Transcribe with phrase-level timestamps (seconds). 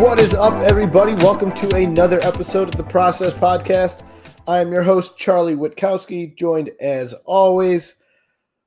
[0.00, 1.14] What is up, everybody?
[1.14, 4.04] Welcome to another episode of the Process Podcast.
[4.46, 7.96] I am your host, Charlie Witkowski, joined as always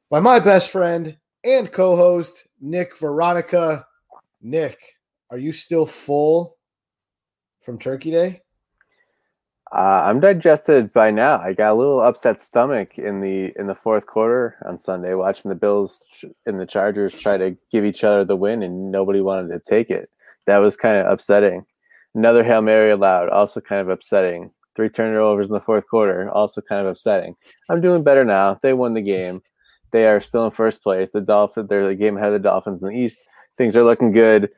[0.09, 3.85] by my best friend and co host, Nick Veronica.
[4.41, 4.79] Nick,
[5.29, 6.57] are you still full
[7.61, 8.42] from Turkey Day?
[9.73, 11.39] Uh, I'm digested by now.
[11.39, 15.49] I got a little upset stomach in the in the fourth quarter on Sunday, watching
[15.49, 15.99] the Bills
[16.45, 19.89] and the Chargers try to give each other the win, and nobody wanted to take
[19.89, 20.11] it.
[20.45, 21.65] That was kind of upsetting.
[22.13, 24.51] Another hail mary allowed, also kind of upsetting.
[24.75, 27.35] Three turnovers in the fourth quarter, also kind of upsetting.
[27.67, 28.59] I'm doing better now.
[28.61, 29.41] They won the game.
[29.89, 31.09] They are still in first place.
[31.11, 33.21] The Dolphins, they're the game ahead of the Dolphins in the East.
[33.57, 34.51] Things are looking good.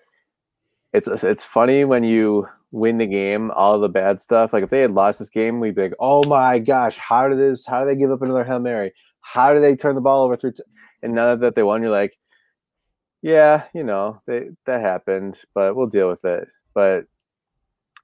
[0.91, 4.51] It's it's funny when you win the game, all the bad stuff.
[4.51, 7.39] Like if they had lost this game, we'd be like, "Oh my gosh, how did
[7.39, 7.65] this?
[7.65, 8.93] How did they give up another hail mary?
[9.21, 10.63] How did they turn the ball over through?" T-?
[11.01, 12.17] And now that they won, you're like,
[13.21, 17.05] "Yeah, you know, they that happened, but we'll deal with it." But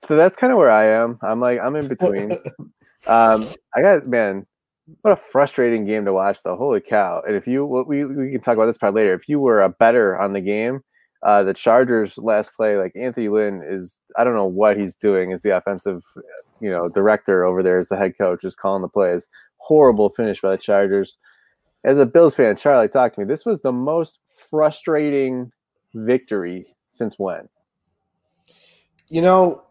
[0.07, 1.19] so that's kind of where I am.
[1.21, 2.31] I'm like, I'm in between.
[3.07, 4.47] um, I got man,
[5.01, 6.41] what a frustrating game to watch.
[6.43, 7.21] Though, holy cow!
[7.27, 9.13] And if you, we we can talk about this part later.
[9.13, 10.81] If you were a better on the game
[11.23, 15.31] uh, the Chargers last play, like Anthony Lynn is, I don't know what he's doing
[15.31, 16.03] as the offensive,
[16.59, 19.27] you know, director over there as the head coach, is calling the plays.
[19.57, 21.19] Horrible finish by the Chargers.
[21.83, 23.25] As a Bills fan, Charlie, talk to me.
[23.25, 25.51] This was the most frustrating
[25.93, 27.47] victory since when?
[29.09, 29.63] You know,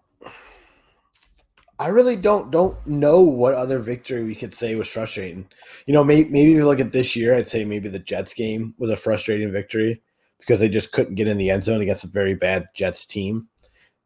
[1.78, 5.48] I really don't don't know what other victory we could say was frustrating.
[5.87, 8.34] You know, maybe maybe if you look at this year, I'd say maybe the Jets
[8.34, 10.03] game was a frustrating victory
[10.51, 13.47] because they just couldn't get in the end zone against a very bad Jets team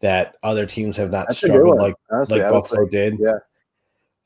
[0.01, 3.19] that other teams have not That's struggled like Honestly, like Buffalo did.
[3.19, 3.39] Yeah.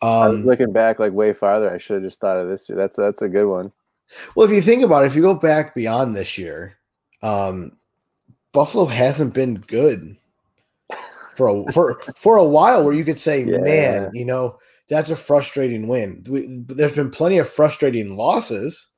[0.03, 1.71] Um, I was looking back like way farther.
[1.71, 2.77] I should have just thought of this year.
[2.77, 3.71] That's that's a good one.
[4.35, 6.77] Well, if you think about it, if you go back beyond this year,
[7.23, 7.77] um,
[8.51, 10.17] Buffalo hasn't been good
[11.37, 12.85] for a for for a while.
[12.85, 13.59] Where you could say, yeah.
[13.59, 14.59] man, you know,
[14.89, 16.25] that's a frustrating win.
[16.29, 18.89] We, there's been plenty of frustrating losses,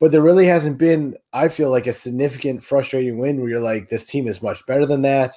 [0.00, 3.88] but there really hasn't been, I feel like, a significant frustrating win where you're like,
[3.88, 5.34] this team is much better than that.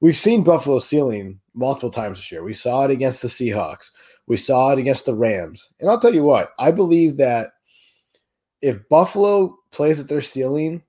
[0.00, 2.42] We've seen Buffalo ceiling multiple times this year.
[2.42, 3.90] We saw it against the Seahawks.
[4.26, 5.68] We saw it against the Rams.
[5.78, 7.52] And I'll tell you what, I believe that
[8.62, 10.82] if Buffalo plays at their ceiling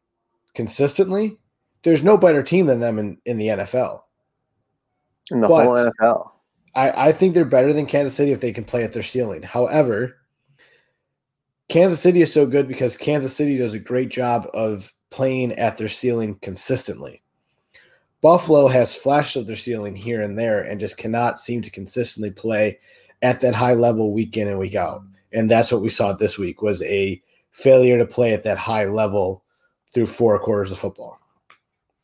[0.56, 1.38] consistently,
[1.84, 4.02] there's no better team than them in, in the NFL.
[5.30, 6.32] In the but whole NFL.
[6.74, 9.44] I, I think they're better than Kansas City if they can play at their ceiling.
[9.44, 10.18] However,
[11.72, 15.78] Kansas City is so good because Kansas City does a great job of playing at
[15.78, 17.22] their ceiling consistently.
[18.20, 22.30] Buffalo has flashes of their ceiling here and there and just cannot seem to consistently
[22.30, 22.78] play
[23.22, 25.02] at that high level week in and week out.
[25.32, 27.22] And that's what we saw this week was a
[27.52, 29.42] failure to play at that high level
[29.94, 31.22] through four quarters of football.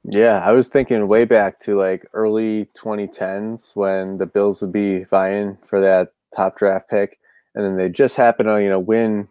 [0.05, 5.03] Yeah, I was thinking way back to like early 2010s when the Bills would be
[5.03, 7.19] vying for that top draft pick
[7.53, 9.27] and then they just happen to, you know, win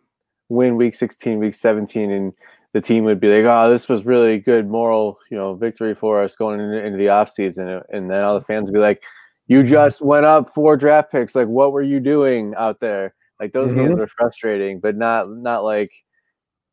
[0.49, 2.33] win week 16, week 17, and
[2.73, 6.23] the team would be like, oh, this was really good moral, you know, victory for
[6.23, 7.83] us going into, into the offseason.
[7.91, 9.03] And then all the fans would be like,
[9.47, 11.35] you just went up four draft picks.
[11.35, 13.15] Like, what were you doing out there?
[13.41, 13.89] Like those mm-hmm.
[13.89, 15.93] games were frustrating, but not not like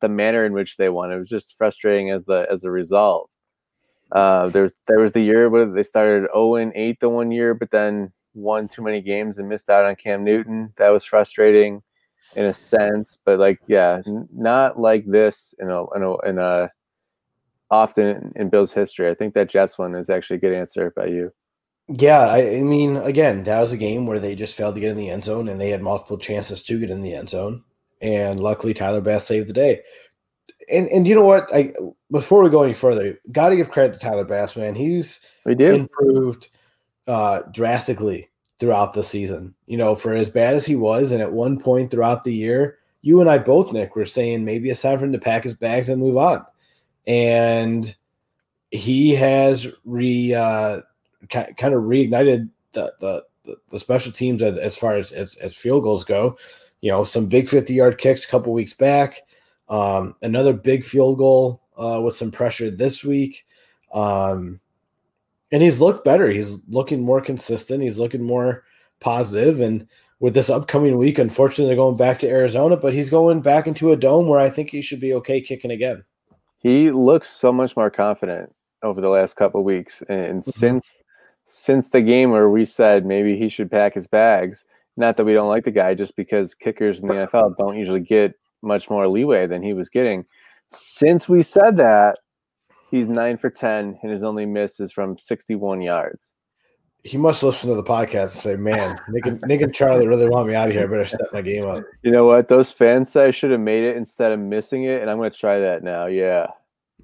[0.02, 1.12] the manner in which they won.
[1.12, 3.30] It was just frustrating as the as the result.
[4.12, 7.32] Uh, there was there was the year where they started 0 and 8 the one
[7.32, 10.74] year, but then won too many games and missed out on Cam Newton.
[10.78, 11.82] That was frustrating
[12.36, 16.38] in a sense, but like yeah, n- not like this in a in a, in
[16.38, 16.72] a
[17.70, 19.10] often in Bill's history.
[19.10, 21.32] I think that Jets one is actually a good answer by you.
[21.88, 24.92] Yeah, I, I, mean, again, that was a game where they just failed to get
[24.92, 27.64] in the end zone, and they had multiple chances to get in the end zone,
[28.02, 29.82] and luckily Tyler Bass saved the day.
[30.72, 31.54] And and you know what?
[31.54, 31.74] I
[32.10, 34.76] before we go any further, got to give credit to Tyler Bass, man.
[34.76, 36.48] He's we do improved
[37.06, 38.30] uh, drastically
[38.64, 39.54] throughout the season.
[39.68, 42.78] You know, for as bad as he was, and at one point throughout the year,
[43.02, 45.54] you and I both, Nick, were saying maybe it's time for him to pack his
[45.54, 46.46] bags and move on.
[47.06, 47.94] And
[48.72, 50.80] he has re uh,
[51.30, 55.84] kind of reignited the, the the special teams as, as far as, as, as field
[55.84, 56.38] goals go.
[56.80, 59.24] You know, some big 50 yard kicks a couple weeks back.
[59.68, 63.46] Um, another big field goal uh, with some pressure this week.
[63.94, 64.62] Um,
[65.54, 66.30] and he's looked better.
[66.30, 67.84] He's looking more consistent.
[67.84, 68.64] He's looking more
[69.00, 69.60] positive.
[69.60, 69.88] And
[70.20, 73.92] with this upcoming week, unfortunately, they're going back to Arizona, but he's going back into
[73.92, 76.04] a dome where I think he should be okay kicking again.
[76.58, 78.52] He looks so much more confident
[78.82, 80.60] over the last couple weeks, and mm-hmm.
[80.60, 80.98] since
[81.46, 84.66] since the game where we said maybe he should pack his bags.
[84.96, 88.00] Not that we don't like the guy, just because kickers in the NFL don't usually
[88.00, 90.26] get much more leeway than he was getting.
[90.70, 92.18] Since we said that,
[92.94, 96.34] he's nine for ten, and his only miss is from sixty-one yards.
[97.04, 100.30] He must listen to the podcast and say, "Man, Nick and, Nick and Charlie really
[100.30, 100.84] want me out of here.
[100.84, 102.48] I better step my game up." You know what?
[102.48, 105.32] Those fans say I should have made it instead of missing it, and I'm going
[105.32, 106.06] to try that now.
[106.06, 106.48] Yeah.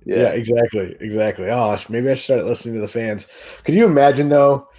[0.05, 1.49] yeah, yeah, exactly, exactly.
[1.49, 3.27] Oh, maybe I should start listening to the fans.
[3.63, 4.69] Could you imagine though?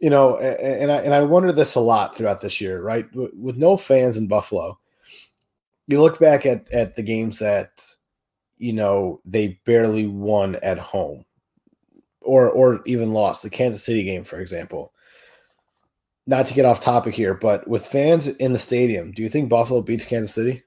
[0.00, 3.06] You know, and I and I wondered this a lot throughout this year, right?
[3.14, 4.78] With no fans in Buffalo,
[5.88, 7.70] you look back at at the games that
[8.58, 11.24] you know they barely won at home
[12.20, 13.42] or or even lost.
[13.42, 14.92] The Kansas City game for example.
[16.26, 19.48] Not to get off topic here but with fans in the stadium do you think
[19.48, 20.62] Buffalo beats Kansas City?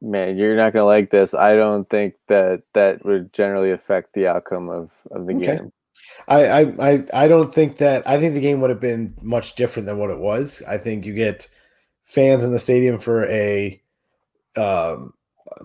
[0.00, 1.34] Man you're not going to like this.
[1.34, 5.56] I don't think that that would generally affect the outcome of of the okay.
[5.56, 5.72] game.
[6.28, 9.54] I, I I I don't think that I think the game would have been much
[9.54, 10.62] different than what it was.
[10.68, 11.48] I think you get
[12.04, 13.80] fans in the stadium for a
[14.56, 15.14] um,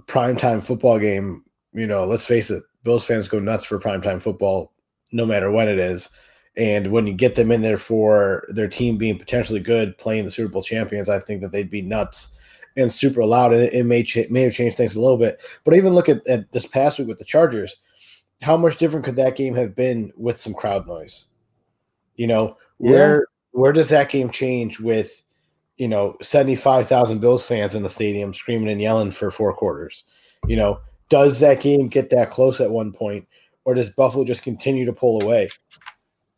[0.07, 1.43] primetime football game,
[1.73, 4.73] you know, let's face it, Bills fans go nuts for primetime football
[5.11, 6.09] no matter when it is.
[6.55, 10.31] And when you get them in there for their team being potentially good, playing the
[10.31, 12.29] Super Bowl champions, I think that they'd be nuts
[12.75, 13.53] and super loud.
[13.53, 15.39] And it, it may cha- may have changed things a little bit.
[15.63, 17.75] But even look at, at this past week with the Chargers,
[18.41, 21.27] how much different could that game have been with some crowd noise?
[22.15, 22.91] You know, yeah.
[22.91, 25.23] where where does that game change with
[25.77, 30.03] you know, 75,000 Bills fans in the stadium screaming and yelling for four quarters.
[30.47, 30.79] You know,
[31.09, 33.27] does that game get that close at one point
[33.65, 35.49] or does Buffalo just continue to pull away?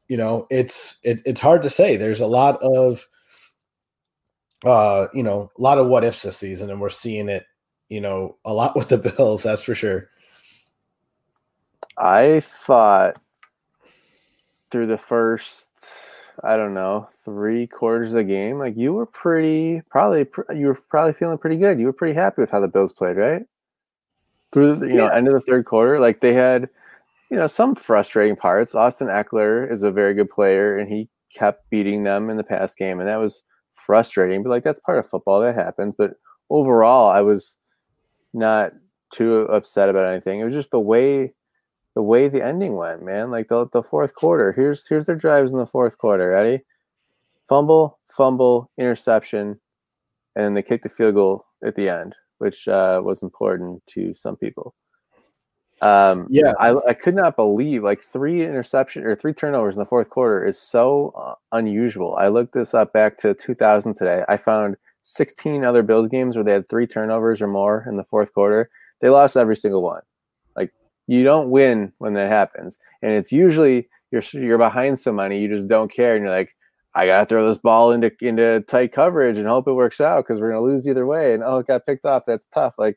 [0.07, 1.95] You know, it's it, it's hard to say.
[1.95, 3.07] There's a lot of
[4.65, 7.45] uh, you know, a lot of what ifs this season and we're seeing it,
[7.87, 10.09] you know, a lot with the Bills, that's for sure.
[11.97, 13.21] I thought
[14.71, 15.68] through the first
[16.43, 20.25] I don't know, three quarters of the game, like you were pretty, probably,
[20.55, 21.79] you were probably feeling pretty good.
[21.79, 23.43] You were pretty happy with how the Bills played, right?
[24.51, 24.99] Through the, you yeah.
[24.99, 26.69] know, end of the third quarter, like they had,
[27.29, 28.73] you know, some frustrating parts.
[28.73, 32.77] Austin Ekeler is a very good player, and he kept beating them in the past
[32.77, 33.43] game, and that was
[33.75, 34.41] frustrating.
[34.41, 35.95] But like that's part of football, that happens.
[35.97, 36.13] But
[36.49, 37.55] overall, I was
[38.33, 38.73] not
[39.11, 40.39] too upset about anything.
[40.39, 41.33] It was just the way
[41.99, 43.29] the way the ending went, man.
[43.29, 44.53] Like the the fourth quarter.
[44.53, 46.29] Here's here's their drives in the fourth quarter.
[46.29, 46.63] Ready?
[47.49, 49.59] Fumble, fumble, interception,
[50.33, 54.37] and they kicked the field goal at the end, which uh, was important to some
[54.37, 54.73] people.
[55.81, 59.85] Um, yeah, I, I could not believe like three interception or three turnovers in the
[59.85, 62.15] fourth quarter is so uh, unusual.
[62.15, 64.23] I looked this up back to 2000 today.
[64.29, 68.05] I found 16 other Bills games where they had three turnovers or more in the
[68.05, 68.69] fourth quarter.
[69.01, 70.01] They lost every single one
[71.09, 72.77] you don't win when that happens.
[73.01, 76.55] And it's usually you're you're behind some money, you just don't care, and you're like,
[76.93, 80.39] I gotta throw this ball into into tight coverage and hope it works out because
[80.39, 81.33] we're gonna lose either way.
[81.33, 82.23] And oh, it got picked off.
[82.27, 82.75] That's tough.
[82.77, 82.95] Like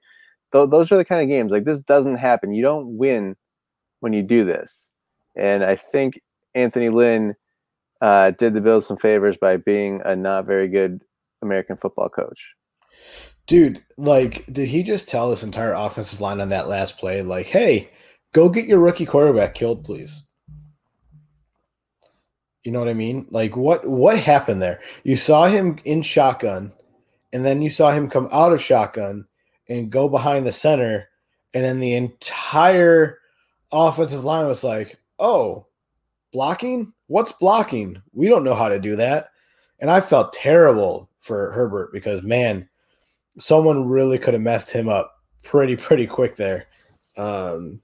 [0.52, 1.50] th- those are the kind of games.
[1.50, 2.52] Like this doesn't happen.
[2.52, 3.34] You don't win
[4.00, 4.90] when you do this.
[5.34, 6.20] And I think
[6.54, 7.34] Anthony Lynn
[8.02, 11.00] uh, did the Bills some favors by being a not very good
[11.40, 12.54] American football coach.
[13.46, 17.46] Dude, like, did he just tell this entire offensive line on that last play, like,
[17.46, 17.90] hey,
[18.32, 20.26] Go get your rookie quarterback killed, please.
[22.64, 23.26] You know what I mean?
[23.30, 24.80] Like what what happened there?
[25.04, 26.72] You saw him in shotgun,
[27.32, 29.26] and then you saw him come out of shotgun
[29.68, 31.08] and go behind the center,
[31.52, 33.18] and then the entire
[33.72, 35.66] offensive line was like, "Oh,
[36.32, 36.92] blocking?
[37.08, 38.00] What's blocking?
[38.12, 39.30] We don't know how to do that."
[39.80, 42.68] And I felt terrible for Herbert because man,
[43.38, 46.66] someone really could have messed him up pretty pretty quick there.
[47.16, 47.80] Um,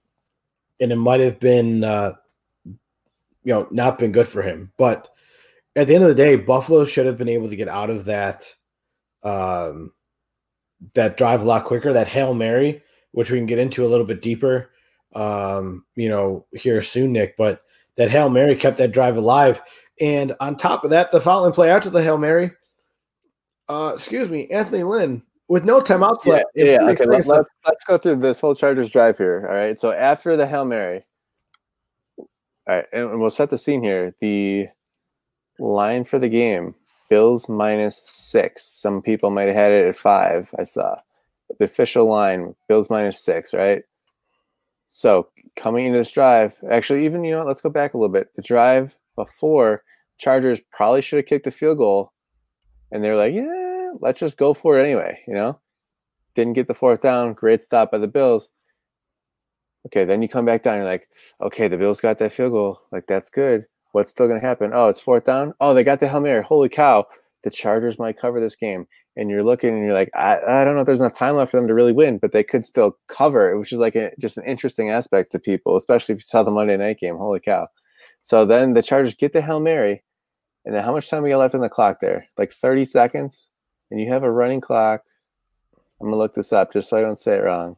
[0.81, 2.13] and it might have been uh,
[2.65, 4.73] you know not been good for him.
[4.77, 5.09] But
[5.77, 8.05] at the end of the day, Buffalo should have been able to get out of
[8.07, 8.55] that
[9.23, 9.93] um,
[10.95, 11.93] that drive a lot quicker.
[11.93, 14.71] That hail mary, which we can get into a little bit deeper,
[15.15, 17.37] um, you know, here soon, Nick.
[17.37, 17.63] But
[17.97, 19.61] that hail mary kept that drive alive.
[20.01, 22.53] And on top of that, the following play after the hail mary,
[23.69, 26.47] uh, excuse me, Anthony Lynn with no timeouts left.
[26.55, 26.83] Yeah, yeah.
[26.91, 29.47] Okay, let, us let's, let's go through this whole Chargers drive here.
[29.49, 29.79] All right.
[29.79, 31.05] So after the Hail Mary,
[32.19, 32.27] all
[32.69, 34.15] right, and we'll set the scene here.
[34.21, 34.69] The
[35.59, 36.75] line for the game
[37.09, 38.65] Bills minus six.
[38.65, 40.97] Some people might have had it at five, I saw.
[41.49, 43.83] But the official line Bills minus six, right?
[44.89, 48.35] So coming into this drive, actually, even, you know, let's go back a little bit.
[48.37, 49.83] The drive before,
[50.19, 52.13] Chargers probably should have kicked the field goal.
[52.91, 53.58] And they're like, yeah,
[54.01, 55.59] let's just go for it anyway, you know?
[56.35, 58.51] Didn't get the fourth down, great stop by the Bills.
[59.87, 61.09] Okay, then you come back down, you're like,
[61.41, 62.81] okay, the Bills got that field goal.
[62.93, 63.65] Like, that's good.
[63.93, 64.73] What's still to happen?
[64.75, 65.55] Oh, it's fourth down.
[65.61, 66.43] Oh, they got the Hail Mary.
[66.43, 67.07] Holy cow.
[67.43, 68.87] The Chargers might cover this game.
[69.17, 71.51] and you're looking and you're like, I, I don't know if there's enough time left
[71.51, 74.13] for them to really win, but they could still cover, it, which is like a,
[74.21, 77.17] just an interesting aspect to people, especially if you saw the Monday night game.
[77.17, 77.67] Holy cow.
[78.23, 80.05] So then the Chargers get the Hail Mary.
[80.65, 82.29] And then how much time we got left on the clock there?
[82.37, 83.51] Like 30 seconds?
[83.91, 85.03] And you have a running clock.
[86.01, 87.77] I'm going to look this up just so I don't say it wrong.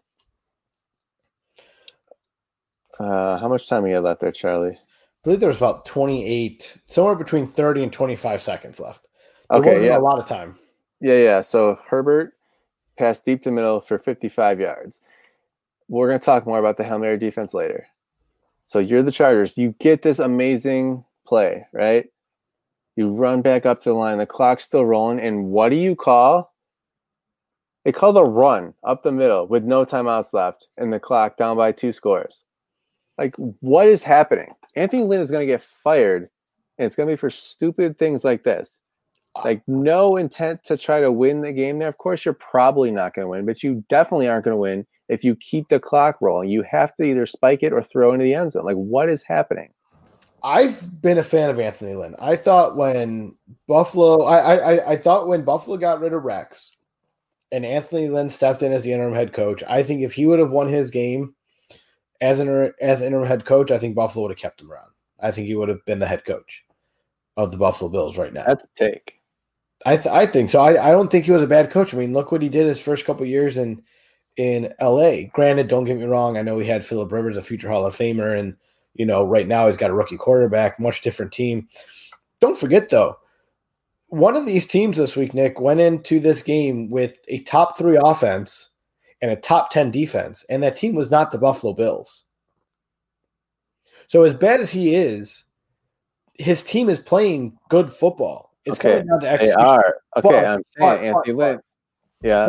[2.99, 4.77] Uh, how much time we got left there, Charlie?
[4.77, 9.09] I believe there was about 28, somewhere between 30 and 25 seconds left.
[9.49, 9.97] There Okay, yeah.
[9.97, 10.55] a lot of time.
[11.01, 11.41] Yeah, yeah.
[11.41, 12.35] So Herbert
[12.99, 15.01] passed deep to middle for 55 yards.
[15.89, 17.87] We're going to talk more about the Hail Mary defense later.
[18.65, 19.57] So you're the Chargers.
[19.57, 22.07] You get this amazing play, right?
[22.97, 24.19] You run back up to the line.
[24.19, 25.21] The clock's still rolling.
[25.21, 26.53] And what do you call?
[27.85, 31.57] They call the run up the middle with no timeouts left and the clock down
[31.57, 32.45] by two scores.
[33.17, 34.53] Like, what is happening?
[34.77, 36.29] Anthony Lynn is going to get fired,
[36.79, 38.81] and it's going to be for stupid things like this
[39.45, 41.89] like no intent to try to win the game there.
[41.89, 44.87] Of course, you're probably not going to win, but you definitely aren't going to win
[45.09, 46.51] if you keep the clock rolling.
[46.51, 48.65] You have to either spike it or throw into the end zone.
[48.65, 49.71] Like, what is happening?
[50.43, 52.15] I've been a fan of Anthony Lynn.
[52.19, 56.77] I thought when Buffalo, I, I, I thought when Buffalo got rid of Rex
[57.53, 60.39] and Anthony Lynn stepped in as the interim head coach, I think if he would
[60.39, 61.35] have won his game
[62.21, 64.91] as an as interim head coach, I think Buffalo would have kept him around.
[65.21, 66.65] I think he would have been the head coach
[67.37, 68.45] of the Buffalo Bills right now.
[68.47, 69.21] That's a take.
[69.87, 70.61] I th- I think so.
[70.61, 71.95] I, I don't think he was a bad coach.
[71.95, 73.83] I mean, look what he did his first couple years in
[74.37, 75.23] in LA.
[75.33, 76.37] Granted, don't get me wrong.
[76.37, 78.57] I know he had Philip Rivers, a future Hall of Famer, and
[78.95, 81.69] you know right now he's got a rookie quarterback, much different team.
[82.41, 83.17] Don't forget though,
[84.09, 87.99] one of these teams this week, Nick, went into this game with a top three
[88.03, 88.71] offense
[89.23, 92.25] and a top ten defense, and that team was not the Buffalo Bills.
[94.09, 95.45] So as bad as he is,
[96.35, 98.55] his team is playing good football.
[98.65, 98.93] It's okay.
[98.93, 99.57] coming down to execution.
[99.65, 99.95] They are.
[100.17, 101.61] Okay, But- I'm saying but- Anthony Lynn.
[102.23, 102.49] Yeah.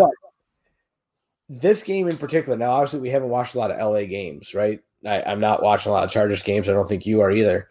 [1.50, 4.82] This game in particular, now obviously we haven't watched a lot of LA games, right?
[5.06, 6.70] I, I'm not watching a lot of Chargers games.
[6.70, 7.68] I don't think you are either.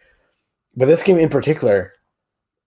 [0.76, 1.92] But this game in particular,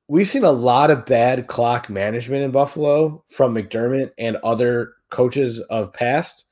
[0.07, 5.59] we've seen a lot of bad clock management in Buffalo from McDermott and other coaches
[5.59, 6.45] of past.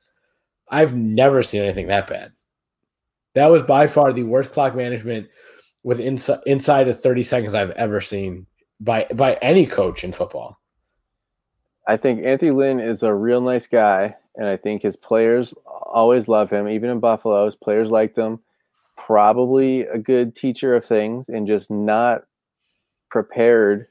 [0.68, 2.32] I've never seen anything that bad.
[3.34, 5.28] That was by far the worst clock management
[5.82, 8.46] with inside inside of 30 seconds I've ever seen
[8.80, 10.58] by by any coach in football.
[11.86, 15.52] I think Anthony Lynn is a real nice guy, and I think his players
[15.92, 16.68] always love him.
[16.68, 18.40] Even in Buffalo, his players liked him.
[18.96, 22.24] Probably a good teacher of things, and just not
[23.10, 23.88] prepared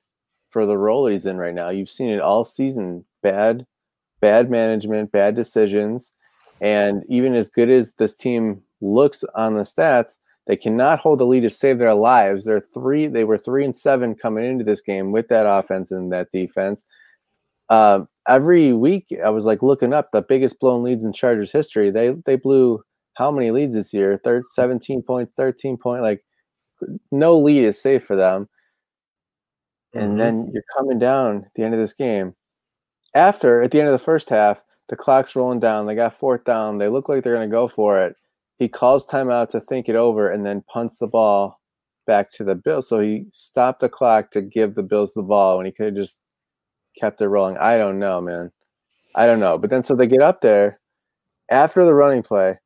[0.49, 1.69] for the role he's in right now.
[1.69, 3.65] You've seen it all season: bad,
[4.19, 6.13] bad management, bad decisions,
[6.59, 10.17] and even as good as this team looks on the stats,
[10.47, 12.45] they cannot hold the lead to save their lives.
[12.45, 13.07] They're three.
[13.07, 16.85] They were three and seven coming into this game with that offense and that defense
[17.71, 21.91] um, every week I was like looking up the biggest blown leads in Chargers history.
[21.91, 22.83] They they blew
[23.15, 24.21] how many leads this year?
[24.23, 26.03] Third, 17 points, 13 point.
[26.03, 26.23] Like
[27.11, 28.49] no lead is safe for them.
[29.93, 30.17] And Mhm.
[30.17, 32.35] then you're coming down at the end of this game.
[33.15, 35.85] After at the end of the first half, the clock's rolling down.
[35.87, 36.77] They got fourth down.
[36.79, 38.15] They look like they're going to go for it.
[38.59, 41.61] He calls timeout to think it over and then punts the ball
[42.07, 42.89] back to the Bills.
[42.89, 45.95] So he stopped the clock to give the Bills the ball when he could have
[45.95, 46.19] just
[46.99, 47.57] kept it rolling.
[47.57, 48.51] I don't know, man.
[49.15, 49.57] I don't know.
[49.57, 50.79] But then so they get up there
[51.49, 52.59] after the running play,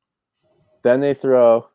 [0.84, 1.68] then they throw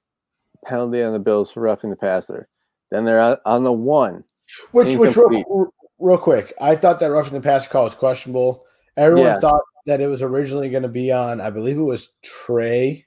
[0.64, 2.49] penalty on the Bills for roughing the passer.
[2.90, 4.25] Then they're on, on the one.
[4.73, 8.64] Which, which real, real quick, I thought that roughing the passer call was questionable.
[8.97, 9.38] Everyone Yeah.
[9.38, 13.07] thought that it was originally going to be on, I believe it was Trey,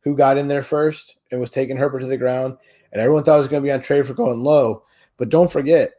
[0.00, 2.56] who got in there first and was taking Herbert to the ground,
[2.92, 4.84] and everyone thought it was going to be on Trey for going low.
[5.16, 5.92] But don't forget,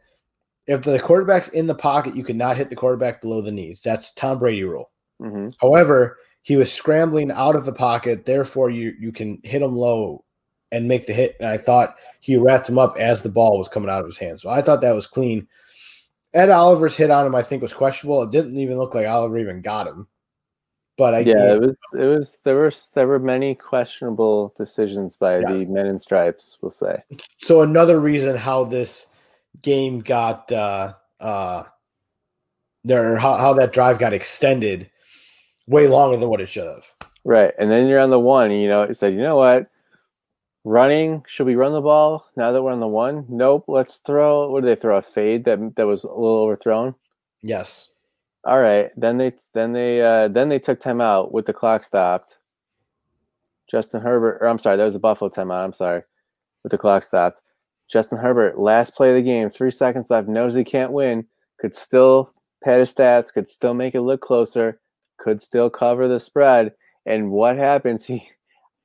[0.66, 3.80] if the quarterback's in the pocket, you cannot hit the quarterback below the knees.
[3.82, 4.90] That's Tom Brady rule.
[5.20, 9.72] hmm However, he was scrambling out of the pocket, therefore you you can hit him
[9.72, 10.24] low
[10.72, 11.36] and make the hit.
[11.40, 14.18] And I thought he wrapped him up as the ball was coming out of his
[14.18, 14.40] hand.
[14.40, 15.46] So I thought that was clean.
[16.34, 18.22] Ed Oliver's hit on him, I think, was questionable.
[18.22, 20.06] It didn't even look like Oliver even got him.
[20.98, 21.76] But I Yeah, it was.
[21.94, 22.38] It was.
[22.42, 25.60] There were there were many questionable decisions by Yes.
[25.60, 26.58] the men in stripes.
[26.60, 27.02] We'll say.
[27.38, 29.06] so another reason how this
[29.62, 31.64] game got uh uh
[32.84, 34.90] there how, how that drive got extended
[35.66, 36.86] way longer than what it should have.
[37.24, 38.52] Right, and then you're on the one.
[38.52, 39.68] And, you know, it said, you know what?
[40.62, 41.24] Running.
[41.26, 43.24] Should we run the ball now that we're on the one?
[43.28, 43.64] Nope.
[43.66, 44.48] Let's throw.
[44.50, 44.96] What did they throw?
[44.96, 46.94] A fade that that was a little overthrown.
[47.42, 47.90] Yes.
[48.44, 48.90] All right.
[48.96, 52.38] Then they then they uh, then they took time out with the clock stopped.
[53.68, 55.64] Justin Herbert, or I'm sorry, that was a Buffalo timeout.
[55.64, 56.02] I'm sorry,
[56.62, 57.42] with the clock stopped.
[57.88, 61.26] Justin Herbert, last play of the game, three seconds left, knows he can't win,
[61.58, 62.30] could still
[62.64, 64.80] pad his stats, could still make it look closer,
[65.18, 66.72] could still cover the spread.
[67.04, 68.06] And what happens?
[68.16, 68.28] He,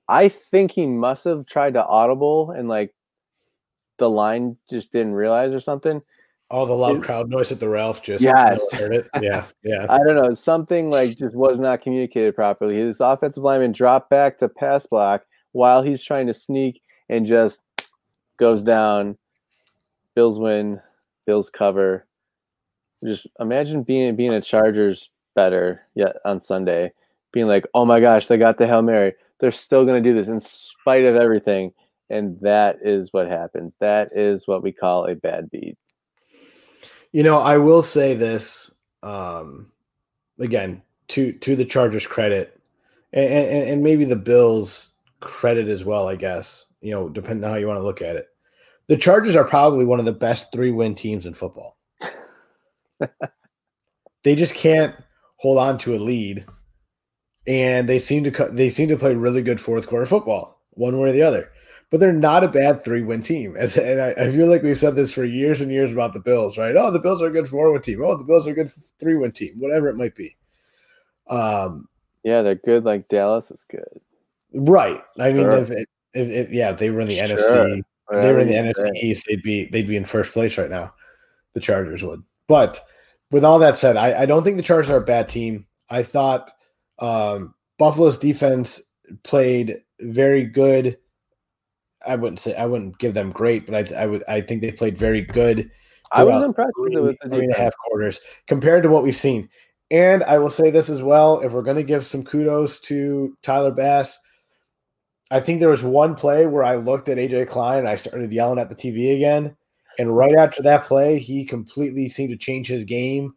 [0.08, 2.94] I think he must have tried to audible and like
[3.98, 6.02] the line just didn't realize or something.
[6.50, 8.62] All the loud crowd noise at the Ralph just yes.
[8.74, 9.08] heard it.
[9.22, 9.86] Yeah, yeah.
[9.90, 10.34] I don't know.
[10.34, 12.76] Something like just was not communicated properly.
[12.76, 17.62] His offensive lineman dropped back to pass block while he's trying to sneak and just
[18.42, 19.18] goes down.
[20.16, 20.82] Bills win.
[21.26, 22.08] Bills cover.
[23.06, 26.92] Just imagine being being a Chargers better yet on Sunday,
[27.32, 29.14] being like, oh my gosh, they got the Hail Mary.
[29.40, 31.72] They're still gonna do this in spite of everything.
[32.10, 33.78] And that is what happens.
[33.80, 35.78] That is what we call a bad beat.
[37.14, 38.72] You know, I will say this
[39.04, 39.72] um,
[40.40, 42.60] again to to the Chargers' credit,
[43.14, 46.08] and, and, and maybe the Bills' credit as well.
[46.08, 48.28] I guess you know, depending on how you want to look at it.
[48.92, 51.78] The Chargers are probably one of the best three win teams in football.
[54.24, 54.94] they just can't
[55.38, 56.46] hold on to a lead,
[57.48, 61.08] and they seem to they seem to play really good fourth quarter football, one way
[61.08, 61.50] or the other
[61.90, 63.56] but they're not a bad three win team.
[63.56, 66.20] As, and I, I, feel like we've said this for years and years about the
[66.20, 66.76] Bills, right?
[66.76, 68.04] Oh, the Bills are a good four win team.
[68.04, 70.36] Oh, the Bills are a good three win team, whatever it might be.
[71.30, 71.88] Um,
[72.24, 72.84] yeah, they're good.
[72.84, 74.02] Like Dallas is good,
[74.54, 75.02] right?
[75.18, 77.38] I mean, if, if, if, yeah, if they were in the sure.
[77.38, 77.84] NFC,
[78.20, 80.94] they were in the NFC East, they'd be they'd be in first place right now.
[81.54, 82.24] The Chargers would.
[82.48, 82.80] But
[83.32, 85.66] with all that said, I, I don't think the Chargers are a bad team.
[85.90, 86.52] I thought
[87.00, 88.82] um, Buffalo's defense
[89.24, 90.98] played very good
[92.06, 94.72] I wouldn't say I wouldn't give them great, but I, I would I think they
[94.72, 95.70] played very good.
[96.12, 99.16] I was impressed three, with the three and a half quarters compared to what we've
[99.16, 99.50] seen.
[99.90, 103.38] And I will say this as well: if we're going to give some kudos to
[103.44, 104.20] Tyler Bass,
[105.32, 108.34] I think there was one play where I looked at AJ Klein and I started
[108.34, 109.56] yelling at the TV again.
[109.98, 113.34] And right after that play, he completely seemed to change his game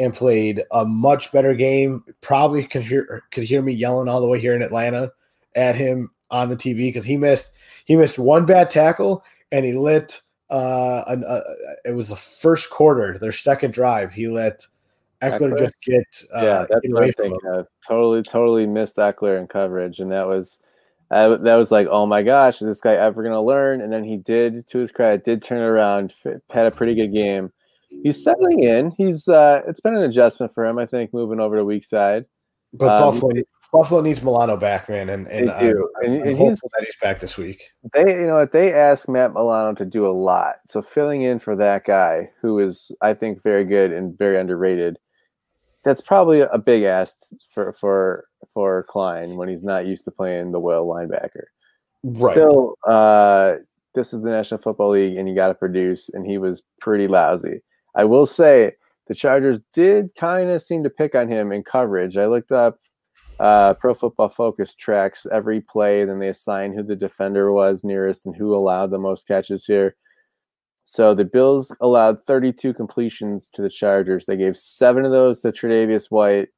[0.00, 2.04] and played a much better game.
[2.20, 5.12] Probably could hear could hear me yelling all the way here in Atlanta
[5.54, 7.52] at him on the TV because he missed
[7.84, 10.20] he missed one bad tackle and he lit
[10.50, 11.40] uh, an, uh
[11.84, 14.12] it was the first quarter, their second drive.
[14.12, 14.66] He let
[15.22, 15.58] Ekeler?
[15.58, 17.38] just get uh, yeah, that's what thing.
[17.86, 20.58] Totally, totally missed Ekeler in coverage, and that was
[21.10, 23.80] uh, that was like, oh my gosh, is this guy ever gonna learn?
[23.80, 26.14] And then he did, to his credit, did turn around,
[26.50, 27.52] had a pretty good game.
[27.88, 28.92] He's settling in.
[28.98, 32.26] He's uh, it's been an adjustment for him, I think, moving over to weak side.
[32.74, 33.42] But um, Buffalo,
[33.72, 35.88] Buffalo needs Milano back, man, and and, they do.
[36.02, 37.62] I'm, and, and he's, that he's back this week.
[37.94, 41.56] They, you know, they ask Matt Milano to do a lot, so filling in for
[41.56, 44.98] that guy who is, I think, very good and very underrated.
[45.84, 47.14] That's probably a big ask
[47.54, 48.27] for for
[48.58, 51.44] for Klein when he's not used to playing the Will linebacker.
[52.02, 52.32] Right.
[52.32, 53.54] Still, uh,
[53.94, 57.06] this is the National Football League, and you got to produce, and he was pretty
[57.06, 57.62] lousy.
[57.94, 58.72] I will say
[59.06, 62.16] the Chargers did kind of seem to pick on him in coverage.
[62.16, 62.80] I looked up
[63.38, 68.26] uh, Pro Football Focus tracks every play, then they assign who the defender was nearest
[68.26, 69.94] and who allowed the most catches here.
[70.82, 74.26] So the Bills allowed 32 completions to the Chargers.
[74.26, 76.48] They gave seven of those to Tre'Davious White,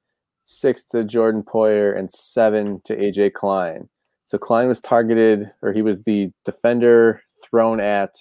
[0.50, 3.88] six to Jordan Poyer, and seven to AJ Klein.
[4.26, 8.16] So Klein was targeted, or he was the defender thrown at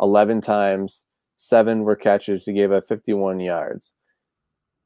[0.00, 1.04] 11 times.
[1.38, 2.44] Seven were catches.
[2.44, 3.92] He gave up 51 yards.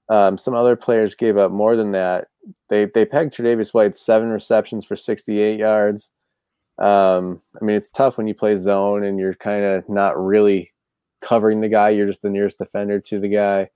[0.09, 2.29] Um, some other players gave up more than that.
[2.69, 6.11] They they pegged Tre'Davious White seven receptions for 68 yards.
[6.79, 10.73] Um, I mean, it's tough when you play zone and you're kind of not really
[11.23, 11.91] covering the guy.
[11.91, 13.71] You're just the nearest defender to the guy.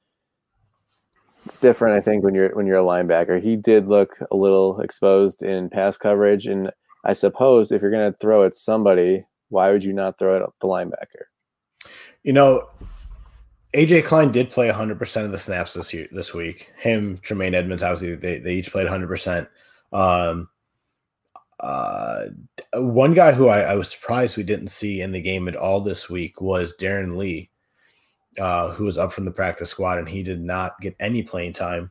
[1.49, 3.43] It's different, I think, when you're when you're a linebacker.
[3.43, 6.71] He did look a little exposed in pass coverage, and
[7.07, 10.43] I suppose if you're going to throw at somebody, why would you not throw it
[10.43, 11.25] at the linebacker?
[12.23, 12.69] You know,
[13.73, 16.71] AJ Klein did play 100% of the snaps this year, this week.
[16.77, 19.49] Him, Tremaine Edmunds, obviously, they, they each played 100%.
[19.91, 20.51] Um,
[21.61, 22.25] uh,
[22.75, 25.81] one guy who I, I, was surprised we didn't see in the game at all
[25.81, 27.49] this week was Darren Lee,
[28.39, 31.53] uh, who was up from the practice squad, and he did not get any playing
[31.53, 31.91] time.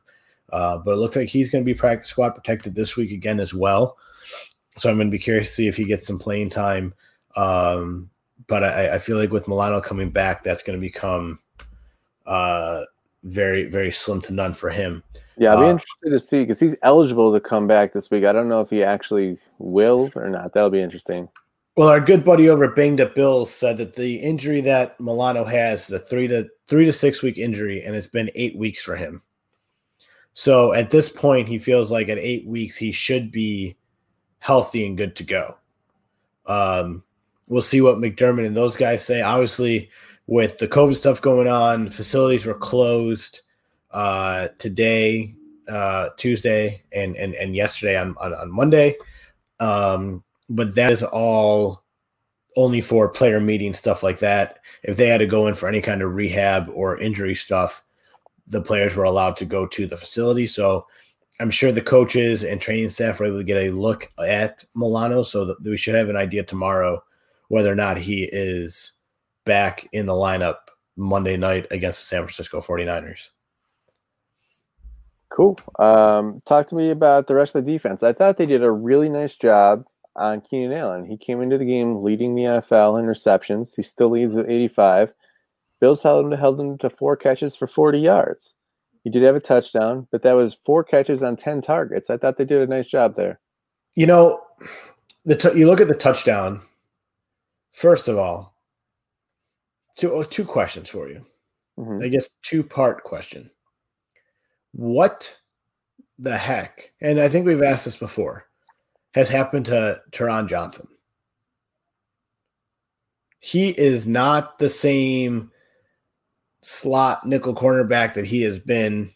[0.52, 3.40] Uh, but it looks like he's going to be practice squad protected this week again
[3.40, 3.98] as well.
[4.78, 6.94] So I'm going to be curious to see if he gets some playing time.
[7.36, 8.10] Um,
[8.48, 11.40] but I, I feel like with Milano coming back, that's going to become
[12.26, 12.84] uh,
[13.24, 15.04] very very slim to none for him.
[15.38, 18.26] Yeah, I'll be uh, interested to see because he's eligible to come back this week.
[18.26, 20.54] I don't know if he actually will or not.
[20.54, 21.30] That'll be interesting.
[21.78, 25.44] Well, our good buddy over at Banged Up Bills said that the injury that Milano
[25.46, 28.82] has is a three to three to six week injury, and it's been eight weeks
[28.82, 29.22] for him.
[30.34, 33.78] So at this point, he feels like at eight weeks he should be
[34.40, 35.60] healthy and good to go.
[36.48, 37.04] Um,
[37.48, 39.22] we'll see what McDermott and those guys say.
[39.22, 39.92] Obviously,
[40.26, 43.42] with the COVID stuff going on, facilities were closed.
[43.92, 45.36] uh, today,
[45.68, 48.96] uh, Tuesday, and and and yesterday on on, on Monday.
[49.60, 51.84] Um, but that is all
[52.56, 54.60] only for player meeting stuff like that.
[54.84, 57.84] If they had to go in for any kind of rehab or injury stuff,
[58.48, 60.48] the players were allowed to go to the facility.
[60.48, 60.88] So
[61.40, 65.22] I'm sure the coaches and training staff were able to get a look at Milano,
[65.22, 67.04] so that we should have an idea tomorrow
[67.50, 68.94] whether or not he is
[69.46, 70.56] back in the lineup
[70.96, 73.30] Monday night against the San Francisco 49ers.
[75.30, 75.58] Cool.
[75.78, 78.02] Um, talk to me about the rest of the defense.
[78.02, 79.86] I thought they did a really nice job
[80.18, 81.06] on Keenan Allen.
[81.06, 83.74] He came into the game leading the NFL in receptions.
[83.76, 85.14] He still leads with 85.
[85.80, 88.56] Bills held him, held him to four catches for 40 yards.
[89.04, 92.10] He did have a touchdown, but that was four catches on 10 targets.
[92.10, 93.40] I thought they did a nice job there.
[93.96, 94.42] You know,
[95.24, 96.62] the t- you look at the touchdown.
[97.72, 98.56] First of all,
[99.98, 101.26] two, oh, two questions for you.
[101.78, 102.04] Mm-hmm.
[102.04, 103.52] I guess two part question.
[104.72, 105.40] What
[106.18, 106.92] the heck?
[107.00, 108.47] And I think we've asked this before
[109.14, 110.88] has happened to Taron Johnson.
[113.40, 115.52] He is not the same
[116.62, 119.10] slot nickel cornerback that he has been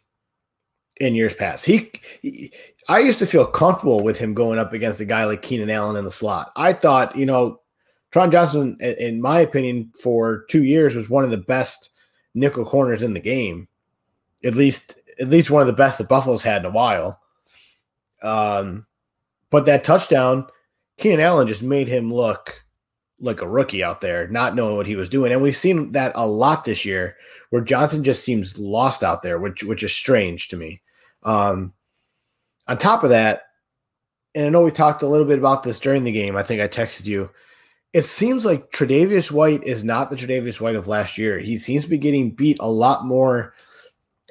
[0.98, 1.66] in years past.
[1.66, 2.54] He, he,
[2.88, 5.98] I used to feel comfortable with him going up against a guy like Keenan Allen
[5.98, 6.52] in the slot.
[6.56, 7.60] I thought, you know,
[8.12, 11.90] Taron Johnson, in my opinion, for two years was one of the best
[12.34, 13.68] nickel corners in the game.
[14.44, 17.20] At least, at least one of the best that Buffalo's had in a while.
[18.22, 18.86] Um,
[19.52, 20.48] but that touchdown,
[20.98, 22.66] Keenan Allen just made him look
[23.20, 25.32] like a rookie out there, not knowing what he was doing.
[25.32, 27.16] And we've seen that a lot this year,
[27.52, 30.82] where Johnson just seems lost out there, which which is strange to me.
[31.24, 31.74] Um,
[32.68, 33.44] on top of that,
[34.34, 36.36] and I know we talked a little bit about this during the game.
[36.36, 37.30] I think I texted you.
[37.94, 41.40] It seems like Tre'Davious White is not the Tre'Davious White of last year.
[41.40, 43.54] He seems to be getting beat a lot more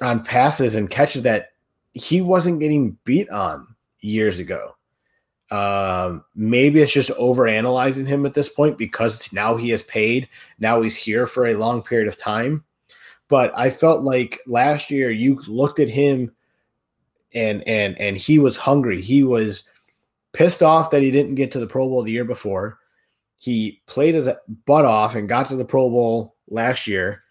[0.01, 1.49] on passes and catches that
[1.93, 3.67] he wasn't getting beat on
[3.99, 4.75] years ago.
[5.51, 10.29] Um, maybe it's just over analyzing him at this point because now he is paid.
[10.59, 12.63] Now he's here for a long period of time.
[13.27, 16.31] But I felt like last year you looked at him
[17.33, 19.01] and and and he was hungry.
[19.01, 19.63] He was
[20.33, 22.79] pissed off that he didn't get to the Pro Bowl the year before.
[23.37, 24.29] He played his
[24.65, 27.23] butt off and got to the Pro Bowl last year.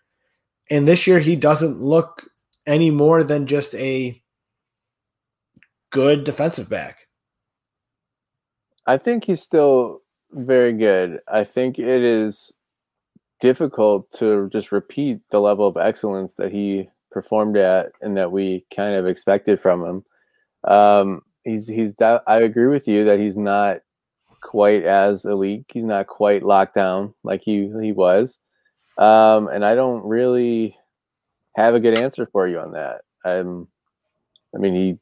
[0.69, 2.29] And this year he doesn't look
[2.67, 4.23] any more than just a
[5.91, 7.07] good defensive back.
[8.87, 10.01] I think he's still
[10.33, 11.21] very good.
[11.29, 12.53] I think it is
[13.41, 18.65] difficult to just repeat the level of excellence that he performed at and that we
[18.75, 20.05] kind of expected from him.
[20.71, 23.79] Um, he's he's I agree with you that he's not
[24.43, 25.65] quite as elite.
[25.69, 28.39] He's not quite locked down like he he was.
[28.99, 30.77] Um, and I don't really
[31.57, 33.03] have a good answer for you on that.
[33.25, 33.69] Um,
[34.55, 34.99] I mean, he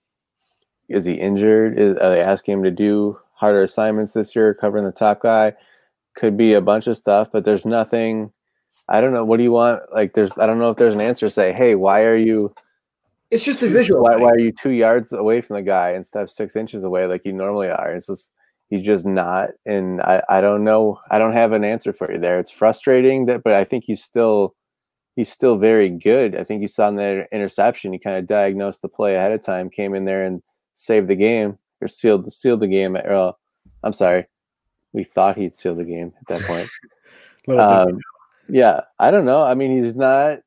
[0.88, 1.78] is he injured?
[1.78, 5.54] Is, are they asking him to do harder assignments this year, covering the top guy.
[6.16, 8.32] Could be a bunch of stuff, but there's nothing.
[8.88, 9.24] I don't know.
[9.24, 9.82] What do you want?
[9.92, 10.32] Like, there's.
[10.36, 11.30] I don't know if there's an answer.
[11.30, 12.52] Say, hey, why are you?
[13.30, 14.02] It's just a visual.
[14.02, 17.06] Why, why, are you two yards away from the guy instead of six inches away
[17.06, 17.94] like you normally are?
[17.94, 18.32] It's just
[18.70, 20.98] he's just not, and I, I don't know.
[21.10, 22.40] I don't have an answer for you there.
[22.40, 24.56] It's frustrating that, but I think he's still
[25.14, 26.34] he's still very good.
[26.34, 29.44] I think you saw in that interception, he kind of diagnosed the play ahead of
[29.44, 30.42] time, came in there and
[30.74, 32.96] saved the game or sealed sealed the game.
[32.96, 33.32] Or, uh,
[33.82, 34.26] I'm sorry,
[34.92, 37.58] we thought he'd seal the game at that point.
[37.58, 38.00] um,
[38.48, 39.42] yeah, I don't know.
[39.42, 40.40] I mean, he's not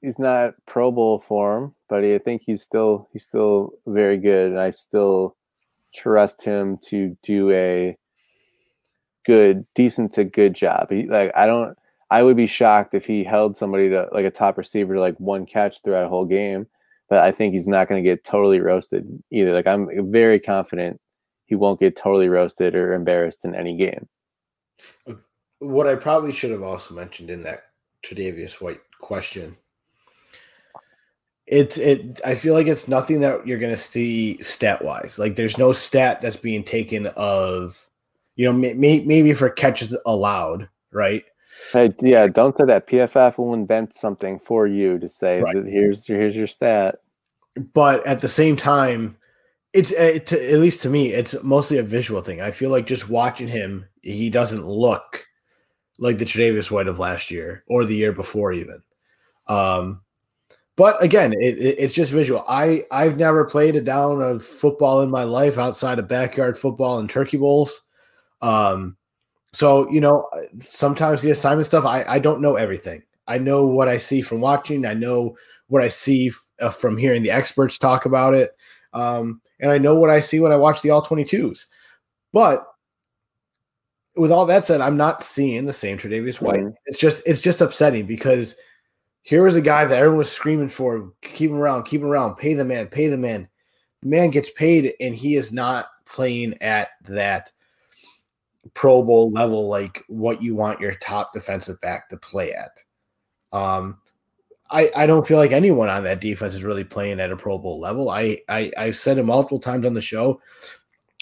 [0.00, 4.60] he's not Pro Bowl form, but I think he's still he's still very good, and
[4.60, 5.36] I still
[5.94, 7.96] trust him to do a
[9.24, 10.90] good, decent to good job.
[10.90, 11.76] He, like I don't.
[12.08, 15.18] I would be shocked if he held somebody to like a top receiver to like
[15.18, 16.68] one catch throughout a whole game
[17.08, 19.52] but I think he's not going to get totally roasted either.
[19.52, 21.00] Like I'm very confident
[21.46, 24.08] he won't get totally roasted or embarrassed in any game.
[25.60, 27.64] What I probably should have also mentioned in that
[28.04, 29.56] Tre'Davious White question,
[31.46, 32.20] it's it.
[32.24, 35.18] I feel like it's nothing that you're going to see stat wise.
[35.18, 37.86] Like there's no stat that's being taken of,
[38.34, 41.24] you know, may, maybe for catches allowed, right?
[41.72, 42.86] Hey, yeah, don't say that.
[42.86, 45.54] PFF will invent something for you to say right.
[45.54, 46.96] that here's here's your stat.
[47.72, 49.16] But at the same time,
[49.72, 52.40] it's it, uh, at least to me, it's mostly a visual thing.
[52.40, 55.24] I feel like just watching him, he doesn't look
[55.98, 58.80] like the Tre'Davious White of last year or the year before, even.
[59.48, 60.02] Um,
[60.76, 62.44] but again, it, it, it's just visual.
[62.46, 66.98] I I've never played a down of football in my life outside of backyard football
[66.98, 67.82] and turkey bowls.
[68.42, 68.96] Um,
[69.52, 70.28] so, you know,
[70.58, 73.02] sometimes the assignment stuff, I, I don't know everything.
[73.26, 74.86] I know what I see from watching.
[74.86, 75.36] I know
[75.68, 76.30] what I see
[76.60, 78.56] uh, from hearing the experts talk about it.
[78.92, 81.66] Um, and I know what I see when I watch the all 22s.
[82.32, 82.66] But
[84.16, 86.60] with all that said, I'm not seeing the same Tre'Davious White.
[86.60, 86.74] Mm-hmm.
[86.86, 88.56] It's just it's just upsetting because
[89.22, 92.36] here was a guy that everyone was screaming for, keep him around, keep him around,
[92.36, 93.48] pay the man, pay the man.
[94.02, 97.50] The man gets paid and he is not playing at that
[98.74, 102.82] Pro Bowl level, like what you want your top defensive back to play at.
[103.52, 103.98] Um,
[104.70, 107.58] I, I don't feel like anyone on that defense is really playing at a Pro
[107.58, 108.10] Bowl level.
[108.10, 110.40] I, I I've said it multiple times on the show.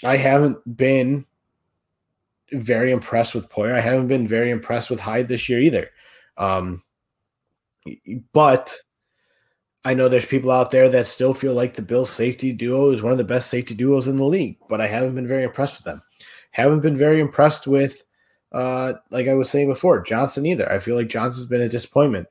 [0.03, 1.25] I haven't been
[2.51, 3.73] very impressed with Poyer.
[3.73, 5.89] I haven't been very impressed with Hyde this year either.
[6.37, 6.81] Um,
[8.33, 8.75] but
[9.83, 13.03] I know there's people out there that still feel like the Bills safety duo is
[13.03, 15.77] one of the best safety duos in the league, but I haven't been very impressed
[15.77, 16.01] with them.
[16.55, 18.01] Haven't been very impressed with,
[18.53, 20.71] uh, like I was saying before, Johnson either.
[20.71, 22.29] I feel like Johnson's been a disappointment.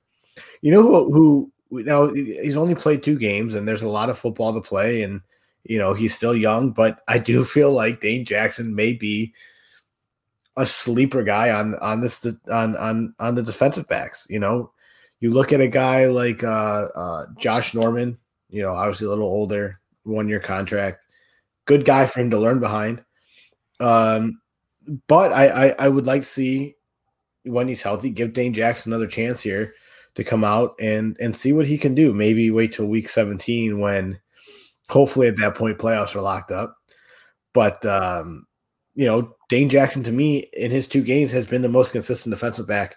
[0.63, 4.19] You know who, who now he's only played two games and there's a lot of
[4.19, 5.21] football to play and
[5.65, 9.35] you know he's still young, but I do feel like Dane Jackson may be
[10.57, 14.27] a sleeper guy on on this on on on the defensive backs.
[14.31, 14.73] You know,
[15.21, 18.17] you look at a guy like uh, uh, Josh Norman.
[18.49, 21.05] You know, obviously a little older, one year contract.
[21.67, 23.05] Good guy for him to learn behind.
[23.85, 24.41] Um,
[25.09, 26.77] but I, I I would like to see
[27.45, 29.75] when he's healthy, give Dane Jackson another chance here
[30.15, 32.13] to come out and and see what he can do.
[32.13, 34.19] Maybe wait till week 17 when
[34.89, 36.77] hopefully at that point playoffs are locked up.
[37.53, 38.47] But um,
[38.95, 42.35] you know, Dane Jackson to me in his two games has been the most consistent
[42.35, 42.97] defensive back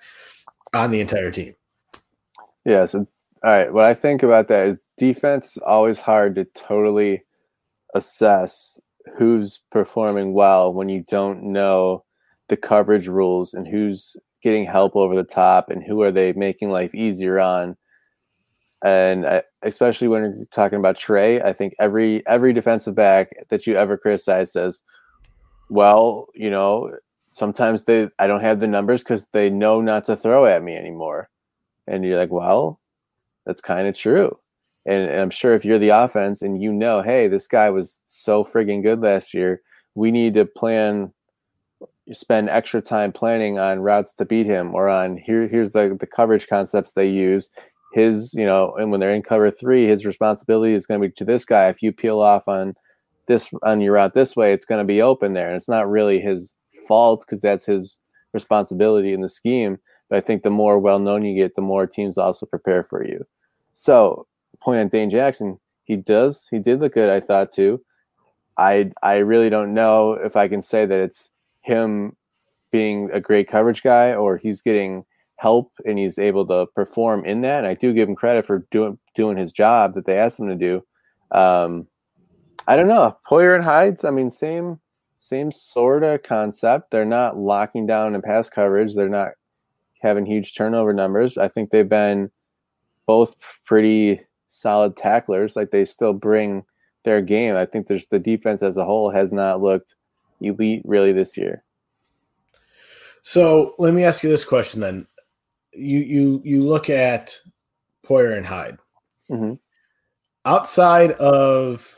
[0.73, 1.56] on the entire team.
[2.65, 2.86] Yeah.
[2.86, 3.00] So,
[3.43, 3.73] all right.
[3.73, 7.23] What I think about that is defense is always hard to totally
[7.93, 8.80] assess
[9.15, 12.04] who's performing well when you don't know
[12.50, 16.70] the coverage rules and who's getting help over the top and who are they making
[16.70, 17.76] life easier on.
[18.84, 23.65] And I, especially when you're talking about Trey, I think every every defensive back that
[23.65, 24.84] you ever criticize says,
[25.70, 26.96] well, you know,
[27.32, 30.76] sometimes they I don't have the numbers because they know not to throw at me
[30.76, 31.30] anymore.
[31.88, 32.80] And you're like, well,
[33.46, 34.38] that's kind of true.
[34.88, 38.02] And, and, I'm sure if you're the offense and you know, hey, this guy was
[38.06, 39.62] so frigging good last year,
[39.95, 41.13] we need to plan,
[42.13, 45.47] spend extra time planning on routes to beat him or on here.
[45.47, 47.52] Here's the the coverage concepts they use.
[47.93, 51.13] His, you know, and when they're in cover three, his responsibility is going to be
[51.15, 51.67] to this guy.
[51.67, 52.76] If you peel off on
[53.28, 55.47] this on your route this way, it's going to be open there.
[55.47, 56.54] And it's not really his
[56.88, 58.00] fault because that's his
[58.34, 59.80] responsibility in the scheme.
[60.10, 63.06] But I think the more well known you get, the more teams also prepare for
[63.06, 63.26] you.
[63.73, 64.26] So,
[64.62, 67.10] point on Dane Jackson, he does he did look good.
[67.10, 67.84] I thought too.
[68.58, 71.30] I I really don't know if I can say that it's
[71.62, 72.15] him
[72.72, 75.06] being a great coverage guy or he's getting
[75.38, 77.60] help and he's able to perform in that.
[77.60, 80.50] And I do give him credit for doing doing his job that they asked him
[80.50, 80.84] to do.
[81.38, 81.88] Um,
[82.67, 83.15] I don't know.
[83.30, 84.80] Poyer and Hydes, I mean, same
[85.17, 86.91] same sort of concept.
[86.91, 88.93] They're not locking down in pass coverage.
[88.93, 89.32] They're not
[90.02, 91.38] having huge turnover numbers.
[91.38, 92.30] I think they've been
[93.06, 94.22] both pretty
[94.58, 95.56] solid tacklers.
[95.56, 96.63] Like they still bring
[97.04, 97.56] their game.
[97.56, 99.96] I think there's the defense as a whole has not looked
[100.41, 101.63] elite really this year.
[103.24, 105.08] So let me ask you this question then.
[105.74, 107.39] You you you look at
[108.06, 108.80] Poyer and Hyde.
[109.30, 109.54] Mm-hmm.
[110.46, 111.98] Outside of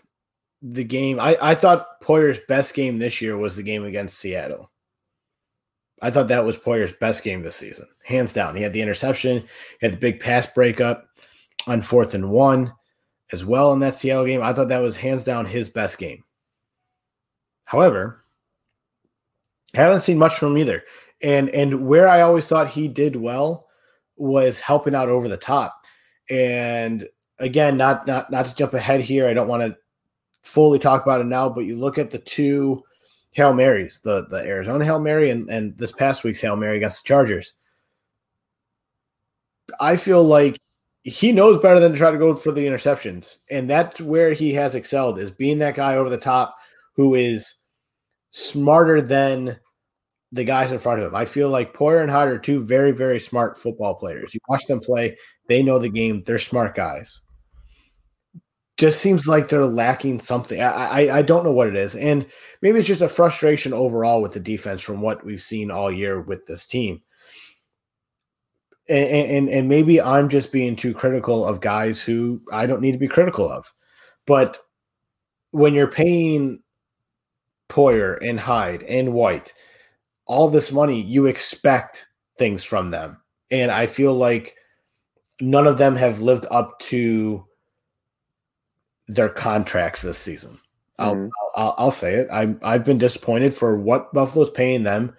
[0.62, 1.20] the game.
[1.20, 4.72] I, I thought Poyer's best game this year was the game against Seattle.
[6.02, 8.56] I thought that was Poyer's best game this season, hands down.
[8.56, 9.40] He had the interception,
[9.80, 11.09] he had the big pass breakup
[11.68, 12.74] on fourth and one
[13.32, 14.42] as well in that Seattle game.
[14.42, 16.24] I thought that was hands down his best game.
[17.66, 18.24] However,
[19.74, 20.84] haven't seen much from him either.
[21.22, 23.68] And and where I always thought he did well
[24.16, 25.86] was helping out over the top.
[26.30, 27.08] And
[27.40, 29.28] again, not not not to jump ahead here.
[29.28, 29.78] I don't want to
[30.44, 32.84] fully talk about it now, but you look at the two
[33.32, 37.04] Hail Marys, the, the Arizona Hail Mary and, and this past week's Hail Mary against
[37.04, 37.54] the Chargers.
[39.80, 40.60] I feel like
[41.04, 43.38] he knows better than to try to go for the interceptions.
[43.50, 46.56] And that's where he has excelled is being that guy over the top
[46.96, 47.56] who is
[48.32, 49.60] smarter than
[50.32, 51.16] the guys in front of him.
[51.16, 54.34] I feel like Poyer and Hyde are two very, very smart football players.
[54.34, 57.22] You watch them play, they know the game, they're smart guys
[58.80, 60.62] just seems like they're lacking something.
[60.62, 62.26] I, I, I don't know what it is, and
[62.62, 66.22] maybe it's just a frustration overall with the defense from what we've seen all year
[66.22, 67.02] with this team.
[68.90, 72.94] And, and and maybe I'm just being too critical of guys who I don't need
[72.94, 73.72] to be critical of.
[74.26, 74.58] But
[75.52, 76.64] when you're paying
[77.70, 79.54] Poyer and Hyde and White
[80.26, 82.08] all this money, you expect
[82.40, 83.22] things from them,
[83.52, 84.56] and I feel like
[85.40, 87.46] none of them have lived up to
[89.08, 90.60] their contracts this season.
[90.98, 91.30] I'll, mm.
[91.56, 92.28] I'll, I'll say it.
[92.32, 95.16] I'm I've been disappointed for what Buffalo's paying them.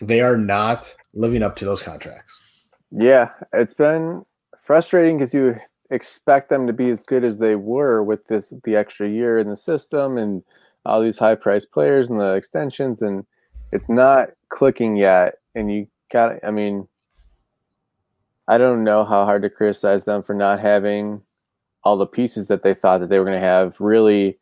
[0.00, 2.51] They are not living up to those contracts.
[2.94, 4.24] Yeah, it's been
[4.60, 5.56] frustrating because you
[5.90, 9.48] expect them to be as good as they were with this the extra year in
[9.48, 10.42] the system and
[10.86, 13.26] all these high priced players and the extensions and
[13.72, 16.88] it's not clicking yet and you got i mean
[18.48, 21.20] i don't know how hard to criticize them for not having
[21.84, 24.38] all the pieces that they thought that they were going to have really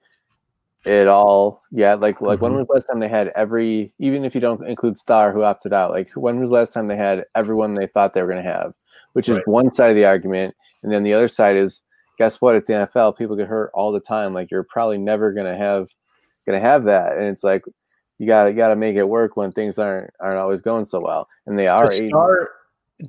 [0.84, 1.62] it all.
[1.70, 2.44] Yeah like like mm-hmm.
[2.44, 5.42] when was the last time they had every even if you don't include star who
[5.42, 8.30] opted out like when was the last time they had everyone they thought they were
[8.30, 8.72] going to have?
[9.12, 9.48] Which is right.
[9.48, 11.82] one side of the argument and then the other side is
[12.18, 12.54] guess what?
[12.54, 14.32] It's the nfl people get hurt all the time.
[14.32, 15.88] Like you're probably never going to have
[16.46, 17.16] going to have that.
[17.16, 17.62] And it's like
[18.18, 21.00] you got you got to make it work when things aren't aren't always going so
[21.00, 21.28] well.
[21.46, 22.50] And they are does star,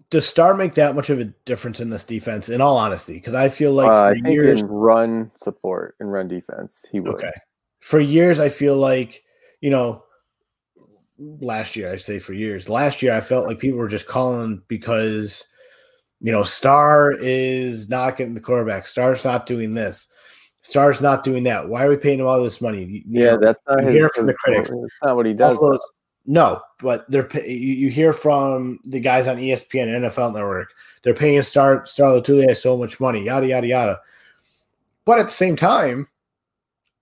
[0.10, 3.14] does star make that much of a difference in this defense in all honesty?
[3.14, 7.16] Because i feel like uh, I think years, run support and run defense he would.
[7.16, 7.32] Okay
[7.82, 9.24] for years, I feel like,
[9.60, 10.04] you know,
[11.18, 14.62] last year, I say for years, last year, I felt like people were just calling
[14.68, 15.44] because,
[16.22, 18.88] you know, Star is not getting the quarterback.
[18.88, 20.08] Star's not doing this.
[20.62, 21.68] Star's not doing that.
[21.68, 22.86] Why are we paying him all this money?
[22.86, 24.70] You, yeah, know, that's not his, from the critics.
[24.70, 25.58] That's not what he does.
[26.28, 30.72] no, but they're you, you hear from the guys on ESPN and NFL Network.
[31.02, 34.00] They're paying Star Star Lotulelei so much money, yada yada yada.
[35.04, 36.08] But at the same time,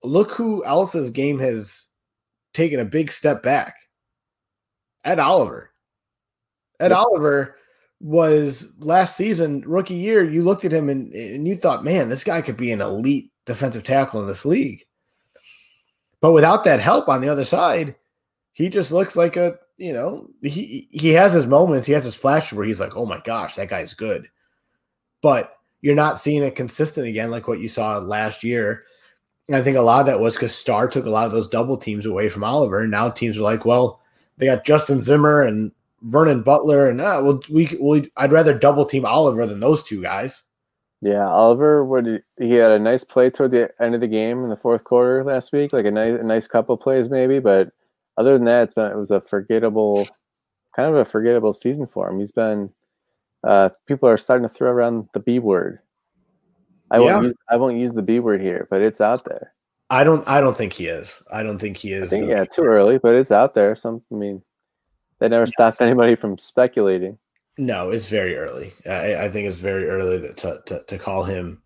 [0.02, 1.86] look who else's game has
[2.54, 3.76] taken a big step back.
[5.04, 5.70] Ed Oliver.
[6.78, 6.92] Ed.
[6.92, 7.56] Oliver
[8.00, 12.24] was last season, rookie year, you looked at him and, and you thought, man, this
[12.24, 14.84] guy could be an elite defensive tackle in this league.
[16.20, 17.96] But without that help on the other side,
[18.52, 22.14] he just looks like a, you know, he he has his moments, he has his
[22.14, 24.28] flashes where he's like, oh my gosh, that guy's good.
[25.22, 28.84] But you're not seeing it consistent again, like what you saw last year
[29.50, 31.48] and I think a lot of that was because Star took a lot of those
[31.48, 32.78] double teams away from Oliver.
[32.78, 34.00] And now teams are like, well,
[34.36, 38.86] they got Justin Zimmer and Vernon Butler, and uh, well, we, we I'd rather double
[38.86, 40.44] team Oliver than those two guys.
[41.02, 44.50] Yeah, Oliver would he had a nice play toward the end of the game in
[44.50, 47.70] the fourth quarter last week, like a nice a nice couple plays maybe, but
[48.16, 50.06] other than that, it's been it was a forgettable,
[50.76, 52.20] kind of a forgettable season for him.
[52.20, 52.70] He's been
[53.44, 55.80] uh, people are starting to throw around the B word
[56.90, 57.14] I yeah.
[57.14, 59.52] won't use, I won't use the B word here, but it's out there.
[59.90, 61.22] I don't I don't think he is.
[61.32, 62.04] I don't think he is.
[62.04, 63.74] I think, yeah, too early, but it's out there.
[63.74, 64.42] Some I mean
[65.18, 65.52] that never yes.
[65.52, 67.18] stops anybody from speculating.
[67.58, 68.72] No, it's very early.
[68.86, 71.60] I, I think it's very early to, to, to call him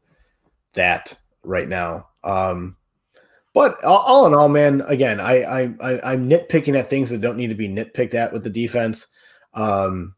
[0.72, 2.08] that right now.
[2.24, 2.76] Um,
[3.52, 7.20] but all, all, in all, man, again, I, I, I I'm nitpicking at things that
[7.20, 9.06] don't need to be nitpicked at with the defense.
[9.52, 10.16] Um,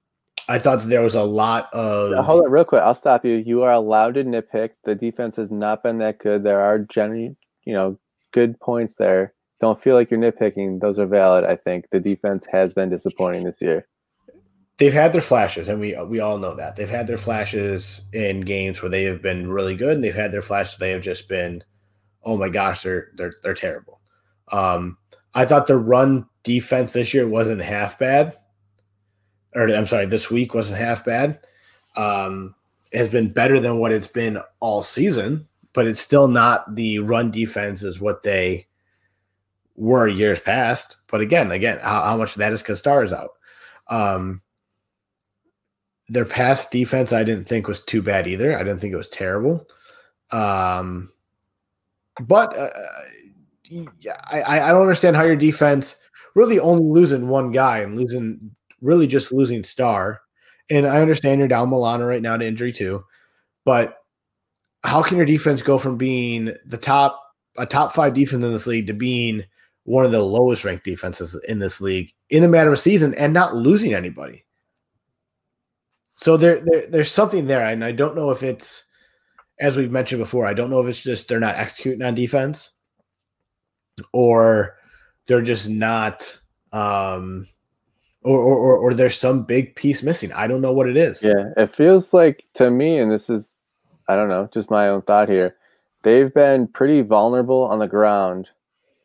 [0.48, 2.12] I thought there was a lot of.
[2.12, 2.82] Now, hold on, real quick.
[2.82, 3.34] I'll stop you.
[3.34, 4.70] You are allowed to nitpick.
[4.84, 6.44] The defense has not been that good.
[6.44, 7.98] There are generally, you know,
[8.32, 9.34] good points there.
[9.60, 10.80] Don't feel like you're nitpicking.
[10.80, 11.44] Those are valid.
[11.44, 13.88] I think the defense has been disappointing this year.
[14.78, 18.42] They've had their flashes, and we we all know that they've had their flashes in
[18.42, 20.76] games where they have been really good, and they've had their flashes.
[20.76, 21.64] They have just been,
[22.22, 24.00] oh my gosh, they're they're they're terrible.
[24.52, 24.98] Um,
[25.34, 28.36] I thought the run defense this year wasn't half bad
[29.56, 31.40] or I'm sorry, this week wasn't half bad.
[31.96, 32.54] Um,
[32.92, 37.30] has been better than what it's been all season, but it's still not the run
[37.30, 38.66] defense is what they
[39.76, 40.98] were years past.
[41.08, 43.30] But again, again, how, how much that is because Star is out.
[43.88, 44.42] Um,
[46.08, 48.56] their pass defense, I didn't think was too bad either.
[48.56, 49.66] I didn't think it was terrible.
[50.30, 51.12] Um,
[52.20, 52.68] but uh,
[54.30, 55.96] I, I don't understand how your defense
[56.34, 60.20] really only losing one guy and losing really just losing Star.
[60.68, 63.04] And I understand you're down Milano right now to injury too,
[63.64, 63.98] but
[64.84, 67.22] how can your defense go from being the top
[67.58, 69.44] a top five defense in this league to being
[69.84, 73.14] one of the lowest ranked defenses in this league in a matter of a season
[73.14, 74.44] and not losing anybody?
[76.18, 78.84] So there, there there's something there, and I don't know if it's
[79.58, 80.46] as we've mentioned before.
[80.46, 82.72] I don't know if it's just they're not executing on defense,
[84.12, 84.76] or
[85.26, 86.38] they're just not
[86.72, 87.46] um,
[88.26, 90.32] or, or, or there's some big piece missing.
[90.32, 91.22] I don't know what it is.
[91.22, 93.54] Yeah, it feels like to me, and this is,
[94.08, 95.54] I don't know, just my own thought here.
[96.02, 98.48] They've been pretty vulnerable on the ground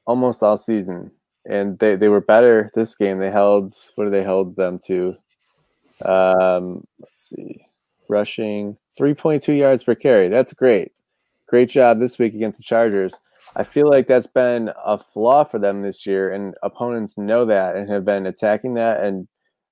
[0.06, 1.12] almost all season,
[1.46, 3.20] and they, they were better this game.
[3.20, 5.16] They held what did they held them to?
[6.04, 7.68] Um, let's see,
[8.10, 10.30] rushing 3.2 yards per carry.
[10.30, 10.94] That's great.
[11.46, 13.14] Great job this week against the Chargers.
[13.56, 17.76] I feel like that's been a flaw for them this year, and opponents know that
[17.76, 19.04] and have been attacking that.
[19.04, 19.28] And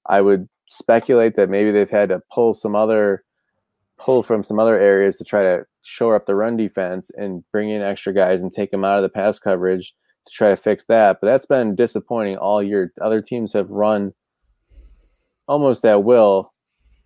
[0.06, 3.24] I would speculate that maybe they've had to pull some other
[3.98, 7.70] pull from some other areas to try to shore up the run defense and bring
[7.70, 9.94] in extra guys and take them out of the pass coverage
[10.26, 11.18] to try to fix that.
[11.22, 12.94] But that's been disappointing all year.
[13.02, 14.14] Other teams have run
[15.48, 16.54] almost at will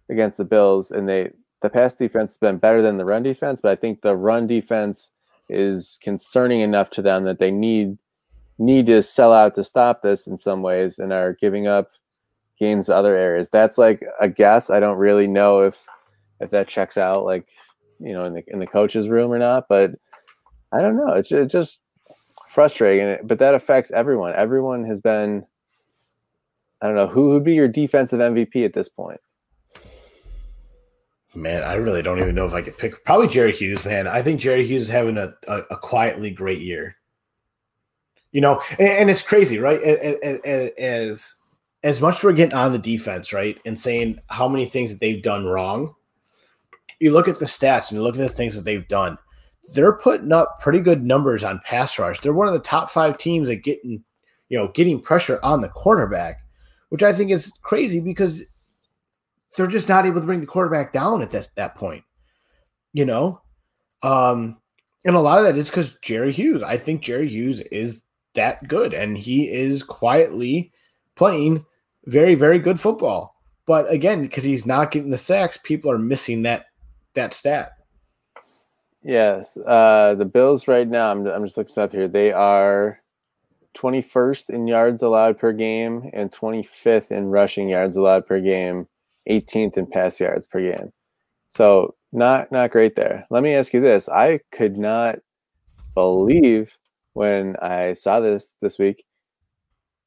[0.09, 3.61] against the Bills, and they the pass defense has been better than the run defense.
[3.61, 5.11] But I think the run defense
[5.49, 7.97] is concerning enough to them that they need
[8.59, 11.91] need to sell out to stop this in some ways and are giving up
[12.59, 13.49] gains to other areas.
[13.49, 14.69] That's like a guess.
[14.69, 15.75] I don't really know if
[16.39, 17.47] if that checks out like
[17.99, 19.91] you know in the in the coach's room or not, but
[20.71, 21.13] I don't know.
[21.13, 21.79] It's, it's just
[22.49, 24.33] frustrating, but that affects everyone.
[24.35, 25.45] Everyone has been.
[26.81, 29.21] I don't know who would be your defensive MVP at this point.
[31.35, 33.03] Man, I really don't even know if I could pick.
[33.05, 34.07] Probably Jerry Hughes, man.
[34.07, 36.95] I think Jerry Hughes is having a, a, a quietly great year.
[38.31, 39.79] You know, and, and it's crazy, right?
[39.79, 41.35] As
[41.83, 44.99] as much as we're getting on the defense, right, and saying how many things that
[44.99, 45.93] they've done wrong,
[46.99, 49.17] you look at the stats and you look at the things that they've done.
[49.73, 52.21] They're putting up pretty good numbers on pass rush.
[52.21, 54.03] They're one of the top five teams at getting,
[54.49, 56.41] you know, getting pressure on the quarterback,
[56.89, 58.43] which I think is crazy because
[59.55, 62.03] they're just not able to bring the quarterback down at that, that point.
[62.93, 63.41] You know?
[64.01, 64.57] Um,
[65.05, 66.61] and a lot of that is because Jerry Hughes.
[66.61, 68.03] I think Jerry Hughes is
[68.35, 70.71] that good, and he is quietly
[71.15, 71.65] playing
[72.05, 73.35] very, very good football.
[73.65, 76.65] But again, because he's not getting the sacks, people are missing that
[77.15, 77.71] that stat.
[79.03, 81.11] Yes, uh, the Bills right now.
[81.11, 82.07] I'm I'm just looking up here.
[82.07, 82.99] They are
[83.75, 88.87] 21st in yards allowed per game and 25th in rushing yards allowed per game
[89.29, 90.91] 18th in pass yards per game.
[91.49, 93.25] So not not great there.
[93.29, 95.19] Let me ask you this: I could not
[95.93, 96.75] believe
[97.13, 99.05] when I saw this this week.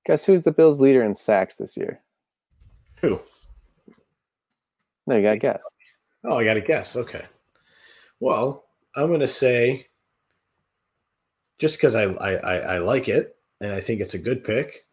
[0.06, 2.00] Guess who's the Bills' leader in sacks this year?
[3.00, 3.20] Who?
[5.06, 5.62] No, you got to guess.
[6.24, 6.96] Oh, I got to guess.
[6.96, 7.24] Okay.
[8.20, 8.64] Well,
[8.94, 9.84] I'm going to say,
[11.58, 14.86] just because I, I, I like it and I think it's a good pick,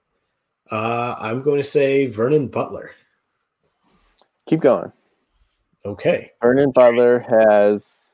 [0.71, 2.91] uh, I'm going to say Vernon Butler.
[4.45, 4.91] Keep going.
[5.85, 6.31] Okay.
[6.41, 8.13] Vernon Butler has.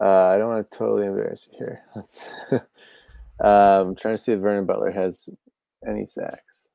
[0.00, 1.80] Uh, I don't want to totally embarrass you here.
[1.96, 2.24] Let's.
[2.52, 2.60] um,
[3.40, 5.28] I'm trying to see if Vernon Butler has
[5.86, 6.68] any sacks.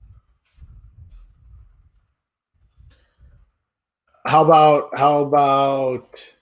[4.26, 6.36] How about how about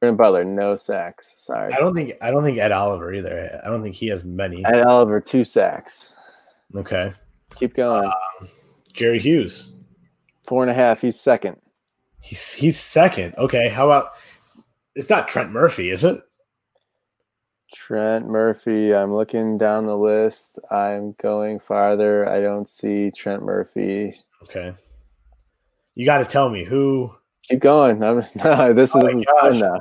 [0.00, 0.44] Vernon Butler?
[0.44, 1.32] No sacks.
[1.36, 1.72] Sorry.
[1.72, 3.60] I don't think I don't think Ed Oliver either.
[3.64, 4.64] I don't think he has many.
[4.64, 6.12] Ed Oliver two sacks.
[6.74, 7.12] Okay.
[7.56, 8.04] Keep going.
[8.04, 8.48] Um,
[8.92, 9.72] Jerry Hughes.
[10.50, 11.00] Four and a half.
[11.00, 11.58] He's second.
[12.20, 13.36] He's he's second.
[13.38, 13.68] Okay.
[13.68, 14.14] How about
[14.96, 16.20] it's not Trent Murphy, is it?
[17.72, 18.92] Trent Murphy.
[18.92, 20.58] I'm looking down the list.
[20.68, 22.28] I'm going farther.
[22.28, 24.18] I don't see Trent Murphy.
[24.42, 24.72] Okay.
[25.94, 27.14] You got to tell me who.
[27.48, 28.02] Keep going.
[28.02, 29.80] I'm, no, this, oh this is fun now.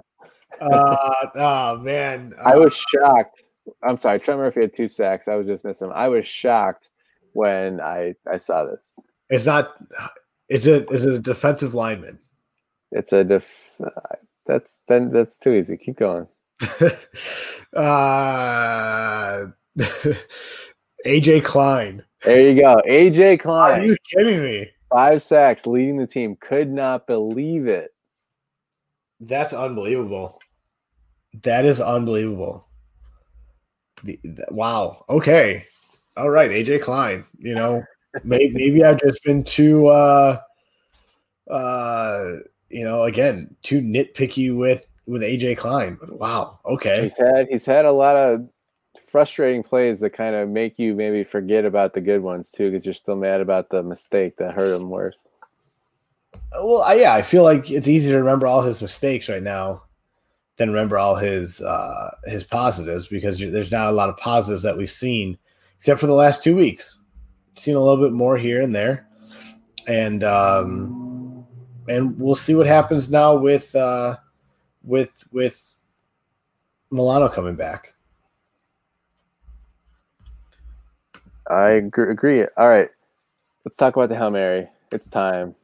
[0.61, 3.41] uh, oh man, uh, I was shocked.
[3.82, 5.28] I'm sorry, Trent Murphy had two sacks.
[5.28, 5.91] I was just missing.
[5.95, 6.91] I was shocked
[7.34, 8.93] when I I saw this.
[9.32, 9.72] It's not.
[10.50, 12.20] Is it is it a defensive lineman?
[12.91, 13.47] It's a def.
[14.45, 15.78] That's then that's too easy.
[15.78, 16.28] Keep going.
[17.76, 19.45] uh,
[21.06, 22.04] AJ Klein.
[22.24, 23.82] There you go, AJ Klein.
[23.82, 24.72] Are you kidding me?
[24.91, 26.36] Five sacks, leading the team.
[26.41, 27.91] Could not believe it.
[29.20, 30.39] That's unbelievable.
[31.43, 32.68] That is unbelievable.
[34.04, 35.06] The, the, wow.
[35.10, 35.66] Okay.
[36.18, 37.24] All right, AJ Klein.
[37.38, 37.84] You know,
[38.24, 40.39] maybe maybe I've just been too uh
[41.49, 42.36] uh
[42.70, 45.97] you know, again, too nitpicky with with AJ Klein.
[45.99, 47.03] But wow, okay.
[47.03, 48.47] He's had he's had a lot of
[49.07, 52.86] frustrating plays that kind of make you maybe forget about the good ones too, because
[52.86, 55.16] you're still mad about the mistake that hurt him worse.
[56.53, 59.84] Well, I, yeah, I feel like it's easy to remember all his mistakes right now
[60.57, 64.78] than remember all his uh, his positives because there's not a lot of positives that
[64.78, 65.38] we've seen
[65.78, 66.99] except for the last two weeks.
[67.56, 69.08] Seen a little bit more here and there,
[69.88, 71.45] and um,
[71.88, 74.16] and we'll see what happens now with uh,
[74.84, 75.76] with with
[76.91, 77.93] Milano coming back.
[81.50, 82.43] I agree.
[82.58, 82.89] All right,
[83.66, 84.68] let's talk about the Hail Mary.
[84.91, 85.56] It's time.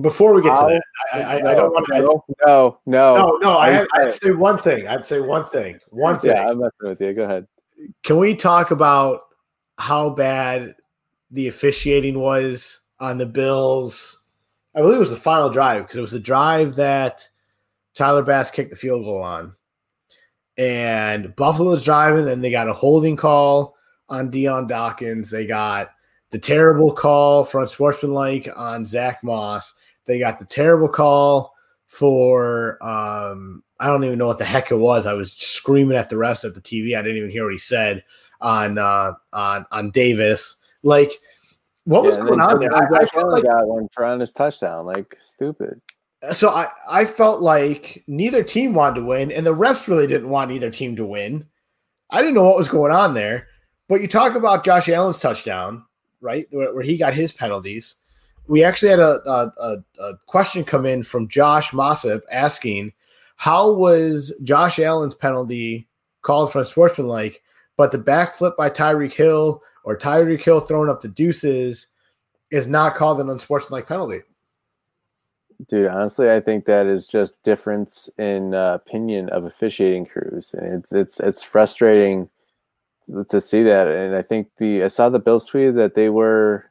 [0.00, 0.82] Before we get to that,
[1.12, 1.92] I, I, no, I don't want to.
[2.00, 3.38] No, no, no, no.
[3.42, 4.88] no I, would say one thing.
[4.88, 5.78] I'd say one thing.
[5.90, 6.32] One thing.
[6.32, 7.12] Yeah, I'm messing with you.
[7.12, 7.46] Go ahead.
[8.02, 9.26] Can we talk about
[9.78, 10.74] how bad
[11.34, 14.22] the officiating was on the Bills?
[14.74, 17.28] I believe it was the final drive because it was the drive that
[17.94, 19.52] Tyler Bass kicked the field goal on.
[20.56, 23.74] And Buffalo's driving, and they got a holding call
[24.08, 25.30] on Dion Dawkins.
[25.30, 25.90] They got
[26.30, 29.74] the terrible call from Sportsmanlike on Zach Moss.
[30.04, 31.54] They got the terrible call
[31.86, 35.06] for um I don't even know what the heck it was.
[35.06, 36.96] I was screaming at the refs at the TV.
[36.96, 38.04] I didn't even hear what he said
[38.40, 40.56] on uh on on Davis.
[40.84, 41.10] Like
[41.84, 42.74] what yeah, was going on there?
[42.74, 45.80] I, I felt like got one for on his touchdown, like stupid.
[46.32, 50.30] So I, I felt like neither team wanted to win, and the refs really didn't
[50.30, 51.46] want either team to win.
[52.10, 53.48] I didn't know what was going on there.
[53.88, 55.84] But you talk about Josh Allen's touchdown,
[56.20, 56.46] right?
[56.50, 57.96] Where, where he got his penalties.
[58.46, 62.92] We actually had a, a, a question come in from Josh Mossip asking,
[63.36, 65.86] how was Josh Allen's penalty
[66.22, 67.42] called for sportsmanlike,
[67.76, 71.86] but the backflip by Tyreek Hill or Tyreek Hill throwing up the deuces
[72.50, 74.20] is not called an unsportsmanlike penalty.
[75.68, 80.74] Dude, honestly, I think that is just difference in uh, opinion of officiating crews, and
[80.74, 82.28] it's it's it's frustrating
[83.30, 83.86] to see that.
[83.86, 86.70] And I think the I saw the Bills tweet that they were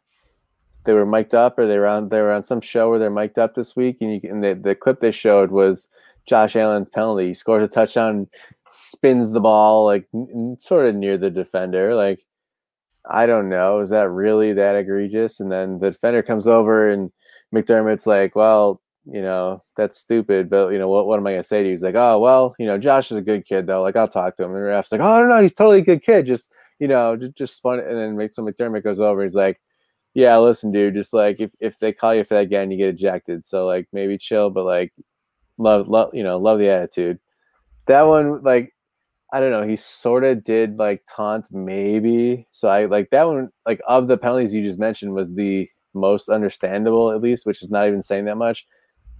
[0.86, 3.10] they were mic'd up, or they were on they were on some show where they're
[3.10, 5.88] mic'd up this week, and you and the, the clip they showed was
[6.26, 7.28] Josh Allen's penalty.
[7.28, 8.28] He scores a touchdown,
[8.70, 12.20] spins the ball like n- sort of near the defender, like
[13.10, 13.82] I don't know.
[13.82, 15.40] Is that really that egregious?
[15.40, 17.12] And then the defender comes over and
[17.54, 21.44] McDermott's like, well, you know, that's stupid, but you know, what, what am I gonna
[21.44, 21.74] say to you?
[21.74, 23.82] He's like, oh well, you know, Josh is a good kid though.
[23.82, 24.52] Like I'll talk to him.
[24.52, 26.26] And the ref's like, oh no, no, he's totally a good kid.
[26.26, 26.50] Just
[26.80, 27.80] you know, just, just fun.
[27.80, 29.24] And then makes some McDermott goes over.
[29.24, 29.60] He's like,
[30.14, 32.90] yeah, listen, dude, just like if, if they call you for that again, you get
[32.90, 33.44] ejected.
[33.44, 34.94] So like maybe chill, but like
[35.58, 37.20] love love you know love the attitude.
[37.88, 38.73] That one like
[39.34, 39.68] I don't know.
[39.68, 42.48] He sort of did like taunt, maybe.
[42.52, 43.50] So I like that one.
[43.66, 47.72] Like of the penalties you just mentioned, was the most understandable, at least, which is
[47.72, 48.68] not even saying that much.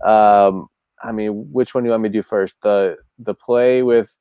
[0.06, 0.68] Um,
[1.04, 2.56] I mean, which one do you want me to do first?
[2.62, 4.16] The the play with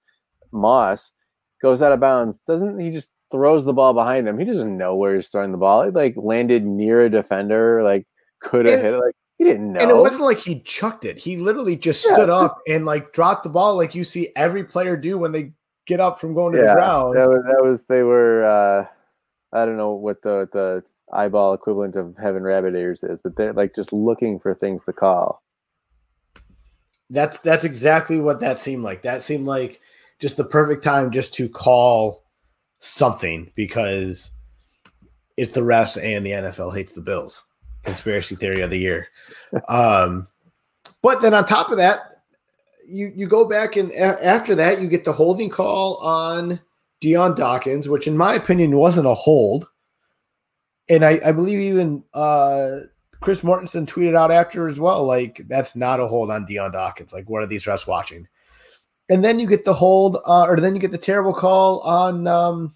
[0.51, 1.13] Moss
[1.61, 2.41] goes out of bounds.
[2.47, 4.39] Doesn't he just throws the ball behind him?
[4.39, 5.83] He doesn't know where he's throwing the ball.
[5.83, 7.83] It like landed near a defender.
[7.83, 8.07] Like
[8.41, 8.99] could have hit it.
[8.99, 9.81] Like he didn't know.
[9.81, 11.19] And it wasn't like he chucked it.
[11.19, 12.15] He literally just yeah.
[12.15, 15.53] stood up and like dropped the ball, like you see every player do when they
[15.87, 17.17] get up from going to yeah, the ground.
[17.17, 18.45] That was, that was they were.
[18.45, 18.87] uh
[19.53, 23.53] I don't know what the the eyeball equivalent of having rabbit ears is, but they're
[23.53, 25.43] like just looking for things to call.
[27.11, 29.03] That's that's exactly what that seemed like.
[29.03, 29.81] That seemed like
[30.19, 32.25] just the perfect time just to call
[32.81, 34.31] something because
[35.37, 37.47] it's the refs and the NFL hates the Bills.
[37.85, 39.09] Conspiracy theory of the year.
[39.69, 40.27] Um,
[41.03, 42.12] but then on top of that,
[42.87, 46.61] you you go back and a- after that you get the holding call on
[47.01, 49.69] Dion Dawkins, which in my opinion wasn't a hold.
[50.89, 52.79] And I, I believe even uh,
[53.21, 57.13] Chris Mortensen tweeted out after as well, like that's not a hold on Dion Dawkins.
[57.13, 58.29] Like, what are these refs watching?
[59.09, 62.27] And then you get the hold, uh, or then you get the terrible call on
[62.27, 62.75] um,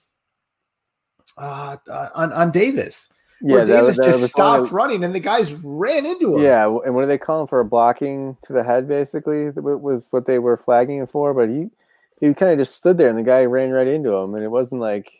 [1.39, 1.77] uh,
[2.15, 3.09] on on Davis.
[3.43, 6.43] Yeah, Davis was, just stopped running, and the guys ran into him.
[6.43, 7.61] Yeah, and what are they call him for?
[7.61, 11.35] A blocking to the head, basically, was what they were flagging him for.
[11.35, 11.69] But he
[12.21, 14.51] he kind of just stood there, and the guy ran right into him, and it
[14.51, 15.13] wasn't like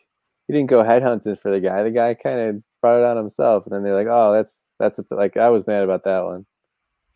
[0.47, 1.83] he didn't go headhunting for the guy.
[1.83, 4.97] The guy kind of brought it on himself, and then they're like, "Oh, that's that's
[4.97, 6.45] a, like I was mad about that one."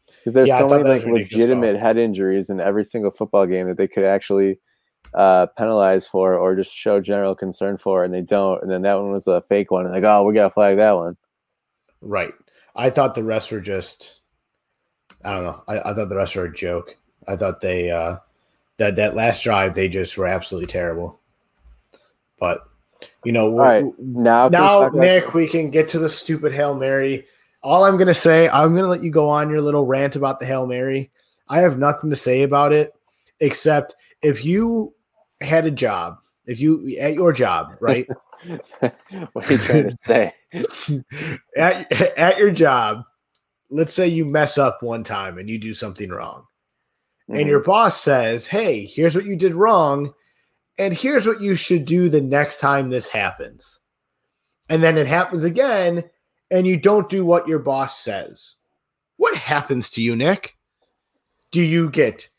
[0.05, 3.77] Because there's yeah, so many like legitimate head injuries in every single football game that
[3.77, 4.59] they could actually
[5.13, 8.61] uh, penalize for or just show general concern for, and they don't.
[8.61, 10.93] And then that one was a fake one, and like, oh, we gotta flag that
[10.93, 11.17] one.
[12.01, 12.33] Right.
[12.75, 14.21] I thought the rest were just.
[15.23, 15.63] I don't know.
[15.67, 16.95] I, I thought the rest were a joke.
[17.27, 18.17] I thought they uh,
[18.77, 21.19] that that last drive they just were absolutely terrible.
[22.39, 22.63] But
[23.23, 23.85] you know, right.
[23.99, 27.25] now now Nick, we can get to the stupid hail mary.
[27.61, 30.47] All I'm gonna say, I'm gonna let you go on your little rant about the
[30.47, 31.11] hail mary.
[31.47, 32.93] I have nothing to say about it
[33.39, 34.93] except if you
[35.41, 38.07] had a job, if you at your job, right?
[38.79, 40.33] what are you trying to say?
[41.57, 43.03] at at your job,
[43.69, 46.45] let's say you mess up one time and you do something wrong.
[47.29, 47.39] Mm-hmm.
[47.39, 50.13] And your boss says, "Hey, here's what you did wrong."
[50.81, 53.79] and here's what you should do the next time this happens.
[54.67, 56.05] And then it happens again,
[56.49, 58.55] and you don't do what your boss says.
[59.17, 60.57] What happens to you, Nick?
[61.51, 62.29] Do you get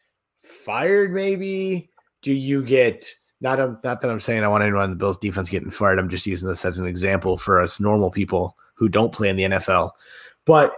[0.41, 1.91] fired, maybe?
[2.23, 5.19] Do you get not, a, not that I'm saying I want anyone on the Bills
[5.19, 5.99] defense getting fired.
[5.99, 9.37] I'm just using this as an example for us normal people who don't play in
[9.37, 9.91] the NFL.
[10.45, 10.75] But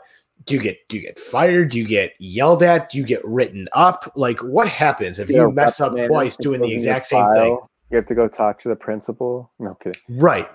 [0.46, 1.70] do you get do you get fired?
[1.70, 2.90] Do you get yelled at?
[2.90, 4.10] Do you get written up?
[4.16, 7.34] Like what happens if you, you mess up twice doing the exact same file.
[7.34, 7.58] thing?
[7.90, 9.50] You have to go talk to the principal.
[9.58, 10.00] No kidding.
[10.08, 10.48] Right.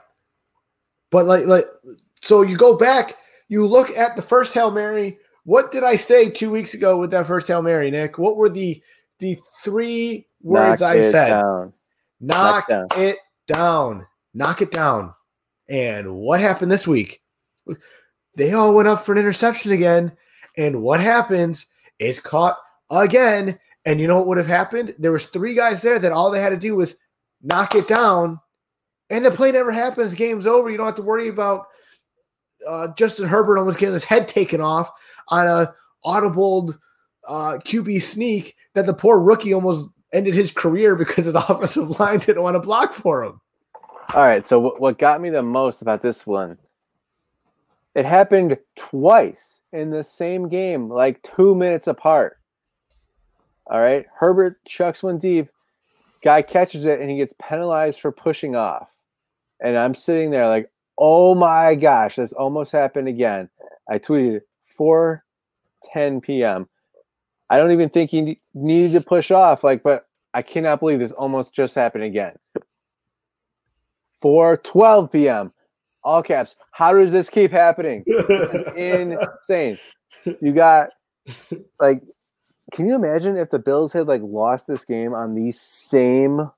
[1.12, 1.66] But like like
[2.22, 3.18] so you go back,
[3.48, 5.18] you look at the first Hail Mary.
[5.44, 8.18] What did I say two weeks ago with that first Hail Mary, Nick?
[8.18, 8.82] What were the
[9.20, 11.30] the three words Knock I said?
[11.30, 11.74] Down.
[12.20, 13.02] Knock, Knock down.
[13.02, 13.18] it
[13.48, 14.08] down.
[14.34, 15.14] Knock it down.
[15.70, 17.22] And what happened this week?
[18.36, 20.12] they all went up for an interception again.
[20.58, 21.68] And what happens
[22.00, 22.58] is caught
[22.90, 23.60] again.
[23.86, 24.96] And you know what would have happened?
[25.00, 26.96] There was three guys there that all they had to do was
[27.42, 28.40] knock it down,
[29.10, 30.14] and the play never happens.
[30.14, 30.70] Game's over.
[30.70, 31.68] You don't have to worry about
[32.68, 34.92] uh, Justin Herbert almost getting his head taken off
[35.30, 35.74] on a
[36.04, 36.74] audible
[37.28, 42.20] uh, QB sneak that the poor rookie almost ended his career because the offensive line
[42.20, 43.41] didn't want to block for him.
[44.14, 44.45] All right.
[44.45, 46.57] So w- what got me the most about this one?
[47.95, 52.38] It happened twice in the same game, like two minutes apart.
[53.68, 54.05] All right.
[54.18, 55.49] Herbert chucks one deep.
[56.24, 58.89] Guy catches it and he gets penalized for pushing off.
[59.62, 63.49] And I'm sitting there like, oh my gosh, this almost happened again.
[63.89, 64.41] I tweeted
[64.76, 65.24] 4
[65.93, 66.68] 10 p.m.
[67.50, 69.64] I don't even think he needed to push off.
[69.64, 72.36] Like, but I cannot believe this almost just happened again.
[74.22, 75.54] 4 12 p.m.
[76.04, 76.56] All caps.
[76.72, 78.04] How does this keep happening?
[78.76, 79.78] insane.
[80.41, 80.89] You got
[81.80, 82.04] like
[82.72, 86.50] can you imagine if the Bills had like lost this game on the same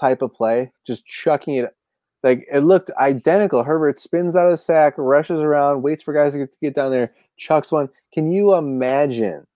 [0.00, 1.74] type of play, just chucking it
[2.22, 3.62] like it looked identical.
[3.62, 6.74] Herbert spins out of the sack, rushes around, waits for guys to get, to get
[6.74, 7.88] down there, chucks one.
[8.14, 9.46] Can you imagine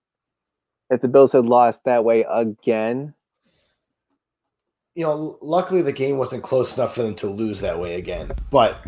[0.90, 3.14] if the Bills had lost that way again?
[4.94, 8.32] You know, luckily the game wasn't close enough for them to lose that way again.
[8.50, 8.80] But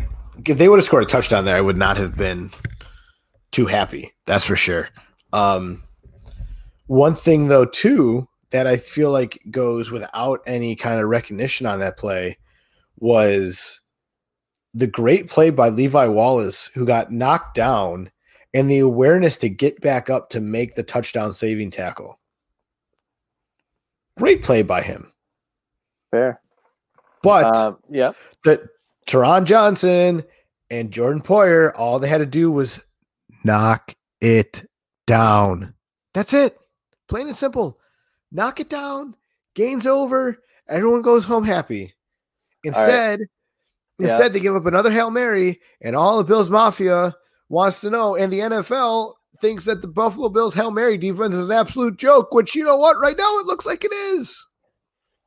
[0.45, 2.51] if they would have scored a touchdown there, I would not have been
[3.51, 4.13] too happy.
[4.25, 4.89] That's for sure.
[5.33, 5.83] Um,
[6.87, 11.79] one thing though, too, that I feel like goes without any kind of recognition on
[11.79, 12.37] that play
[12.97, 13.81] was
[14.73, 18.11] the great play by Levi Wallace, who got knocked down,
[18.53, 22.19] and the awareness to get back up to make the touchdown saving tackle.
[24.17, 25.11] Great play by him.
[26.11, 26.41] Fair.
[27.21, 28.11] But Um, yeah.
[28.45, 28.61] that
[29.07, 30.23] Taron Johnson
[30.69, 32.81] and Jordan Poyer, all they had to do was
[33.43, 34.67] knock it
[35.05, 35.73] down.
[36.13, 36.57] That's it.
[37.07, 37.79] Plain and simple.
[38.31, 39.15] Knock it down.
[39.55, 40.37] Game's over.
[40.67, 41.93] Everyone goes home happy.
[42.63, 43.21] Instead,
[43.97, 44.09] Yeah.
[44.09, 47.15] instead they give up another Hail Mary, and all the Bills Mafia
[47.49, 51.49] wants to know, and the NFL thinks that the Buffalo Bills Hail Mary defense is
[51.49, 52.99] an absolute joke, which you know what?
[52.99, 54.45] Right now it looks like it is.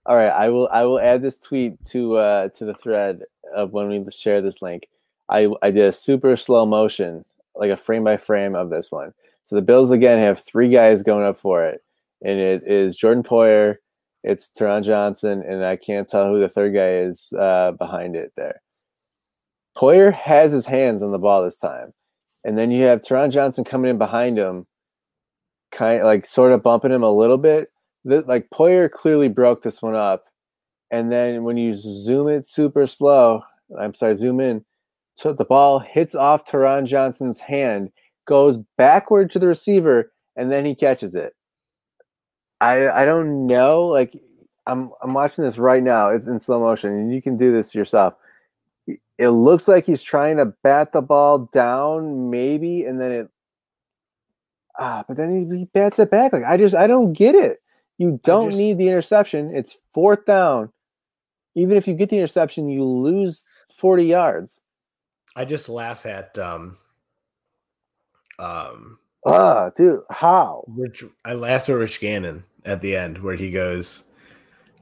[0.07, 3.23] All right, I will I will add this tweet to uh to the thread
[3.55, 4.89] of when we share this link.
[5.29, 9.13] I I did a super slow motion, like a frame by frame of this one.
[9.45, 11.83] So the Bills again have three guys going up for it,
[12.25, 13.77] and it is Jordan Poyer,
[14.25, 18.33] it's Taron Johnson, and I can't tell who the third guy is uh, behind it
[18.37, 18.61] there.
[19.77, 21.93] Poyer has his hands on the ball this time,
[22.45, 24.67] and then you have Taron Johnson coming in behind him,
[25.73, 27.73] kind of like sort of bumping him a little bit
[28.05, 30.25] the, like Poyer clearly broke this one up,
[30.91, 33.43] and then when you zoom it super slow,
[33.79, 34.65] I'm sorry, zoom in,
[35.15, 37.91] so the ball hits off Taron Johnson's hand,
[38.27, 41.35] goes backward to the receiver, and then he catches it.
[42.61, 44.19] I I don't know, like
[44.67, 46.11] I'm I'm watching this right now.
[46.11, 48.15] It's in slow motion, and you can do this yourself.
[49.19, 53.29] It looks like he's trying to bat the ball down, maybe, and then it
[54.79, 56.33] ah, but then he, he bats it back.
[56.33, 57.59] Like I just I don't get it.
[57.99, 59.55] You don't just- need the interception.
[59.55, 60.73] It's fourth down.
[61.55, 63.45] Even if you get the interception, you lose
[63.77, 64.59] 40 yards.
[65.37, 66.79] I just laugh at um
[68.39, 70.65] um Ah, dude, how?
[70.67, 74.03] Rich, I laughed at Rich Gannon at the end where he goes,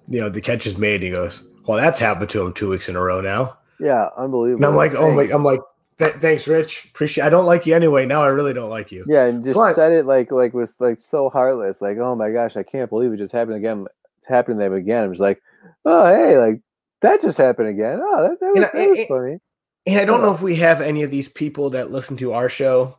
[0.09, 0.95] you know, the catch is made.
[0.97, 3.59] And He goes, well, that's happened to him two weeks in a row now.
[3.81, 4.65] Yeah, unbelievable.
[4.65, 5.61] And I'm like, oh my, I'm like,
[5.99, 6.87] "Th- thanks, Rich.
[6.91, 7.25] Appreciate.
[7.25, 8.07] I don't like you anyway.
[8.07, 9.05] Now I really don't like you.
[9.09, 11.81] yeah, and just but- said it like like was like so heartless.
[11.81, 13.87] Like, oh my gosh, I can't believe it just happened again.
[14.19, 15.05] It's happening to them again.
[15.05, 15.43] I'm just like,
[15.85, 16.61] oh hey, like
[17.01, 18.01] that just happened again.
[18.03, 19.39] Oh, that, that was, that was funny.
[19.87, 22.51] And I don't know if we have any of these people that listen to our
[22.51, 22.99] show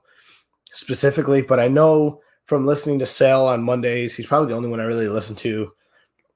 [0.73, 4.79] specifically, but I know from listening to Sale on Mondays, he's probably the only one
[4.79, 5.71] I really listen to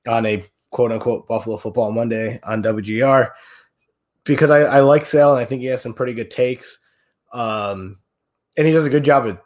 [0.07, 3.31] on a quote unquote Buffalo Football Monday on WGR
[4.25, 6.79] because I, I like Sale and I think he has some pretty good takes.
[7.31, 7.99] Um,
[8.57, 9.37] and he does a good job of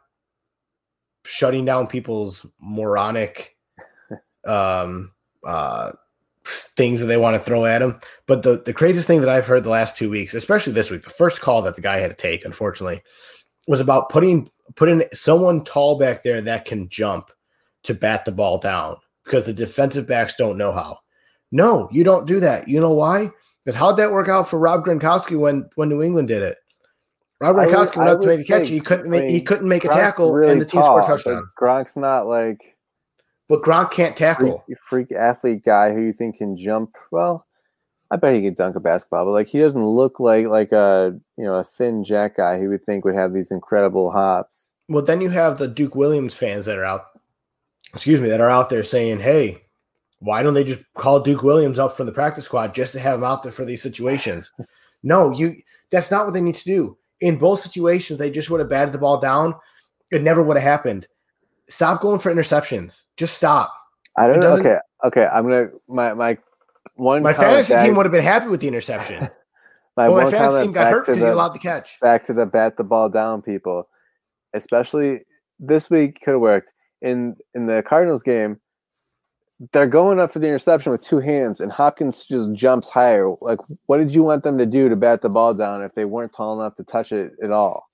[1.23, 3.57] shutting down people's moronic
[4.47, 5.11] um,
[5.45, 5.91] uh,
[6.45, 7.99] things that they want to throw at him.
[8.25, 11.03] But the, the craziest thing that I've heard the last two weeks, especially this week,
[11.03, 13.01] the first call that the guy had to take, unfortunately,
[13.67, 17.31] was about putting putting someone tall back there that can jump
[17.83, 20.99] to bat the ball down because the defensive backs don't know how.
[21.51, 22.67] No, you don't do that.
[22.67, 23.31] You know why?
[23.65, 26.57] Because how'd that work out for Rob Gronkowski when when New England did it?
[27.41, 28.69] Rob Gronkowski went up to make a catch.
[28.69, 31.49] He couldn't make he couldn't make a tackle, really and the team scored a touchdown.
[31.59, 32.75] Gronk's not like
[33.47, 34.65] But Gronk can't freak, tackle.
[34.81, 36.91] freak athlete guy who you think can jump.
[37.11, 37.45] Well,
[38.11, 41.17] I bet he could dunk a basketball, but like he doesn't look like like a
[41.37, 44.71] you know a thin jack guy who would think would have these incredible hops.
[44.87, 47.05] Well, then you have the Duke Williams fans that are out
[47.93, 49.61] excuse me, that are out there saying, "Hey,
[50.19, 53.19] why don't they just call Duke Williams up from the practice squad just to have
[53.19, 54.51] him out there for these situations?"
[55.03, 55.55] no, you.
[55.91, 56.97] That's not what they need to do.
[57.21, 59.55] In both situations, they just would have batted the ball down.
[60.11, 61.07] It never would have happened.
[61.69, 63.03] Stop going for interceptions.
[63.17, 63.73] Just stop.
[64.15, 64.57] I don't know.
[64.57, 65.25] Okay, okay.
[65.25, 66.37] I'm gonna my my
[66.95, 67.23] one.
[67.23, 69.21] My fantasy back, team would have been happy with the interception.
[69.97, 71.99] my, but my fantasy team got hurt because he allowed the catch.
[72.01, 73.87] Back to the bat the ball down people,
[74.53, 75.21] especially
[75.59, 78.59] this week could have worked in in the Cardinals game.
[79.71, 83.35] They're going up for the interception with two hands, and Hopkins just jumps higher.
[83.41, 86.05] Like, what did you want them to do to bat the ball down if they
[86.05, 87.89] weren't tall enough to touch it at all?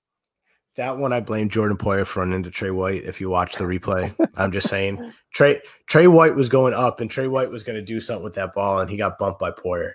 [0.76, 3.04] That one I blame Jordan Poyer for running into Trey White.
[3.04, 7.10] If you watch the replay, I'm just saying Trey Trey White was going up, and
[7.10, 9.52] Trey White was going to do something with that ball, and he got bumped by
[9.52, 9.94] Poyer.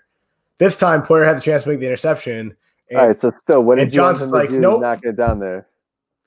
[0.58, 2.56] This time, Poyer had the chance to make the interception.
[2.88, 4.80] And, All right, so still, what did you Johnson's want him to like, nope.
[4.80, 5.68] knock it down there?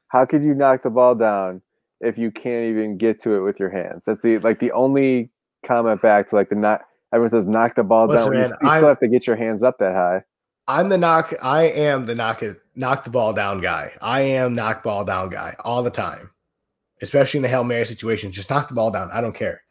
[0.08, 1.62] How could you knock the ball down
[2.00, 4.06] if you can't even get to it with your hands?
[4.06, 5.32] That's the like the only
[5.64, 6.82] comment back to like the not.
[7.14, 8.42] Everyone says knock the ball Listen, down.
[8.42, 10.24] Man, you, you still have to get your hands up that high.
[10.68, 11.34] I'm the knock.
[11.42, 13.92] I am the knock it, knock the ball down guy.
[14.02, 16.32] I am knock ball down guy all the time,
[17.02, 18.36] especially in the hail mary situations.
[18.36, 19.10] Just knock the ball down.
[19.12, 19.62] I don't care.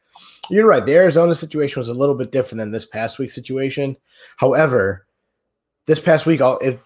[0.51, 0.85] You're right.
[0.85, 3.97] The Arizona situation was a little bit different than this past week situation.
[4.37, 5.07] However,
[5.87, 6.81] this past week, all if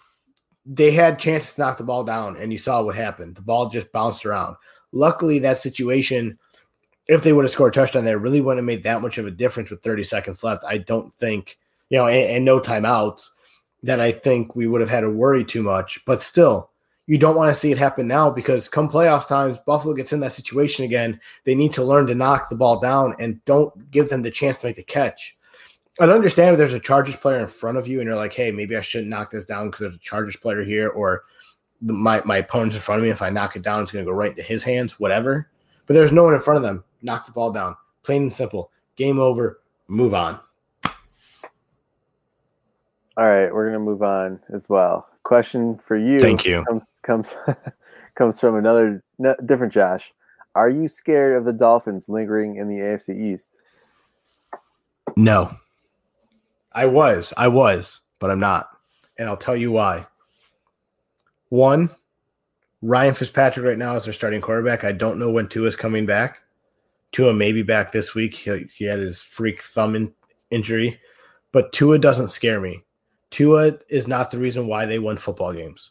[0.64, 3.68] they had chances to knock the ball down, and you saw what happened, the ball
[3.68, 4.56] just bounced around.
[4.92, 6.38] Luckily, that situation,
[7.08, 9.26] if they would have scored a touchdown there, really wouldn't have made that much of
[9.26, 10.64] a difference with 30 seconds left.
[10.66, 13.30] I don't think, you know, and, and no timeouts
[13.82, 16.04] that I think we would have had to worry too much.
[16.04, 16.70] But still,
[17.06, 20.20] you don't want to see it happen now because come playoffs times, Buffalo gets in
[20.20, 21.20] that situation again.
[21.44, 24.56] They need to learn to knock the ball down and don't give them the chance
[24.58, 25.36] to make the catch.
[26.00, 28.50] I understand if there's a Chargers player in front of you and you're like, hey,
[28.50, 31.22] maybe I shouldn't knock this down because there's a Chargers player here or
[31.80, 33.10] my, my opponent's in front of me.
[33.10, 35.48] If I knock it down, it's going to go right into his hands, whatever.
[35.86, 36.84] But there's no one in front of them.
[37.02, 37.76] Knock the ball down.
[38.02, 38.70] Plain and simple.
[38.96, 39.60] Game over.
[39.88, 40.40] Move on.
[43.18, 45.08] All right, we're gonna move on as well.
[45.22, 46.20] Question for you.
[46.20, 46.64] Thank you.
[46.68, 47.34] Comes comes,
[48.14, 49.02] comes from another
[49.44, 50.12] different Josh.
[50.54, 53.60] Are you scared of the Dolphins lingering in the AFC East?
[55.16, 55.54] No.
[56.72, 58.68] I was, I was, but I'm not,
[59.18, 60.06] and I'll tell you why.
[61.48, 61.88] One,
[62.86, 64.84] Ryan Fitzpatrick right now is their starting quarterback.
[64.84, 66.42] I don't know when Tua is coming back.
[67.10, 68.32] Tua may be back this week.
[68.32, 70.14] He, he had his freak thumb in,
[70.50, 71.00] injury,
[71.50, 72.84] but Tua doesn't scare me.
[73.30, 75.90] Tua is not the reason why they won football games.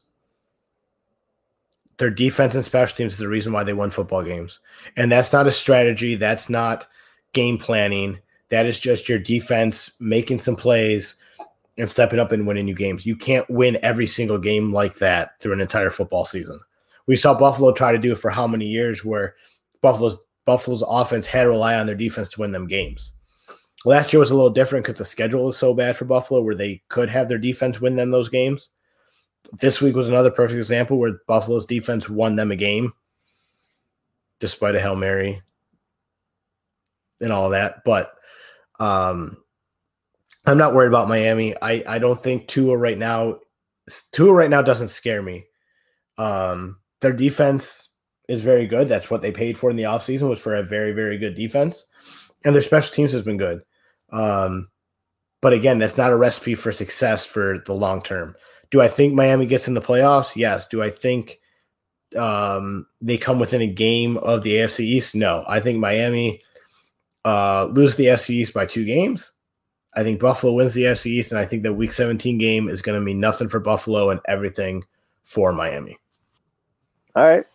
[1.98, 4.62] Their defense and special teams is the reason why they won football games.
[4.96, 6.16] And that's not a strategy.
[6.16, 6.88] That's not
[7.34, 8.20] game planning.
[8.50, 11.16] That is just your defense making some plays
[11.78, 13.06] and stepping up and winning you games.
[13.06, 16.58] You can't win every single game like that through an entire football season.
[17.08, 19.36] We saw Buffalo try to do it for how many years where
[19.82, 23.14] Buffalo's Buffalo's offense had to rely on their defense to win them games.
[23.84, 26.56] Last year was a little different because the schedule was so bad for Buffalo where
[26.56, 28.70] they could have their defense win them those games.
[29.54, 32.94] This week was another perfect example where Buffalo's defense won them a game
[34.40, 35.42] despite a Hail Mary
[37.22, 37.84] and all that.
[37.84, 38.12] But
[38.80, 39.38] um,
[40.46, 41.56] I'm not worried about Miami.
[41.62, 43.40] I, I don't think Tua right now
[44.12, 45.46] Tua right now doesn't scare me.
[46.18, 47.90] Um, their defense
[48.28, 48.90] is very good.
[48.90, 51.86] That's what they paid for in the offseason was for a very, very good defense.
[52.44, 53.62] And their special teams has been good.
[54.12, 54.70] Um,
[55.40, 58.36] but again, that's not a recipe for success for the long term.
[58.72, 60.36] Do I think Miami gets in the playoffs?
[60.36, 60.68] Yes.
[60.68, 61.38] Do I think
[62.18, 65.14] um, they come within a game of the AFC East?
[65.14, 65.46] No.
[65.48, 66.42] I think Miami
[67.24, 69.32] uh, lose the AFC East by two games.
[69.96, 72.82] I think Buffalo wins the AFC East, and I think that Week 17 game is
[72.82, 74.86] going to mean nothing for Buffalo and everything
[75.24, 76.00] for Miami.
[77.16, 77.46] All right.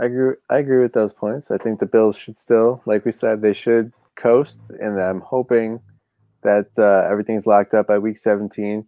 [0.00, 0.34] I agree.
[0.48, 1.50] I agree with those points.
[1.50, 5.80] I think the Bills should still, like we said, they should coast, and I'm hoping
[6.42, 8.86] that uh, everything's locked up by week 17.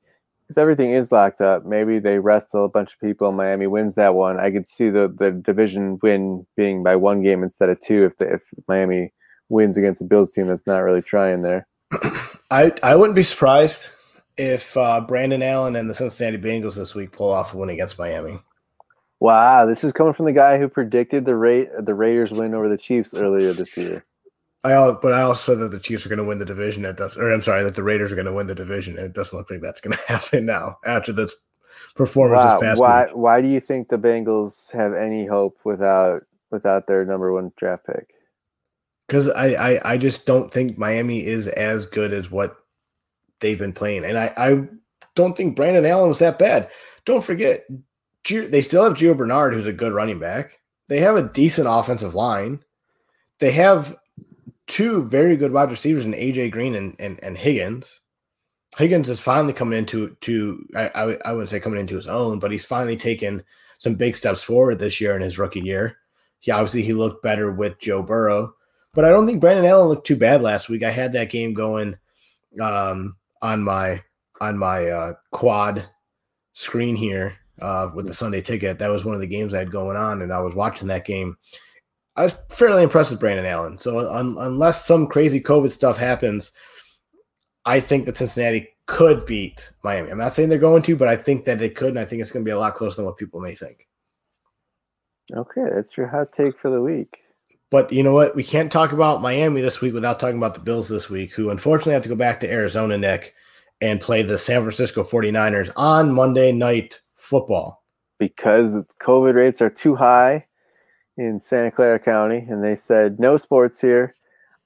[0.48, 3.30] If everything is locked up, maybe they wrestle a bunch of people.
[3.32, 4.40] Miami wins that one.
[4.40, 8.16] I could see the, the division win being by one game instead of two if
[8.16, 9.12] the, if Miami
[9.48, 11.66] wins against the Bills team that's not really trying there.
[12.50, 13.90] I I wouldn't be surprised
[14.36, 17.98] if uh, Brandon Allen and the Cincinnati Bengals this week pull off a win against
[17.98, 18.40] Miami.
[19.20, 22.68] Wow, this is coming from the guy who predicted the rate the Raiders win over
[22.68, 24.04] the Chiefs earlier this year.
[24.64, 26.84] I but I also said that the Chiefs are going to win the division.
[26.86, 28.98] It does, or I'm sorry, that the Raiders are going to win the division.
[28.98, 31.34] It doesn't look like that's going to happen now after this
[31.94, 32.58] performance wow.
[32.60, 33.16] this why, week.
[33.16, 37.86] Why do you think the Bengals have any hope without without their number one draft
[37.86, 38.14] pick?
[39.06, 42.56] Because I, I I just don't think Miami is as good as what
[43.40, 44.68] they've been playing, and I I
[45.14, 46.70] don't think Brandon Allen was that bad.
[47.06, 47.66] Don't forget,
[48.28, 50.58] they still have Gio Bernard, who's a good running back.
[50.88, 52.62] They have a decent offensive line
[53.40, 53.96] they have
[54.66, 58.00] two very good wide receivers in AJ Green and, and, and Higgins.
[58.76, 62.38] Higgins is finally coming into to I, I, I wouldn't say coming into his own,
[62.38, 63.42] but he's finally taken
[63.78, 65.96] some big steps forward this year in his rookie year.
[66.38, 68.54] He obviously he looked better with Joe Burrow,
[68.94, 70.84] but I don't think Brandon Allen looked too bad last week.
[70.84, 71.96] I had that game going
[72.60, 74.02] um, on my
[74.40, 75.86] on my uh, quad
[76.52, 78.78] screen here uh, with the Sunday ticket.
[78.78, 81.04] That was one of the games I had going on, and I was watching that
[81.04, 81.36] game.
[82.16, 83.78] I was fairly impressed with Brandon Allen.
[83.78, 86.52] So un- unless some crazy COVID stuff happens,
[87.64, 90.10] I think that Cincinnati could beat Miami.
[90.10, 92.20] I'm not saying they're going to, but I think that they could, and I think
[92.20, 93.86] it's going to be a lot closer than what people may think.
[95.32, 97.18] Okay, that's your hot take for the week.
[97.70, 98.34] But you know what?
[98.34, 101.50] We can't talk about Miami this week without talking about the Bills this week, who
[101.50, 103.34] unfortunately have to go back to Arizona, Nick,
[103.80, 107.00] and play the San Francisco 49ers on Monday night
[107.30, 107.82] football.
[108.18, 110.46] Because COVID rates are too high
[111.16, 114.14] in Santa Clara County, and they said no sports here.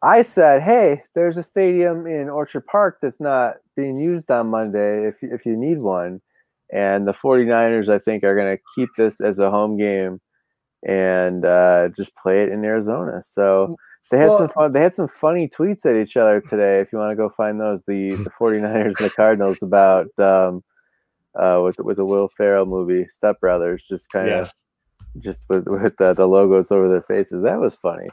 [0.02, 5.06] I said, hey, there's a stadium in Orchard Park that's not being used on Monday
[5.06, 6.20] if, if you need one.
[6.72, 10.20] And the 49ers, I think, are going to keep this as a home game
[10.86, 13.22] and uh, just play it in Arizona.
[13.22, 13.76] So
[14.10, 14.72] they had well, some fun.
[14.72, 16.80] They had some funny tweets at each other today.
[16.80, 20.62] If you want to go find those, the the 49ers and the Cardinals about um,
[21.36, 24.54] uh, with with the Will Ferrell movie Step Brothers, just kind of yes.
[25.18, 27.42] just with with the, the logos over their faces.
[27.42, 28.08] That was funny.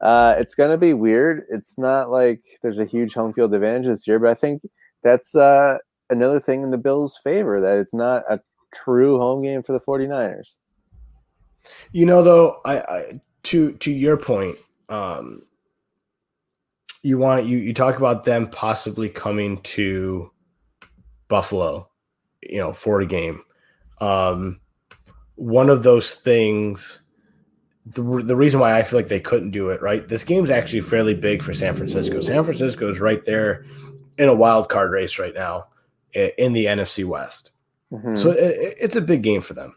[0.00, 1.44] Uh, it's going to be weird.
[1.50, 4.62] It's not like there's a huge home field advantage this year, but I think
[5.02, 5.78] that's uh,
[6.10, 8.40] another thing in the Bills' favor that it's not a
[8.74, 10.56] true home game for the 49ers.
[11.92, 14.56] You know, though, I, I to to your point,
[14.88, 15.42] um,
[17.02, 20.30] you want you you talk about them possibly coming to
[21.28, 21.88] Buffalo,
[22.50, 23.42] you know, for a game.
[24.00, 24.60] Um,
[25.36, 27.00] one of those things
[27.86, 30.06] the, the reason why I feel like they couldn't do it, right?
[30.06, 32.20] This game's actually fairly big for San Francisco.
[32.20, 33.64] San Francisco is right there
[34.18, 35.68] in a wild card race right now
[36.12, 37.52] in the NFC West.
[37.92, 38.16] Mm-hmm.
[38.16, 39.76] So it, it's a big game for them.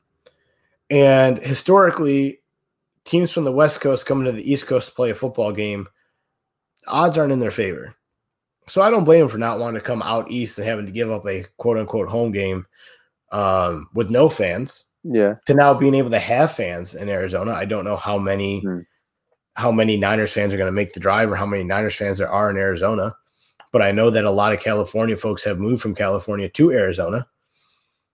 [0.89, 2.41] And historically,
[3.03, 5.87] teams from the West Coast coming to the East Coast to play a football game,
[6.87, 7.95] odds aren't in their favor.
[8.69, 10.91] So I don't blame him for not wanting to come out east and having to
[10.91, 12.65] give up a quote unquote home game
[13.31, 15.35] um, with no fans yeah.
[15.45, 17.53] To now being able to have fans in Arizona.
[17.53, 18.85] I don't know how many mm.
[19.55, 22.17] how many Niners fans are going to make the drive or how many Niners fans
[22.17, 23.15] there are in Arizona.
[23.71, 27.27] But I know that a lot of California folks have moved from California to Arizona.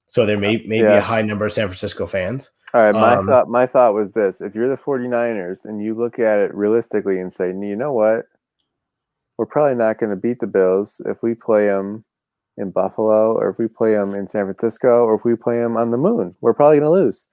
[0.08, 0.92] So there may, may yeah.
[0.92, 2.52] be a high number of San Francisco fans.
[2.74, 4.42] All right, my um, thought my thought was this.
[4.42, 8.26] If you're the 49ers and you look at it realistically and say, you know what?
[9.38, 12.06] We're probably not going to beat the Bills if we play them
[12.58, 15.76] in Buffalo or if we play them in San Francisco or if we play them
[15.76, 17.28] on the moon, we're probably going to lose.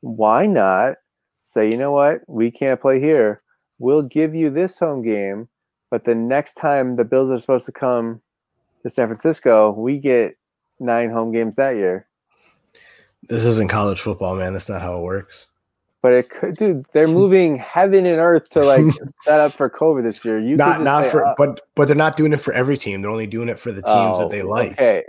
[0.00, 0.96] Why not
[1.40, 2.22] say, you know what?
[2.26, 3.42] We can't play here.
[3.78, 5.48] We'll give you this home game,
[5.90, 8.22] but the next time the Bills are supposed to come
[8.82, 10.36] to San Francisco, we get
[10.80, 12.06] nine home games that year.
[13.28, 14.52] This isn't college football, man.
[14.52, 15.48] That's not how it works.
[16.06, 16.86] But it could, dude.
[16.92, 18.84] They're moving heaven and earth to like
[19.24, 20.38] set up for COVID this year.
[20.38, 21.34] You not not say, for, oh.
[21.36, 23.02] but but they're not doing it for every team.
[23.02, 24.74] They're only doing it for the teams oh, that they like.
[24.74, 25.02] Okay,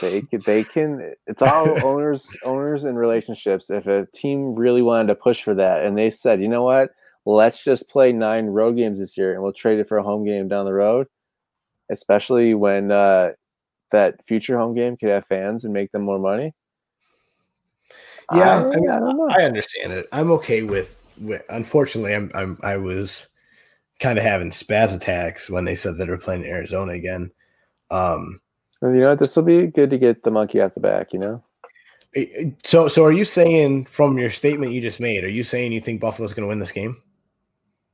[0.00, 1.12] they can, they can.
[1.26, 3.68] It's all owners owners and relationships.
[3.68, 6.88] If a team really wanted to push for that, and they said, you know what,
[7.26, 10.24] let's just play nine road games this year, and we'll trade it for a home
[10.24, 11.08] game down the road.
[11.90, 13.32] Especially when uh,
[13.92, 16.54] that future home game could have fans and make them more money
[18.32, 20.08] yeah, I, I, mean, I, I understand it.
[20.12, 21.42] I'm okay with, with.
[21.48, 23.26] Unfortunately, I'm, I'm I was
[24.00, 27.30] kind of having spaz attacks when they said that they're playing Arizona again.
[27.90, 28.40] Um,
[28.82, 29.18] you know what?
[29.18, 31.12] This will be good to get the monkey out the back.
[31.12, 31.44] You know.
[32.62, 35.24] So, so are you saying from your statement you just made?
[35.24, 36.96] Are you saying you think Buffalo's going to win this game?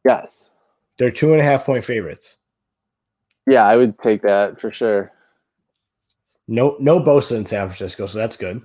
[0.05, 0.51] Yes.
[0.99, 2.37] They're two and a half point favorites.
[3.47, 5.11] Yeah, I would take that for sure.
[6.47, 8.61] No, no Bosa in San Francisco, so that's good.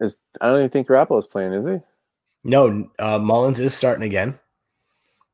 [0.00, 1.78] Is I don't even think is playing, is he?
[2.42, 4.38] No, uh, Mullens is starting again.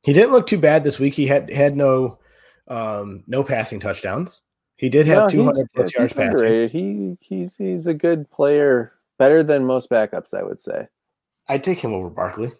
[0.03, 1.15] He didn't look too bad this week.
[1.15, 2.19] He had had no
[2.69, 4.43] um, no passing touchdowns.
[4.77, 6.69] He did have no, 200 plus yards passing.
[6.69, 10.89] He he's he's a good player, better than most backups, I would say.
[11.49, 12.53] I'd take him over Barkley.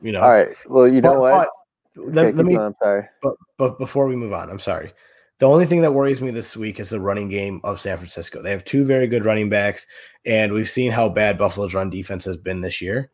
[0.00, 0.20] You know.
[0.20, 0.48] All right.
[0.66, 1.48] Well, you know but, what?
[1.94, 2.56] But, let, let me.
[2.56, 3.08] I'm sorry.
[3.22, 4.92] But but before we move on, I'm sorry.
[5.38, 8.40] The only thing that worries me this week is the running game of San Francisco.
[8.40, 9.86] They have two very good running backs,
[10.24, 13.10] and we've seen how bad Buffalo's run defense has been this year.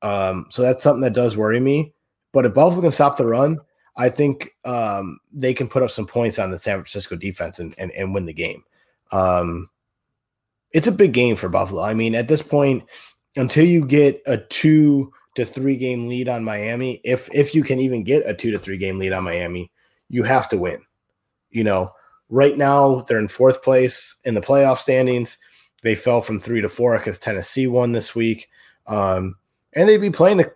[0.00, 1.92] Um, so that's something that does worry me.
[2.32, 3.58] But if Buffalo can stop the run,
[3.96, 7.74] I think um, they can put up some points on the San Francisco defense and,
[7.78, 8.62] and, and win the game.
[9.10, 9.68] Um,
[10.70, 11.82] it's a big game for Buffalo.
[11.82, 12.84] I mean, at this point,
[13.34, 17.80] until you get a two to three game lead on Miami, if if you can
[17.80, 19.72] even get a two to three game lead on Miami,
[20.08, 20.80] you have to win.
[21.58, 21.92] You know,
[22.30, 25.38] right now they're in fourth place in the playoff standings.
[25.82, 28.48] They fell from three to four because Tennessee won this week.
[28.86, 29.36] Um,
[29.72, 30.46] and they'd be playing a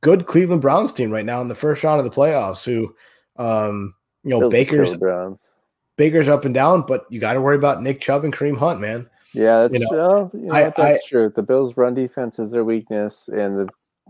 [0.00, 2.94] good Cleveland Browns team right now in the first round of the playoffs, who
[3.36, 5.50] um, you know, Baker's Browns.
[5.96, 8.80] Baker's up and down, but you got to worry about Nick Chubb and Kareem Hunt,
[8.80, 9.08] man.
[9.32, 10.40] Yeah, that's, you know, true.
[10.40, 11.32] You know, I, that's I, true.
[11.34, 13.68] The Bills' run defense is their weakness, and the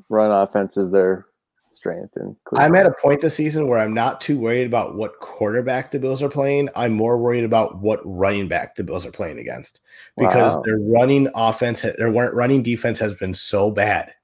[0.09, 1.27] run offense is their
[1.75, 2.17] strength.
[2.17, 5.91] And I'm at a point this season where I'm not too worried about what quarterback
[5.91, 6.69] the Bills are playing.
[6.77, 9.81] I'm more worried about what running back the Bills are playing against
[10.17, 10.63] because wow.
[10.65, 14.15] their running offense, their running defense has been so bad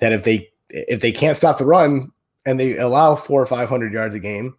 [0.00, 2.10] that if they if they can't stop the run
[2.44, 4.56] and they allow four or five hundred yards a game,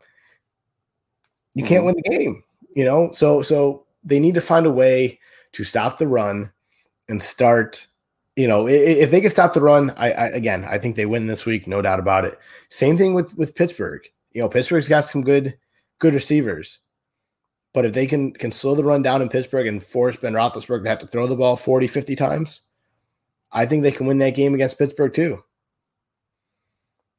[1.54, 1.88] you can't mm-hmm.
[1.88, 2.44] win the game.
[2.76, 5.20] You know, so so they need to find a way
[5.54, 6.52] to stop the run
[7.10, 7.88] and start.
[8.36, 11.28] You know, if they can stop the run, I, I again, I think they win
[11.28, 12.38] this week, no doubt about it.
[12.70, 14.02] Same thing with with Pittsburgh.
[14.32, 15.56] You know, Pittsburgh's got some good
[16.00, 16.80] good receivers,
[17.74, 20.84] but if they can can slow the run down in Pittsburgh and force Ben Roethlisberger
[20.84, 22.62] to have to throw the ball 40, 50 times,
[23.52, 25.44] I think they can win that game against Pittsburgh too.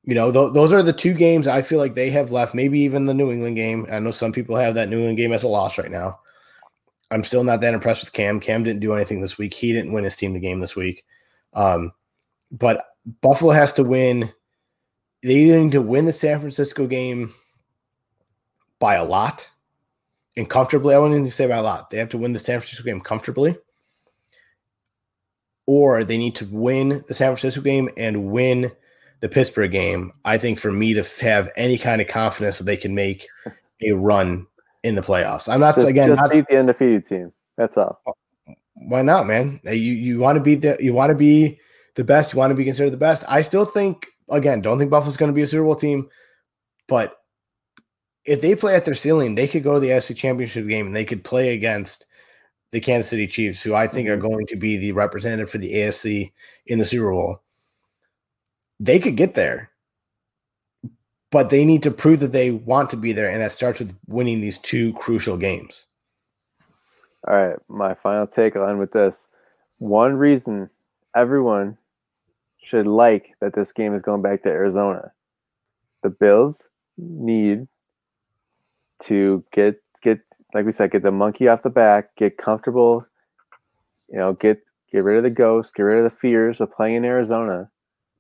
[0.02, 2.54] You know, th- those are the two games I feel like they have left.
[2.54, 3.86] Maybe even the New England game.
[3.90, 6.20] I know some people have that New England game as a loss right now.
[7.10, 8.40] I'm still not that impressed with Cam.
[8.40, 9.54] Cam didn't do anything this week.
[9.54, 11.04] He didn't win his team the game this week.
[11.52, 11.92] Um,
[12.50, 12.84] but
[13.20, 14.32] Buffalo has to win.
[15.22, 17.32] They either need to win the San Francisco game
[18.78, 19.48] by a lot
[20.36, 20.94] and comfortably.
[20.94, 21.90] I wouldn't even say by a lot.
[21.90, 23.56] They have to win the San Francisco game comfortably,
[25.66, 28.72] or they need to win the San Francisco game and win
[29.20, 30.12] the Pittsburgh game.
[30.24, 33.26] I think for me to have any kind of confidence that they can make
[33.80, 34.46] a run
[34.84, 35.48] in the playoffs.
[35.48, 37.32] I'm not just, again just not, beat the undefeated team.
[37.56, 38.00] That's all.
[38.74, 39.60] Why not, man?
[39.64, 41.58] You you want to be the you want to be
[41.96, 42.32] the best.
[42.32, 43.24] You want to be considered the best.
[43.26, 46.08] I still think again, don't think Buffalo's going to be a Super Bowl team,
[46.86, 47.18] but
[48.24, 50.96] if they play at their ceiling, they could go to the AFC Championship game and
[50.96, 52.06] they could play against
[52.72, 54.28] the Kansas City Chiefs, who I think are mm-hmm.
[54.28, 56.32] going to be the representative for the AFC
[56.66, 57.42] in the Super Bowl.
[58.80, 59.70] They could get there
[61.34, 63.92] but they need to prove that they want to be there, and that starts with
[64.06, 65.86] winning these two crucial games.
[67.26, 69.26] All right, my final take on with this.
[69.78, 70.70] One reason
[71.16, 71.76] everyone
[72.62, 75.10] should like that this game is going back to Arizona.
[76.04, 77.66] The Bills need
[79.02, 80.20] to get get
[80.54, 83.04] like we said, get the monkey off the back, get comfortable,
[84.08, 84.60] you know, get
[84.92, 87.70] get rid of the ghosts, get rid of the fears of playing in Arizona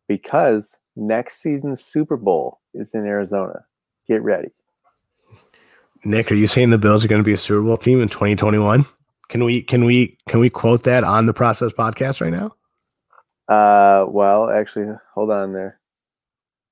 [0.08, 3.64] because next season's Super Bowl is in Arizona.
[4.08, 4.48] Get ready.
[6.04, 8.08] Nick, are you saying the Bills are going to be a Super Bowl team in
[8.08, 8.84] 2021?
[9.28, 12.54] Can we can we can we quote that on the Process podcast right now?
[13.48, 15.80] Uh, well, actually, hold on there.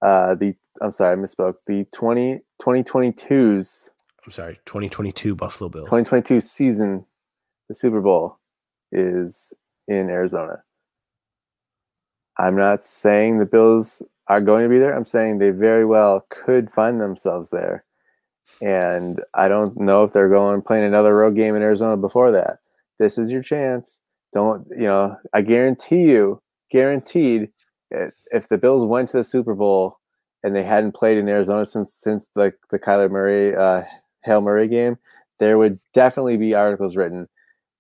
[0.02, 1.54] Uh, the I'm sorry, I misspoke.
[1.66, 3.90] The 20 2022's
[4.24, 5.86] I'm sorry, 2022 Buffalo Bills.
[5.86, 7.04] 2022 season,
[7.68, 8.38] the Super Bowl
[8.92, 9.52] is
[9.88, 10.62] in Arizona.
[12.38, 14.96] I'm not saying the Bills are going to be there.
[14.96, 17.84] I'm saying they very well could find themselves there.
[18.60, 22.58] And I don't know if they're going playing another road game in Arizona before that.
[22.98, 24.00] This is your chance.
[24.34, 27.50] Don't, you know, I guarantee you, guaranteed,
[27.90, 29.98] if the Bills went to the Super Bowl
[30.42, 33.82] and they hadn't played in Arizona since since the, the Kyler Murray, uh,
[34.24, 34.96] Hail Murray game,
[35.38, 37.28] there would definitely be articles written.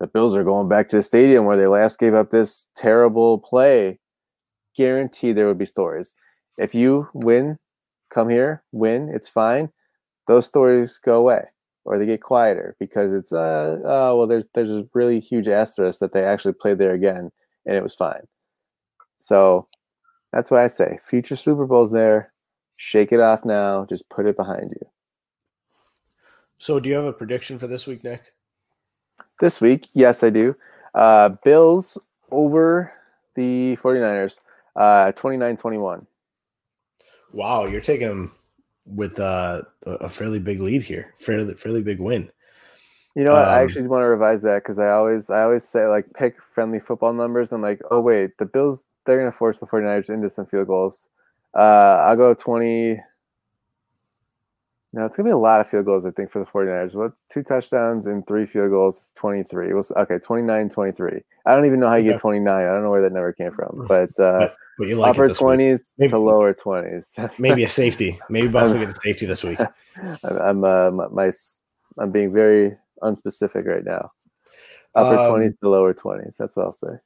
[0.00, 3.38] The Bills are going back to the stadium where they last gave up this terrible
[3.38, 4.00] play.
[4.76, 6.14] Guaranteed there would be stories
[6.58, 7.58] if you win,
[8.12, 9.70] come here, win, it's fine.
[10.28, 11.44] Those stories go away
[11.84, 15.98] or they get quieter because it's uh oh well there's there's a really huge asterisk
[16.00, 17.30] that they actually played there again
[17.66, 18.22] and it was fine.
[19.18, 19.68] So
[20.32, 20.98] that's what I say.
[21.04, 22.32] Future Super Bowls there.
[22.76, 23.86] Shake it off now.
[23.88, 24.86] Just put it behind you.
[26.58, 28.32] So do you have a prediction for this week, Nick?
[29.40, 30.56] This week, yes, I do.
[30.94, 31.98] Uh Bills
[32.30, 32.92] over
[33.34, 34.36] the 49ers,
[34.76, 36.06] uh 29-21.
[37.32, 38.32] Wow, you're taking them
[38.86, 42.30] with uh, a fairly big lead here, fairly fairly big win.
[43.14, 45.86] You know, um, I actually want to revise that because I always I always say
[45.86, 47.52] like pick friendly football numbers.
[47.52, 51.08] I'm like, oh wait, the Bills they're gonna force the 49ers into some field goals.
[51.54, 52.98] Uh, I'll go 20,
[54.94, 56.94] no, it's going to be a lot of field goals, I think, for the 49ers.
[56.94, 59.70] What's two touchdowns and three field goals is 23.
[59.70, 61.22] It was, okay, 29 23.
[61.44, 62.48] I don't even know how you get 29.
[62.48, 63.86] I don't know where that number came from.
[63.88, 67.38] But, uh, but you like upper 20s maybe, to lower 20s.
[67.38, 68.18] maybe a safety.
[68.28, 69.58] Maybe Buffalo gets a safety this week.
[70.24, 71.32] I'm, uh, my,
[71.98, 74.12] I'm being very unspecific right now.
[74.94, 76.36] Upper um, 20s to lower 20s.
[76.36, 76.98] That's what I'll say.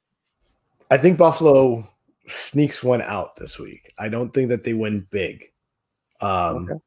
[0.89, 1.87] I think Buffalo
[2.27, 3.93] sneaks one out this week.
[3.97, 5.51] I don't think that they win big.
[6.21, 6.79] Um, okay.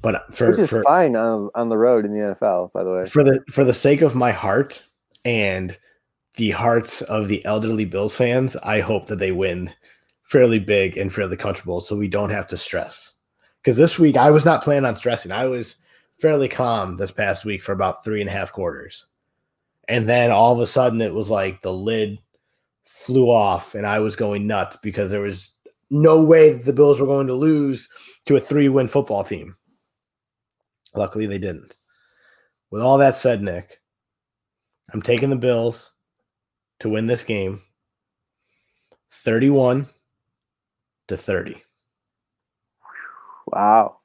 [0.00, 2.90] But for which is for, fine on on the road in the NFL, by the
[2.90, 3.04] way.
[3.04, 4.82] For the for the sake of my heart
[5.24, 5.78] and
[6.36, 9.72] the hearts of the elderly Bills fans, I hope that they win
[10.22, 13.14] fairly big and fairly comfortable, so we don't have to stress.
[13.62, 15.30] Because this week I was not planning on stressing.
[15.30, 15.76] I was
[16.20, 19.06] fairly calm this past week for about three and a half quarters,
[19.88, 22.18] and then all of a sudden it was like the lid
[22.84, 25.54] flew off, and I was going nuts because there was
[25.90, 27.88] no way that the Bills were going to lose
[28.24, 29.56] to a three win football team.
[30.94, 31.76] Luckily, they didn't.
[32.70, 33.80] With all that said, Nick,
[34.92, 35.91] I'm taking the Bills
[36.82, 37.62] to win this game
[39.10, 39.86] 31
[41.06, 41.62] to 30.
[43.46, 43.98] Wow.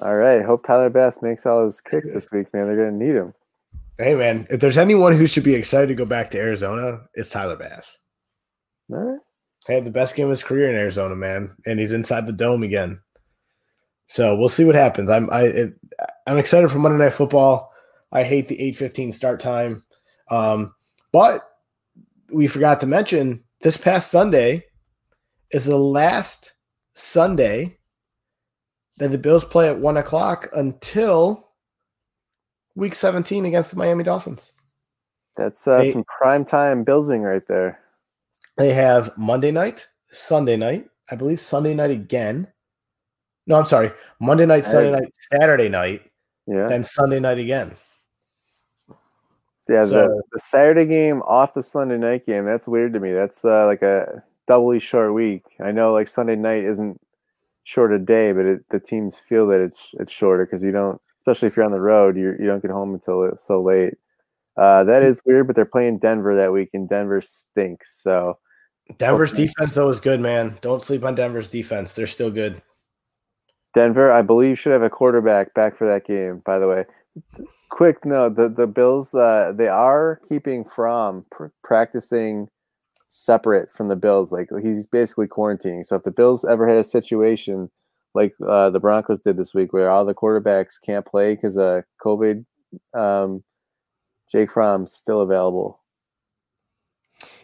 [0.00, 0.44] All right.
[0.44, 2.66] Hope Tyler Bass makes all his kicks this week, man.
[2.66, 3.34] They're going to need him.
[3.98, 4.48] Hey, man.
[4.50, 7.98] If there's anyone who should be excited to go back to Arizona, it's Tyler Bass.
[8.90, 9.20] All right.
[9.68, 11.54] Had the best game of his career in Arizona, man.
[11.66, 13.00] And he's inside the dome again.
[14.08, 15.08] So we'll see what happens.
[15.08, 15.74] I'm I it,
[16.26, 17.72] I'm excited for Monday Night Football.
[18.10, 19.84] I hate the 8:15 start time,
[20.28, 20.74] um,
[21.12, 21.51] but
[22.32, 24.64] we forgot to mention this past Sunday
[25.50, 26.54] is the last
[26.92, 27.78] Sunday
[28.96, 31.50] that the Bills play at one o'clock until
[32.74, 34.52] Week 17 against the Miami Dolphins.
[35.36, 37.80] That's uh, they, some prime time Billsing right there.
[38.58, 42.48] They have Monday night, Sunday night, I believe Sunday night again,
[43.46, 43.90] no, I'm sorry.
[44.20, 46.02] Monday night, Sunday night, Saturday night,
[46.46, 47.74] yeah, then Sunday night again.
[49.68, 52.44] Yeah, so, the, the Saturday game off the Sunday night game.
[52.44, 53.12] That's weird to me.
[53.12, 55.44] That's uh, like a doubly short week.
[55.62, 57.00] I know like Sunday night isn't
[57.64, 61.00] short a day, but it, the teams feel that it's it's shorter because you don't,
[61.20, 63.94] especially if you're on the road, you you don't get home until it's so late.
[64.56, 68.02] Uh, that is weird, but they're playing Denver that week, and Denver stinks.
[68.02, 68.38] So
[68.98, 70.58] Denver's defense though is good, man.
[70.60, 72.62] Don't sleep on Denver's defense; they're still good.
[73.74, 76.42] Denver, I believe, should have a quarterback back for that game.
[76.44, 76.84] By the way,
[77.72, 82.48] quick note: the the Bills uh, they are keeping from pr- practicing
[83.08, 84.30] separate from the Bills.
[84.30, 85.84] Like he's basically quarantining.
[85.84, 87.70] So if the Bills ever had a situation
[88.14, 91.84] like uh, the Broncos did this week, where all the quarterbacks can't play because of
[92.04, 92.44] COVID,
[92.94, 93.42] um,
[94.30, 95.80] Jake Fromm's still available.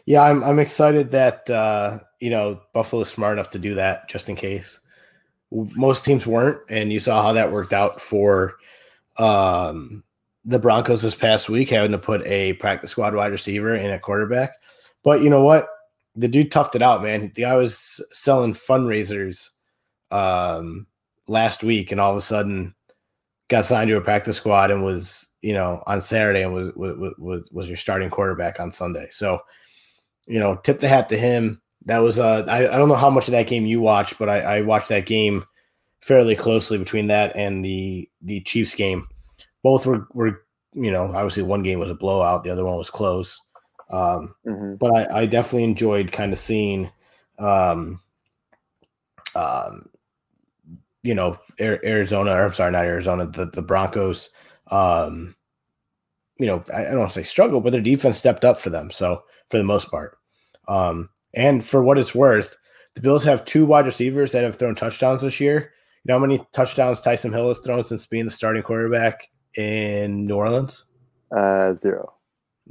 [0.05, 4.29] Yeah, I'm I'm excited that uh, you know Buffalo's smart enough to do that just
[4.29, 4.79] in case
[5.51, 8.57] most teams weren't, and you saw how that worked out for
[9.17, 10.05] um,
[10.49, 13.99] the Broncos this past week, having to put a practice squad wide receiver in a
[13.99, 14.53] quarterback.
[15.05, 15.69] But you know what?
[16.17, 17.31] The dude toughed it out, man.
[17.35, 19.51] The guy was selling fundraisers
[20.11, 20.87] um,
[21.27, 22.75] last week, and all of a sudden
[23.49, 27.15] got signed to a practice squad and was, you know, on Saturday and was was
[27.19, 29.09] was, was your starting quarterback on Sunday.
[29.11, 29.41] So,
[30.27, 33.11] you know, tip the hat to him that was uh I, I don't know how
[33.11, 35.45] much of that game you watched, but I, I watched that game
[36.01, 39.09] fairly closely between that and the the Chiefs game.
[39.69, 42.89] Both were were you know obviously one game was a blowout, the other one was
[42.89, 43.39] close.
[43.93, 44.77] Um, mm-hmm.
[44.77, 46.91] But I, I definitely enjoyed kind of seeing,
[47.39, 48.01] um,
[49.37, 49.91] um,
[51.03, 52.31] you know, Arizona.
[52.31, 53.27] Or I'm sorry, not Arizona.
[53.27, 54.31] The the Broncos.
[54.69, 55.37] Um,
[56.39, 58.71] you know, I, I don't want to say struggle, but their defense stepped up for
[58.71, 58.91] them.
[58.91, 60.17] So for the most part,
[60.67, 62.57] um, and for what it's worth,
[62.95, 65.75] the Bills have two wide receivers that have thrown touchdowns this year.
[66.05, 70.27] You know how many touchdowns Taysom Hill has thrown since being the starting quarterback in
[70.27, 70.85] New Orleans?
[71.37, 72.15] Uh, zero.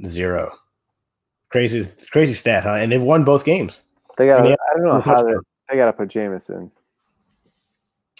[0.06, 0.52] Zero.
[1.50, 2.74] Crazy, crazy stat, huh?
[2.74, 3.80] And they've won both games.
[4.16, 4.46] They got.
[4.46, 5.32] I don't know how they,
[5.70, 6.70] they got to put Jameson.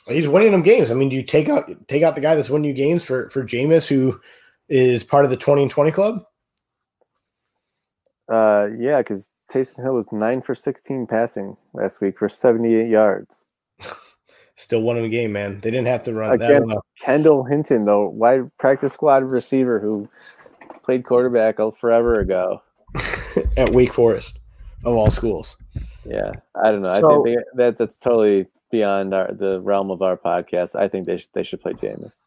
[0.06, 0.90] He's winning them games.
[0.90, 3.28] I mean, do you take out take out the guy that's winning you games for
[3.28, 4.18] for Jameis, who
[4.68, 6.24] is part of the twenty and twenty club?
[8.32, 12.88] Uh, yeah, because Taysom Hill was nine for sixteen passing last week for seventy eight
[12.88, 13.44] yards.
[14.58, 15.60] Still won a game, man.
[15.60, 16.32] They didn't have to run.
[16.32, 20.08] Again, Kendall Hinton, though, wide practice squad receiver who
[20.82, 22.60] played quarterback forever ago
[23.56, 24.40] at Wake Forest,
[24.84, 25.56] of all schools.
[26.04, 26.92] Yeah, I don't know.
[26.92, 30.74] So, I think they, that that's totally beyond our, the realm of our podcast.
[30.74, 32.24] I think they should they should play Jameis.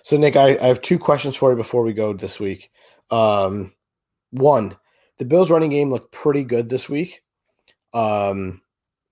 [0.00, 2.70] So, Nick, I, I have two questions for you before we go this week.
[3.10, 3.74] Um,
[4.30, 4.78] one,
[5.18, 7.22] the Bills running game looked pretty good this week
[7.92, 8.62] um,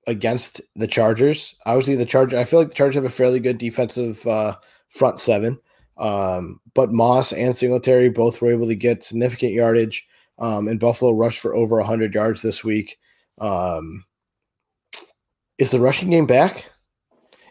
[0.07, 1.55] against the Chargers.
[1.67, 4.57] Obviously, the Chargers, I feel like the Chargers have a fairly good defensive uh,
[4.89, 5.59] front seven.
[5.97, 10.07] Um, but Moss and Singletary both were able to get significant yardage.
[10.39, 12.99] Um, and Buffalo rushed for over 100 yards this week.
[13.39, 14.05] Um,
[15.59, 16.67] is the rushing game back?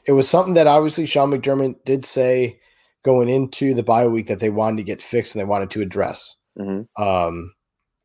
[0.06, 2.60] It was something that obviously Sean McDermott did say
[3.04, 5.82] going into the bye week that they wanted to get fixed and they wanted to
[5.82, 6.36] address.
[6.60, 7.02] Mm-hmm.
[7.02, 7.54] Um,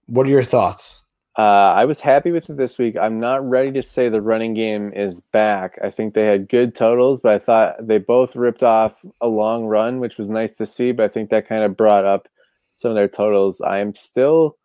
[0.06, 1.02] what are your thoughts?
[1.38, 2.96] Uh, I was happy with it this week.
[2.96, 5.78] I'm not ready to say the running game is back.
[5.80, 9.66] I think they had good totals, but I thought they both ripped off a long
[9.66, 10.90] run, which was nice to see.
[10.90, 12.26] But I think that kind of brought up
[12.74, 13.60] some of their totals.
[13.60, 14.56] I am still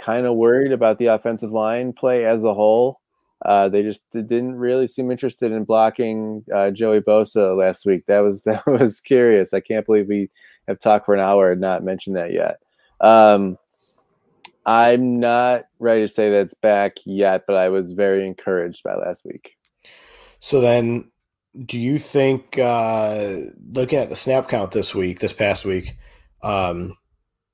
[0.00, 3.00] kind of worried about the offensive line play as a whole.
[3.44, 8.06] Uh, they just didn't really seem interested in blocking uh, Joey Bosa last week.
[8.06, 9.52] That was that was curious.
[9.52, 10.30] I can't believe we
[10.68, 12.60] have talked for an hour and not mentioned that yet.
[13.00, 13.58] Um,
[14.66, 19.24] I'm not ready to say that's back yet, but I was very encouraged by last
[19.24, 19.56] week.
[20.40, 21.12] So then,
[21.64, 23.32] do you think, uh,
[23.72, 25.96] looking at the snap count this week, this past week,
[26.42, 26.96] um,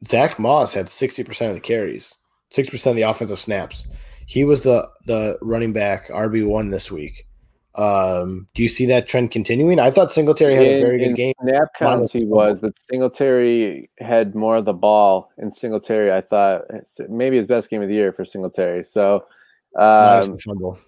[0.06, 2.16] Zach Moss had 60% of the carries,
[2.52, 3.86] 60% of the offensive snaps.
[4.26, 7.26] He was the, the running back RB1 this week.
[7.74, 9.78] Um, do you see that trend continuing?
[9.78, 11.34] I thought Singletary had in, a very good game.
[11.42, 15.30] Snap counts he was, but Singletary had more of the ball.
[15.38, 16.62] And Singletary, I thought
[17.08, 18.84] maybe his best game of the year for Singletary.
[18.84, 19.24] So,
[19.78, 20.78] um, fumble.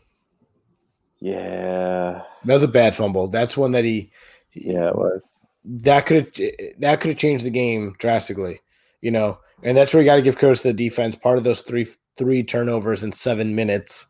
[1.20, 3.28] Yeah, that was a bad fumble.
[3.28, 4.12] That's one that he.
[4.52, 5.40] Yeah, it was.
[5.64, 8.60] That could have that could have changed the game drastically,
[9.00, 9.38] you know.
[9.62, 11.16] And that's where you got to give kudos to the defense.
[11.16, 11.86] Part of those three
[12.18, 14.06] three turnovers in seven minutes.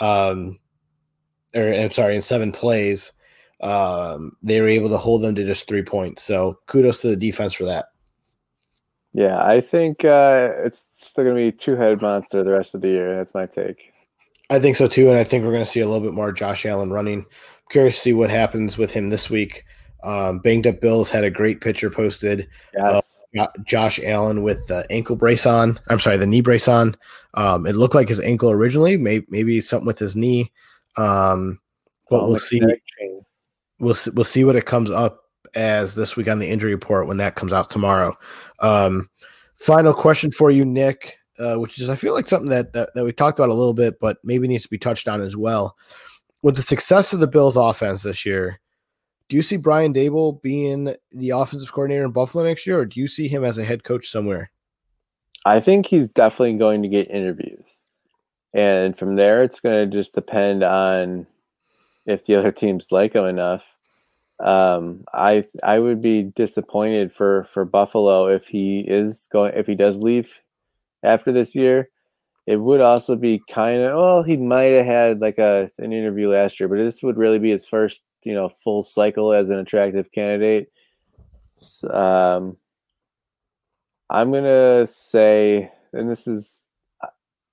[0.00, 0.58] Um,
[1.54, 3.12] or I'm sorry, in seven plays,
[3.60, 6.22] um, they were able to hold them to just three points.
[6.22, 7.86] So kudos to the defense for that.
[9.12, 12.80] Yeah, I think uh, it's still going to be two headed monster the rest of
[12.80, 13.16] the year.
[13.16, 13.92] That's my take.
[14.50, 16.32] I think so too, and I think we're going to see a little bit more
[16.32, 17.20] Josh Allen running.
[17.20, 17.26] I'm
[17.70, 19.64] curious to see what happens with him this week.
[20.02, 22.48] Um, banged up Bills had a great picture posted.
[22.74, 23.16] Yes.
[23.38, 25.78] Uh, Josh Allen with the ankle brace on.
[25.88, 26.96] I'm sorry, the knee brace on.
[27.34, 30.50] Um, it looked like his ankle originally, maybe, maybe something with his knee.
[30.96, 31.60] Um,
[32.08, 32.60] but we'll see.
[33.78, 37.16] We'll we'll see what it comes up as this week on the injury report when
[37.18, 38.14] that comes out tomorrow.
[38.60, 39.08] Um,
[39.56, 43.04] final question for you, Nick, uh, which is I feel like something that, that that
[43.04, 45.76] we talked about a little bit, but maybe needs to be touched on as well.
[46.42, 48.60] With the success of the Bills' offense this year,
[49.28, 52.98] do you see Brian Daboll being the offensive coordinator in Buffalo next year, or do
[53.00, 54.50] you see him as a head coach somewhere?
[55.44, 57.79] I think he's definitely going to get interviews
[58.52, 61.26] and from there it's going to just depend on
[62.06, 63.64] if the other teams like him enough.
[64.40, 69.74] Um, I I would be disappointed for for Buffalo if he is going if he
[69.74, 70.40] does leave
[71.02, 71.90] after this year.
[72.46, 76.30] It would also be kind of well, he might have had like a an interview
[76.30, 79.58] last year, but this would really be his first you know full cycle as an
[79.58, 80.72] attractive candidate.
[81.88, 82.56] Um,
[84.08, 86.59] I'm gonna say, and this is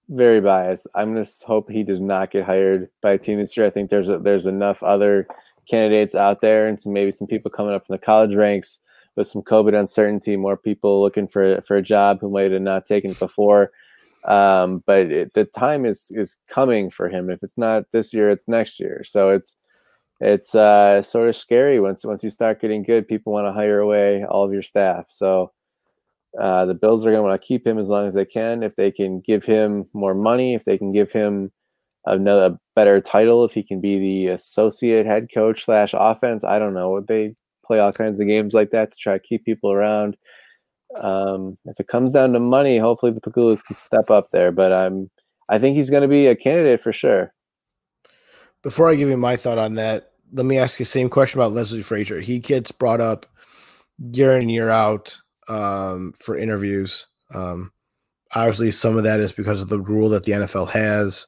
[0.09, 0.87] very biased.
[0.95, 3.65] I'm to hope he does not get hired by a team this year.
[3.65, 5.27] I think there's a, there's enough other
[5.69, 8.79] candidates out there, and some maybe some people coming up from the college ranks
[9.15, 10.35] with some COVID uncertainty.
[10.35, 13.71] More people looking for for a job who might have not taken it before.
[14.25, 17.29] Um, but it, the time is is coming for him.
[17.29, 19.03] If it's not this year, it's next year.
[19.05, 19.57] So it's
[20.19, 23.07] it's uh, sort of scary once once you start getting good.
[23.07, 25.05] People want to hire away all of your staff.
[25.09, 25.51] So
[26.39, 28.63] uh, the Bills are going to want to keep him as long as they can.
[28.63, 31.51] If they can give him more money, if they can give him
[32.05, 36.73] another better title, if he can be the associate head coach slash offense, I don't
[36.73, 37.01] know.
[37.01, 37.35] They
[37.65, 40.15] play all kinds of games like that to try to keep people around.
[40.99, 44.51] Um, if it comes down to money, hopefully the Pegulas can step up there.
[44.51, 45.09] But I'm,
[45.49, 47.33] I think he's going to be a candidate for sure.
[48.63, 51.39] Before I give you my thought on that, let me ask you the same question
[51.39, 52.19] about Leslie Frazier.
[52.19, 53.25] He gets brought up
[54.11, 55.17] year in year out
[55.49, 57.07] um, for interviews.
[57.33, 57.71] Um,
[58.35, 61.27] obviously, some of that is because of the rule that the NFL has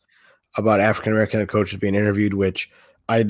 [0.58, 2.70] about African American coaches being interviewed, which
[3.08, 3.26] I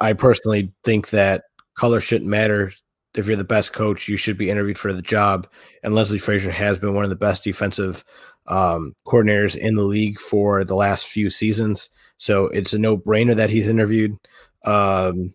[0.00, 1.44] I personally think that
[1.76, 2.72] color shouldn't matter.
[3.14, 5.46] If you're the best coach, you should be interviewed for the job.
[5.82, 8.04] And Leslie Frazier has been one of the best defensive
[8.46, 11.90] um, coordinators in the league for the last few seasons.
[12.18, 14.16] So it's a no brainer that he's interviewed.
[14.64, 15.34] Um,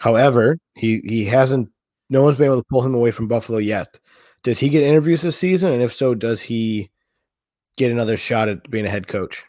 [0.00, 1.70] however, he he hasn't.
[2.08, 3.98] No one's been able to pull him away from Buffalo yet.
[4.42, 5.72] Does he get interviews this season?
[5.72, 6.90] And if so, does he
[7.76, 9.44] get another shot at being a head coach?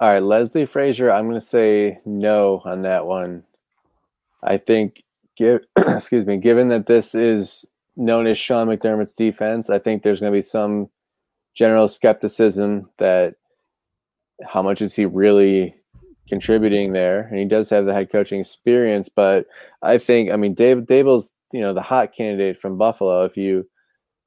[0.00, 3.44] All right, Leslie Frazier, I'm going to say no on that one.
[4.42, 5.02] I think,
[5.36, 7.66] give, excuse me, given that this is
[7.96, 10.88] known as Sean McDermott's defense, I think there's going to be some
[11.54, 13.34] general skepticism that
[14.42, 15.74] how much is he really
[16.30, 17.26] contributing there?
[17.28, 19.46] And he does have the head coaching experience, but
[19.82, 23.24] I think, I mean, Dave Daboll's you know the hot candidate from Buffalo.
[23.24, 23.68] If you,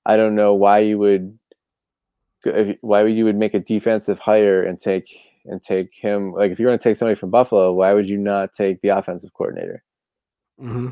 [0.05, 1.38] I don't know why you would,
[2.45, 5.09] if, why would you would make a defensive hire and take
[5.45, 8.17] and take him like if you're going to take somebody from Buffalo, why would you
[8.17, 9.84] not take the offensive coordinator?
[10.61, 10.89] Mm-hmm.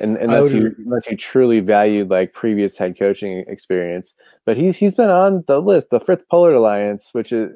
[0.00, 4.14] and unless you unless you truly valued like previous head coaching experience.
[4.44, 7.50] But he's he's been on the list, the Fritz Pollard Alliance, which is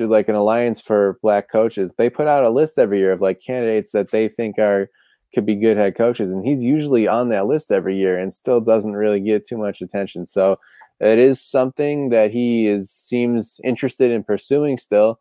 [0.00, 1.94] like an alliance for black coaches.
[1.96, 4.88] They put out a list every year of like candidates that they think are
[5.34, 8.60] could be good head coaches, and he's usually on that list every year and still
[8.60, 10.26] doesn't really get too much attention.
[10.26, 10.58] So
[11.00, 15.20] it is something that he is seems interested in pursuing still.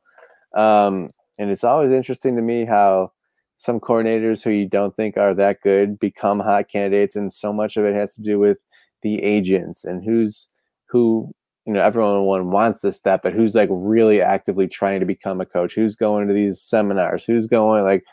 [0.56, 3.12] Um, and it's always interesting to me how
[3.58, 7.78] some coordinators who you don't think are that good become hot candidates, and so much
[7.78, 8.60] of it has to do with
[9.02, 10.50] the agents and who's
[10.90, 11.34] who.
[11.66, 15.46] You know, everyone wants this step, but who's like really actively trying to become a
[15.46, 15.74] coach?
[15.74, 17.24] Who's going to these seminars?
[17.24, 18.04] Who's going like?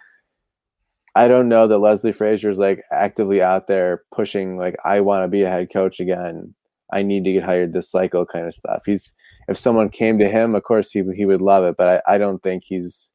[1.14, 5.24] I don't know that Leslie Frazier is like actively out there pushing like I want
[5.24, 6.54] to be a head coach again.
[6.92, 8.82] I need to get hired this cycle kind of stuff.
[8.86, 9.12] He's
[9.48, 12.18] if someone came to him, of course he he would love it, but I, I
[12.18, 13.10] don't think he's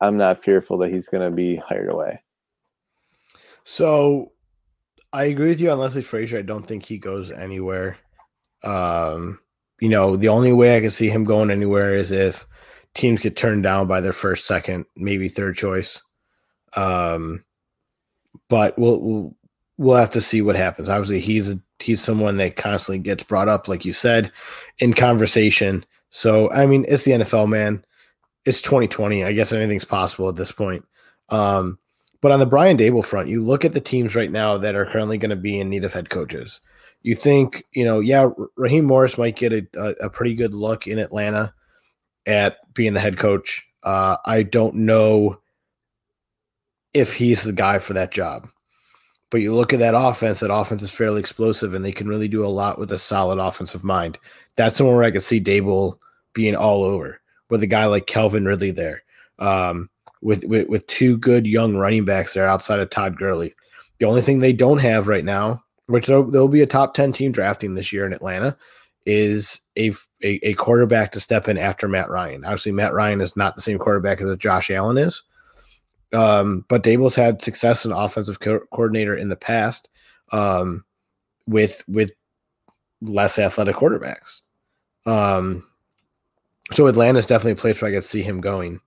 [0.00, 2.22] I'm not fearful that he's going to be hired away.
[3.64, 4.32] So
[5.12, 6.38] I agree with you on Leslie Frazier.
[6.38, 7.98] I don't think he goes anywhere.
[8.62, 9.40] Um,
[9.80, 12.46] you know, the only way I can see him going anywhere is if
[12.94, 16.00] teams get turned down by their first, second, maybe third choice.
[16.74, 17.44] Um,
[18.48, 19.36] but we'll, we'll
[19.78, 20.88] we'll have to see what happens.
[20.88, 24.32] Obviously, he's a, he's someone that constantly gets brought up, like you said,
[24.78, 25.84] in conversation.
[26.10, 27.84] So I mean, it's the NFL, man
[28.46, 29.24] it's 2020.
[29.24, 30.86] I guess anything's possible at this point.
[31.28, 31.78] Um,
[32.22, 34.86] but on the Brian Daboll front, you look at the teams right now that are
[34.86, 36.60] currently going to be in need of head coaches.
[37.06, 39.64] You think, you know, yeah, Raheem Morris might get a,
[40.02, 41.54] a, pretty good look in Atlanta
[42.26, 43.64] at being the head coach.
[43.84, 45.38] Uh, I don't know
[46.92, 48.48] if he's the guy for that job.
[49.30, 52.26] But you look at that offense, that offense is fairly explosive and they can really
[52.26, 54.18] do a lot with a solid offensive mind.
[54.56, 55.98] That's somewhere I could see Daboll
[56.32, 57.20] being all over
[57.50, 59.04] with a guy like Calvin Ridley there,
[59.38, 59.90] um,
[60.22, 63.54] with, with with two good young running backs there outside of Todd Gurley.
[64.00, 67.12] The only thing they don't have right now, which there'll, there'll be a top ten
[67.12, 68.56] team drafting this year in Atlanta,
[69.04, 69.92] is a,
[70.22, 72.44] a, a quarterback to step in after Matt Ryan.
[72.44, 75.22] Obviously, Matt Ryan is not the same quarterback as Josh Allen is.
[76.12, 79.90] Um, but Daboll's had success in offensive co- coordinator in the past
[80.32, 80.84] um,
[81.46, 82.10] with with
[83.02, 84.40] less athletic quarterbacks.
[85.04, 85.68] Um,
[86.72, 88.80] so Atlanta's definitely a place where I could see him going.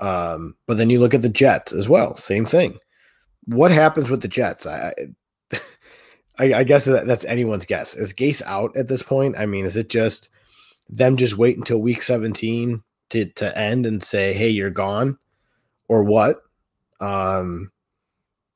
[0.00, 2.78] Um, but then you look at the Jets as well, same thing.
[3.46, 4.66] What happens with the Jets?
[4.66, 4.92] I,
[6.38, 7.94] I, I guess that, that's anyone's guess.
[7.94, 9.36] Is Gase out at this point?
[9.38, 10.30] I mean, is it just
[10.88, 15.18] them just wait until week 17 to, to end and say, hey, you're gone?
[15.88, 16.42] Or what?
[17.00, 17.72] Um,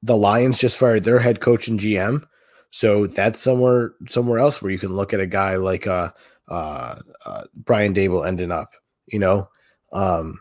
[0.02, 2.24] the Lions just fired their head coach and GM.
[2.70, 6.10] So that's somewhere somewhere else where you can look at a guy like uh
[6.48, 8.72] uh, uh, Brian Daboll ending up,
[9.06, 9.48] you know.
[9.92, 10.40] Um,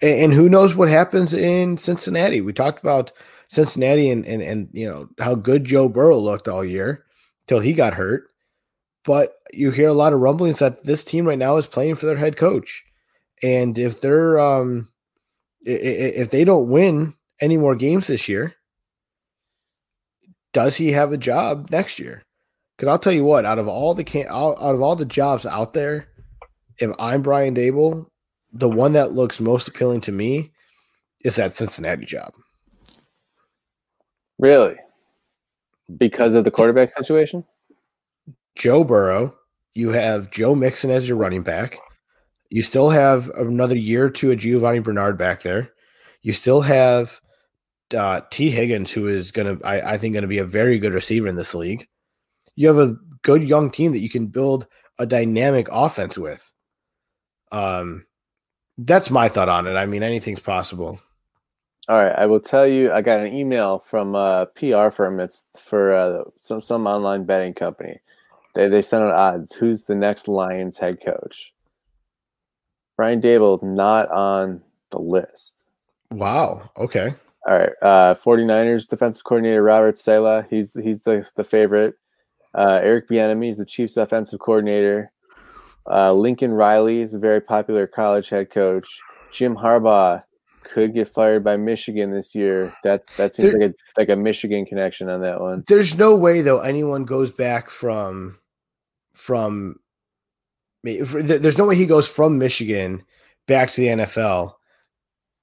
[0.00, 2.40] and, and, who knows what happens in Cincinnati?
[2.40, 3.12] We talked about
[3.50, 7.04] Cincinnati and, and and you know how good Joe Burrow looked all year
[7.48, 8.28] till he got hurt.
[9.04, 12.06] But you hear a lot of rumblings that this team right now is playing for
[12.06, 12.84] their head coach,
[13.42, 14.88] and if they're um,
[15.62, 18.54] if they don't win any more games this year,
[20.52, 22.22] does he have a job next year?
[22.76, 25.44] Because I'll tell you what, out of all the can out of all the jobs
[25.44, 26.06] out there,
[26.78, 28.06] if I'm Brian Daboll,
[28.52, 30.52] the one that looks most appealing to me
[31.24, 32.32] is that Cincinnati job.
[34.40, 34.76] Really?
[35.96, 37.44] Because of the quarterback situation?
[38.56, 39.34] Joe Burrow,
[39.74, 41.78] you have Joe Mixon as your running back.
[42.50, 45.70] You still have another year or two of Giovani Bernard back there.
[46.22, 47.20] You still have
[47.96, 50.78] uh, Tee Higgins, who is going to, I, I think, going to be a very
[50.78, 51.86] good receiver in this league
[52.60, 54.66] you have a good young team that you can build
[54.98, 56.52] a dynamic offense with.
[57.50, 58.04] Um,
[58.76, 59.76] that's my thought on it.
[59.76, 61.00] I mean, anything's possible.
[61.88, 62.92] All right, I will tell you.
[62.92, 65.18] I got an email from a PR firm.
[65.18, 67.98] It's for uh, some some online betting company.
[68.54, 69.52] They they sent out odds.
[69.52, 71.52] Who's the next Lions head coach?
[72.96, 75.56] Brian Daboll not on the list.
[76.10, 76.70] Wow.
[76.76, 77.14] Okay.
[77.48, 77.72] All right.
[77.80, 80.44] Uh, 49ers defensive coordinator Robert Saleh.
[80.50, 81.94] He's he's the the favorite.
[82.54, 85.12] Uh, Eric Bieniemy is the Chiefs' offensive coordinator.
[85.90, 88.86] Uh, Lincoln Riley is a very popular college head coach.
[89.32, 90.22] Jim Harbaugh
[90.72, 92.74] could get fired by Michigan this year.
[92.82, 95.64] That's that seems there, like a like a Michigan connection on that one.
[95.66, 98.38] There's no way though anyone goes back from
[99.12, 99.76] from.
[100.82, 103.04] Me there's no way he goes from Michigan
[103.46, 104.54] back to the NFL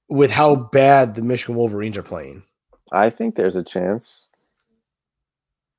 [0.08, 2.42] with how bad the Michigan Wolverines are playing.
[2.90, 4.26] I think there's a chance.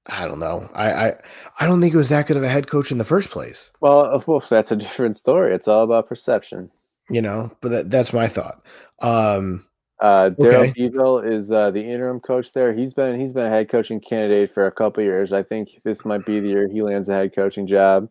[0.06, 0.70] I don't know.
[0.74, 1.14] I, I
[1.60, 3.72] I don't think it was that good of a head coach in the first place.
[3.82, 5.54] Well, well that's a different story.
[5.54, 6.72] It's all about perception.
[7.10, 8.62] You know, but that, that's my thought.
[9.02, 9.66] Um,
[10.00, 11.36] Uh, Daryl Okay.
[11.36, 12.74] Is uh, the interim coach there.
[12.74, 15.34] He's been he's been a head coaching candidate for a couple years.
[15.34, 18.10] I think this might be the year he lands a head coaching job.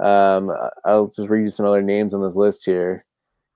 [0.00, 0.50] Um,
[0.84, 3.04] I'll just read you some other names on this list here.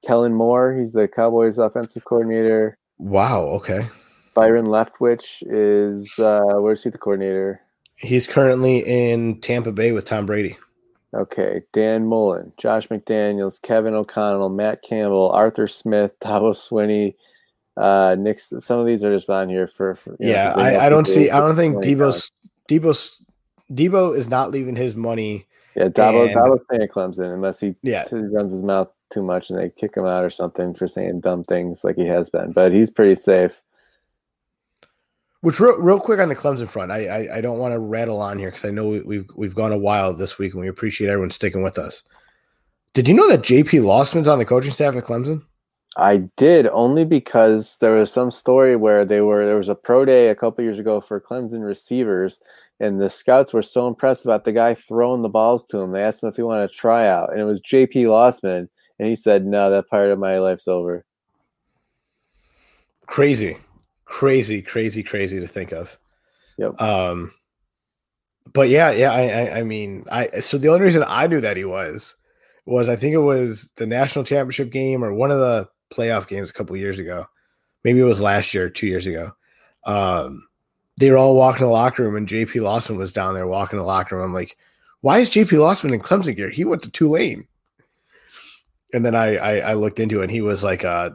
[0.06, 2.78] Kellen Moore, he's the Cowboys offensive coordinator.
[2.98, 3.42] Wow.
[3.44, 3.86] Okay.
[4.34, 7.60] Byron Leftwich is uh, where's he the coordinator?
[7.96, 10.56] He's currently in Tampa Bay with Tom Brady.
[11.14, 17.14] Okay, Dan Mullen, Josh McDaniels, Kevin O'Connell, Matt Campbell, Arthur Smith, Dabo Swinney,
[17.76, 18.38] uh, Nick.
[18.40, 21.30] Some of these are just on here for, for Yeah, know I, I don't see.
[21.30, 22.30] I don't think Dabo's
[22.68, 23.20] Dabo's
[23.72, 25.46] Dabo is not leaving his money.
[25.74, 29.58] Yeah, Dabo, and- Dabo's Clemson unless he Yeah, he runs his mouth too much and
[29.58, 32.52] they kick him out or something for saying dumb things like he has been.
[32.52, 33.62] But he's pretty safe.
[35.40, 38.20] Which real, real quick on the Clemson front, I I, I don't want to rattle
[38.20, 40.68] on here because I know we, we've we've gone a while this week and we
[40.68, 42.02] appreciate everyone sticking with us.
[42.94, 45.42] Did you know that JP Losman's on the coaching staff at Clemson?
[45.96, 50.04] I did only because there was some story where they were there was a pro
[50.04, 52.40] day a couple years ago for Clemson receivers,
[52.80, 55.92] and the scouts were so impressed about the guy throwing the balls to him.
[55.92, 58.04] They asked him if he wanted to try out, and it was J.P.
[58.04, 61.04] Losman, and he said, "No, that part of my life's over."
[63.06, 63.56] Crazy,
[64.08, 65.96] crazy, crazy, crazy to think of.
[66.56, 66.80] Yep.
[66.80, 67.32] Um,
[68.52, 69.12] but yeah, yeah.
[69.12, 70.40] I, I, I mean, I.
[70.40, 72.16] So the only reason I knew that he was
[72.64, 76.50] was I think it was the national championship game or one of the playoff games
[76.50, 77.26] a couple years ago.
[77.84, 79.32] Maybe it was last year, two years ago.
[79.84, 80.46] Um,
[80.98, 83.84] they were all walking the locker room, and JP Losman was down there walking the
[83.84, 84.24] locker room.
[84.24, 84.56] I'm like,
[85.02, 86.50] why is JP Losman in Clemson gear?
[86.50, 87.46] He went to Tulane.
[88.92, 90.24] And then I, I I looked into it.
[90.24, 91.14] and He was like a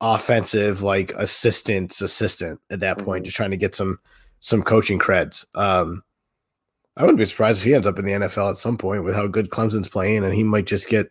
[0.00, 3.26] offensive like assistant's assistant at that point, Mhm.
[3.26, 3.98] just trying to get some
[4.40, 5.44] some coaching creds.
[5.56, 6.02] Um,
[6.96, 9.14] I wouldn't be surprised if he ends up in the NFL at some point with
[9.14, 11.10] how good Clemson's playing, and he might just get,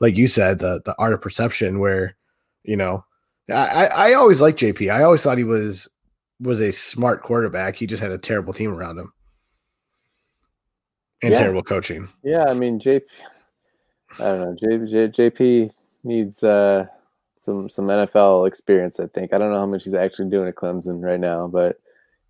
[0.00, 1.78] like you said, the the art of perception.
[1.78, 2.16] Where,
[2.62, 3.04] you know,
[3.50, 4.90] I I, I always liked JP.
[4.92, 5.88] I always thought he was
[6.40, 7.76] was a smart quarterback.
[7.76, 9.12] He just had a terrible team around him
[11.22, 11.38] and Yeah.
[11.38, 12.08] terrible coaching.
[12.22, 13.02] Yeah, I mean, JP.
[14.18, 14.78] I don't know.
[14.86, 15.70] J, J, JP
[16.04, 16.86] needs uh,
[17.46, 19.00] some some NFL experience.
[19.00, 21.80] I think I don't know how much he's actually doing at Clemson right now, but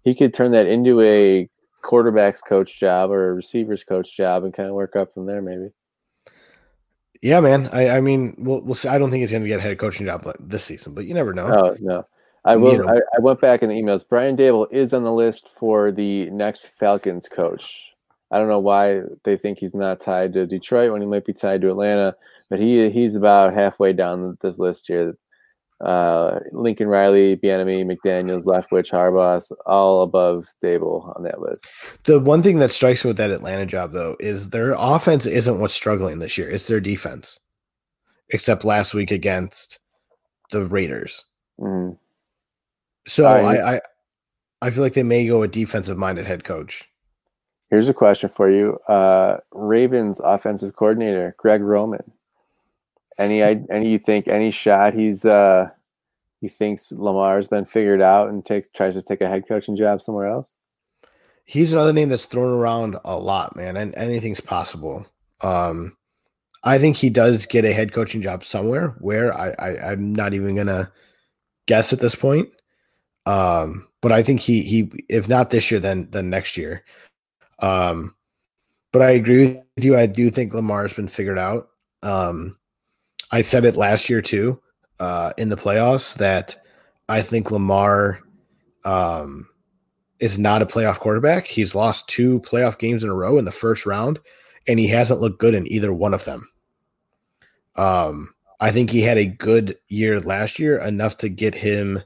[0.04, 1.48] he could turn that into a
[1.82, 5.42] quarterbacks coach job or a receivers coach job and kind of work up from there.
[5.42, 5.70] Maybe.
[7.22, 7.68] Yeah, man.
[7.72, 8.88] I I mean, we'll we'll see.
[8.88, 11.14] I don't think he's going to get a head coaching job this season, but you
[11.14, 11.46] never know.
[11.46, 12.06] Oh no.
[12.44, 12.88] I will.
[12.88, 14.04] I, I went back in the emails.
[14.08, 17.92] Brian Daboll is on the list for the next Falcons coach.
[18.30, 21.32] I don't know why they think he's not tied to Detroit when he might be
[21.32, 22.14] tied to Atlanta,
[22.50, 25.16] but he he's about halfway down this list here.
[25.84, 31.66] Uh, Lincoln Riley, Bieniemy, McDaniels, Leftwich, Harbaugh, all above Daboll on that list.
[32.04, 35.60] The one thing that strikes me with that Atlanta job, though, is their offense isn't
[35.60, 36.48] what's struggling this year.
[36.48, 37.38] It's their defense,
[38.30, 39.78] except last week against
[40.50, 41.26] the Raiders.
[41.60, 41.98] Mhm.
[43.06, 43.80] So I- I, I,
[44.62, 46.88] I feel like they may go a defensive minded head coach.
[47.68, 52.12] Here's a question for you: uh, Ravens offensive coordinator Greg Roman.
[53.18, 55.70] Any any you think any shot he's uh
[56.40, 60.02] he thinks Lamar's been figured out and takes tries to take a head coaching job
[60.02, 60.54] somewhere else?
[61.44, 65.06] He's another name that's thrown around a lot, man, and anything's possible.
[65.42, 65.96] Um,
[66.64, 70.34] I think he does get a head coaching job somewhere where I, I I'm not
[70.34, 70.92] even gonna
[71.66, 72.48] guess at this point.
[73.24, 76.84] Um, but I think he he if not this year, then then next year.
[77.60, 78.14] Um,
[78.92, 79.96] but I agree with you.
[79.96, 81.68] I do think Lamar's been figured out.
[82.02, 82.58] Um,
[83.30, 84.60] I said it last year too,
[85.00, 86.56] uh, in the playoffs that
[87.08, 88.20] I think Lamar
[88.84, 89.48] um
[90.18, 91.46] is not a playoff quarterback.
[91.46, 94.18] He's lost two playoff games in a row in the first round,
[94.66, 96.48] and he hasn't looked good in either one of them.
[97.76, 102.02] Um, I think he had a good year last year, enough to get him,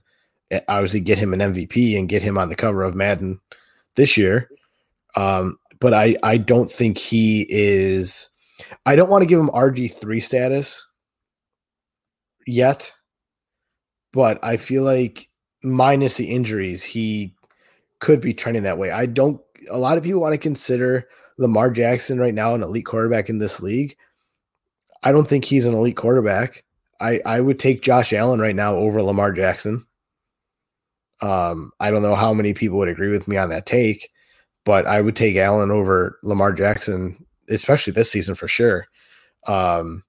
[0.50, 3.40] eh, obviously, get him an MVP and get him on the cover of Madden
[3.94, 4.48] this year.
[5.16, 8.28] Um, but I, I don't think he is.
[8.84, 10.84] I don't want to give him RG three status
[12.46, 12.92] yet,
[14.12, 15.28] but I feel like
[15.62, 17.34] minus the injuries, he
[18.00, 18.90] could be trending that way.
[18.90, 19.40] I don't.
[19.70, 21.08] A lot of people want to consider
[21.38, 23.96] Lamar Jackson right now an elite quarterback in this league.
[25.02, 26.64] I don't think he's an elite quarterback.
[27.00, 29.86] I I would take Josh Allen right now over Lamar Jackson.
[31.22, 34.10] Um, I don't know how many people would agree with me on that take,
[34.64, 38.86] but I would take Allen over Lamar Jackson, especially this season for sure.
[39.46, 40.04] Um,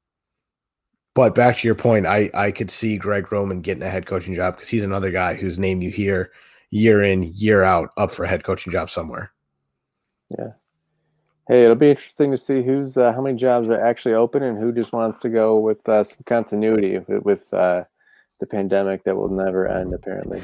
[1.13, 4.33] but back to your point, I I could see Greg Roman getting a head coaching
[4.33, 6.31] job because he's another guy whose name you hear
[6.69, 9.31] year in year out up for a head coaching job somewhere.
[10.37, 10.51] Yeah.
[11.47, 14.57] Hey, it'll be interesting to see who's uh, how many jobs are actually open and
[14.57, 17.83] who just wants to go with uh, some continuity with, with uh,
[18.39, 19.91] the pandemic that will never end.
[19.91, 20.41] Apparently,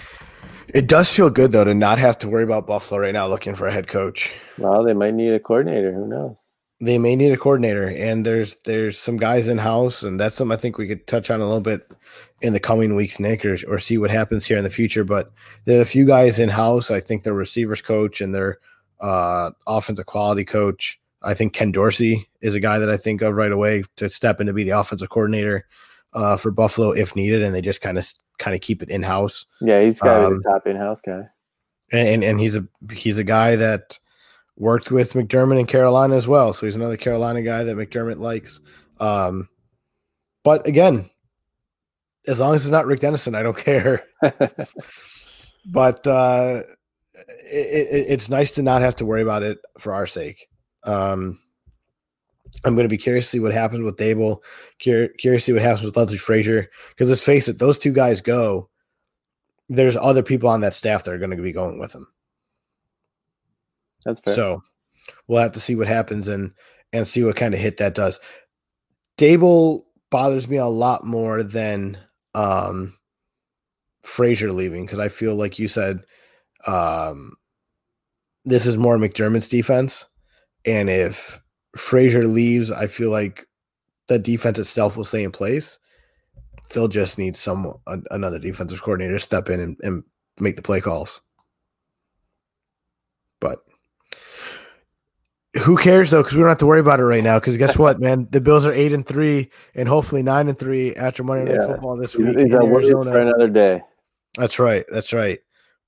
[0.67, 3.55] it does feel good though to not have to worry about Buffalo right now looking
[3.55, 4.33] for a head coach.
[4.57, 5.93] Well, they might need a coordinator.
[5.93, 6.49] Who knows?
[6.79, 10.55] They may need a coordinator, and there's there's some guys in house, and that's something
[10.55, 11.89] I think we could touch on a little bit
[12.41, 15.03] in the coming weeks, Nick, or, or see what happens here in the future.
[15.03, 15.31] But
[15.65, 16.91] there are a few guys in house.
[16.91, 18.59] I think their receivers coach and their
[19.01, 20.99] uh, offensive quality coach.
[21.23, 24.39] I think Ken Dorsey is a guy that I think of right away to step
[24.39, 25.65] in to be the offensive coordinator
[26.13, 29.03] uh, for Buffalo if needed, and they just kind of kind of keep it in
[29.03, 29.45] house.
[29.61, 31.27] Yeah, he's got um, the top in house guy,
[31.91, 33.99] and and he's a he's a guy that
[34.57, 36.51] worked with McDermott in Carolina as well.
[36.51, 38.59] So he's another Carolina guy that McDermott likes.
[38.99, 39.49] Um,
[40.43, 41.09] but again,
[42.27, 44.05] as long as it's not Rick Dennison, I don't care.
[45.65, 46.63] but uh,
[47.13, 50.49] it, it, it's nice to not have to worry about it for our sake.
[50.83, 51.39] Um,
[52.63, 54.39] I'm going to be curious to see what happens with Daboll.
[54.79, 56.69] Curious, curious to see what happens with Leslie Frazier.
[56.89, 58.69] Because let's face it, those two guys go.
[59.69, 62.07] There's other people on that staff that are going to be going with them.
[64.05, 64.35] That's fair.
[64.35, 64.63] So
[65.27, 66.53] we'll have to see what happens and
[66.93, 68.19] and see what kind of hit that does.
[69.17, 71.97] Daboll bothers me a lot more than
[72.33, 72.93] um
[74.03, 76.03] Frazier leaving because I feel like you said
[76.65, 77.33] um
[78.45, 80.05] this is more McDermott's defense.
[80.65, 81.41] And if
[81.75, 83.45] Frazier leaves, I feel like
[84.07, 85.79] the defense itself will stay in place.
[86.73, 87.73] They'll just need some
[88.09, 90.03] another defensive coordinator to step in and, and
[90.39, 91.21] make the play calls.
[93.41, 93.59] But
[95.59, 96.21] who cares though?
[96.21, 97.39] Because we don't have to worry about it right now.
[97.39, 98.27] Because guess what, man?
[98.31, 101.67] The Bills are eight and three, and hopefully nine and three after Monday Night yeah.
[101.67, 102.37] Football this week.
[102.37, 103.81] He's for another day.
[104.37, 104.85] That's right.
[104.89, 105.39] That's right.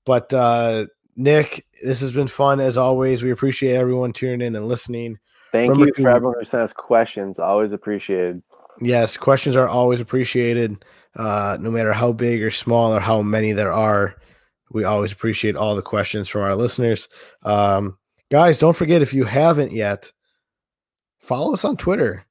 [0.04, 0.86] But uh,
[1.16, 3.22] Nick, this has been fun as always.
[3.22, 5.18] We appreciate everyone tuning in and listening.
[5.52, 7.38] Thank Remember you for everyone who sent us questions.
[7.38, 8.42] Always appreciated.
[8.80, 10.84] Yes, questions are always appreciated.
[11.16, 14.14] Uh, no matter how big or small or how many there are,
[14.70, 17.08] we always appreciate all the questions from our listeners.
[17.44, 17.98] Um,
[18.30, 20.12] Guys, don't forget if you haven't yet,
[21.18, 22.24] follow us on Twitter.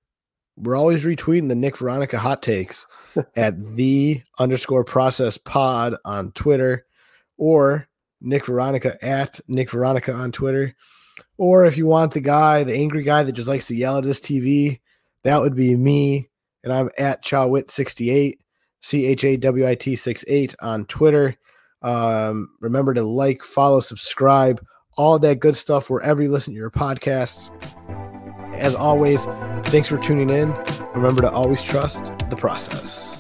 [0.56, 2.88] We're always retweeting the Nick Veronica hot takes
[3.36, 6.86] at the underscore process pod on Twitter
[7.38, 7.90] or
[8.22, 10.74] Nick Veronica at Nick Veronica on Twitter.
[11.38, 14.06] Or if you want the guy, the angry guy that just likes to yell at
[14.06, 14.80] his TV,
[15.24, 16.30] that would be me.
[16.64, 18.36] And I'm at Chawit68,
[18.82, 21.36] C H A W I T 68 on Twitter.
[21.82, 24.62] Um, remember to like, follow, subscribe
[25.00, 27.50] all that good stuff wherever you listen to your podcasts.
[28.54, 29.24] As always,
[29.72, 30.54] thanks for tuning in.
[30.94, 33.18] Remember to always trust the process.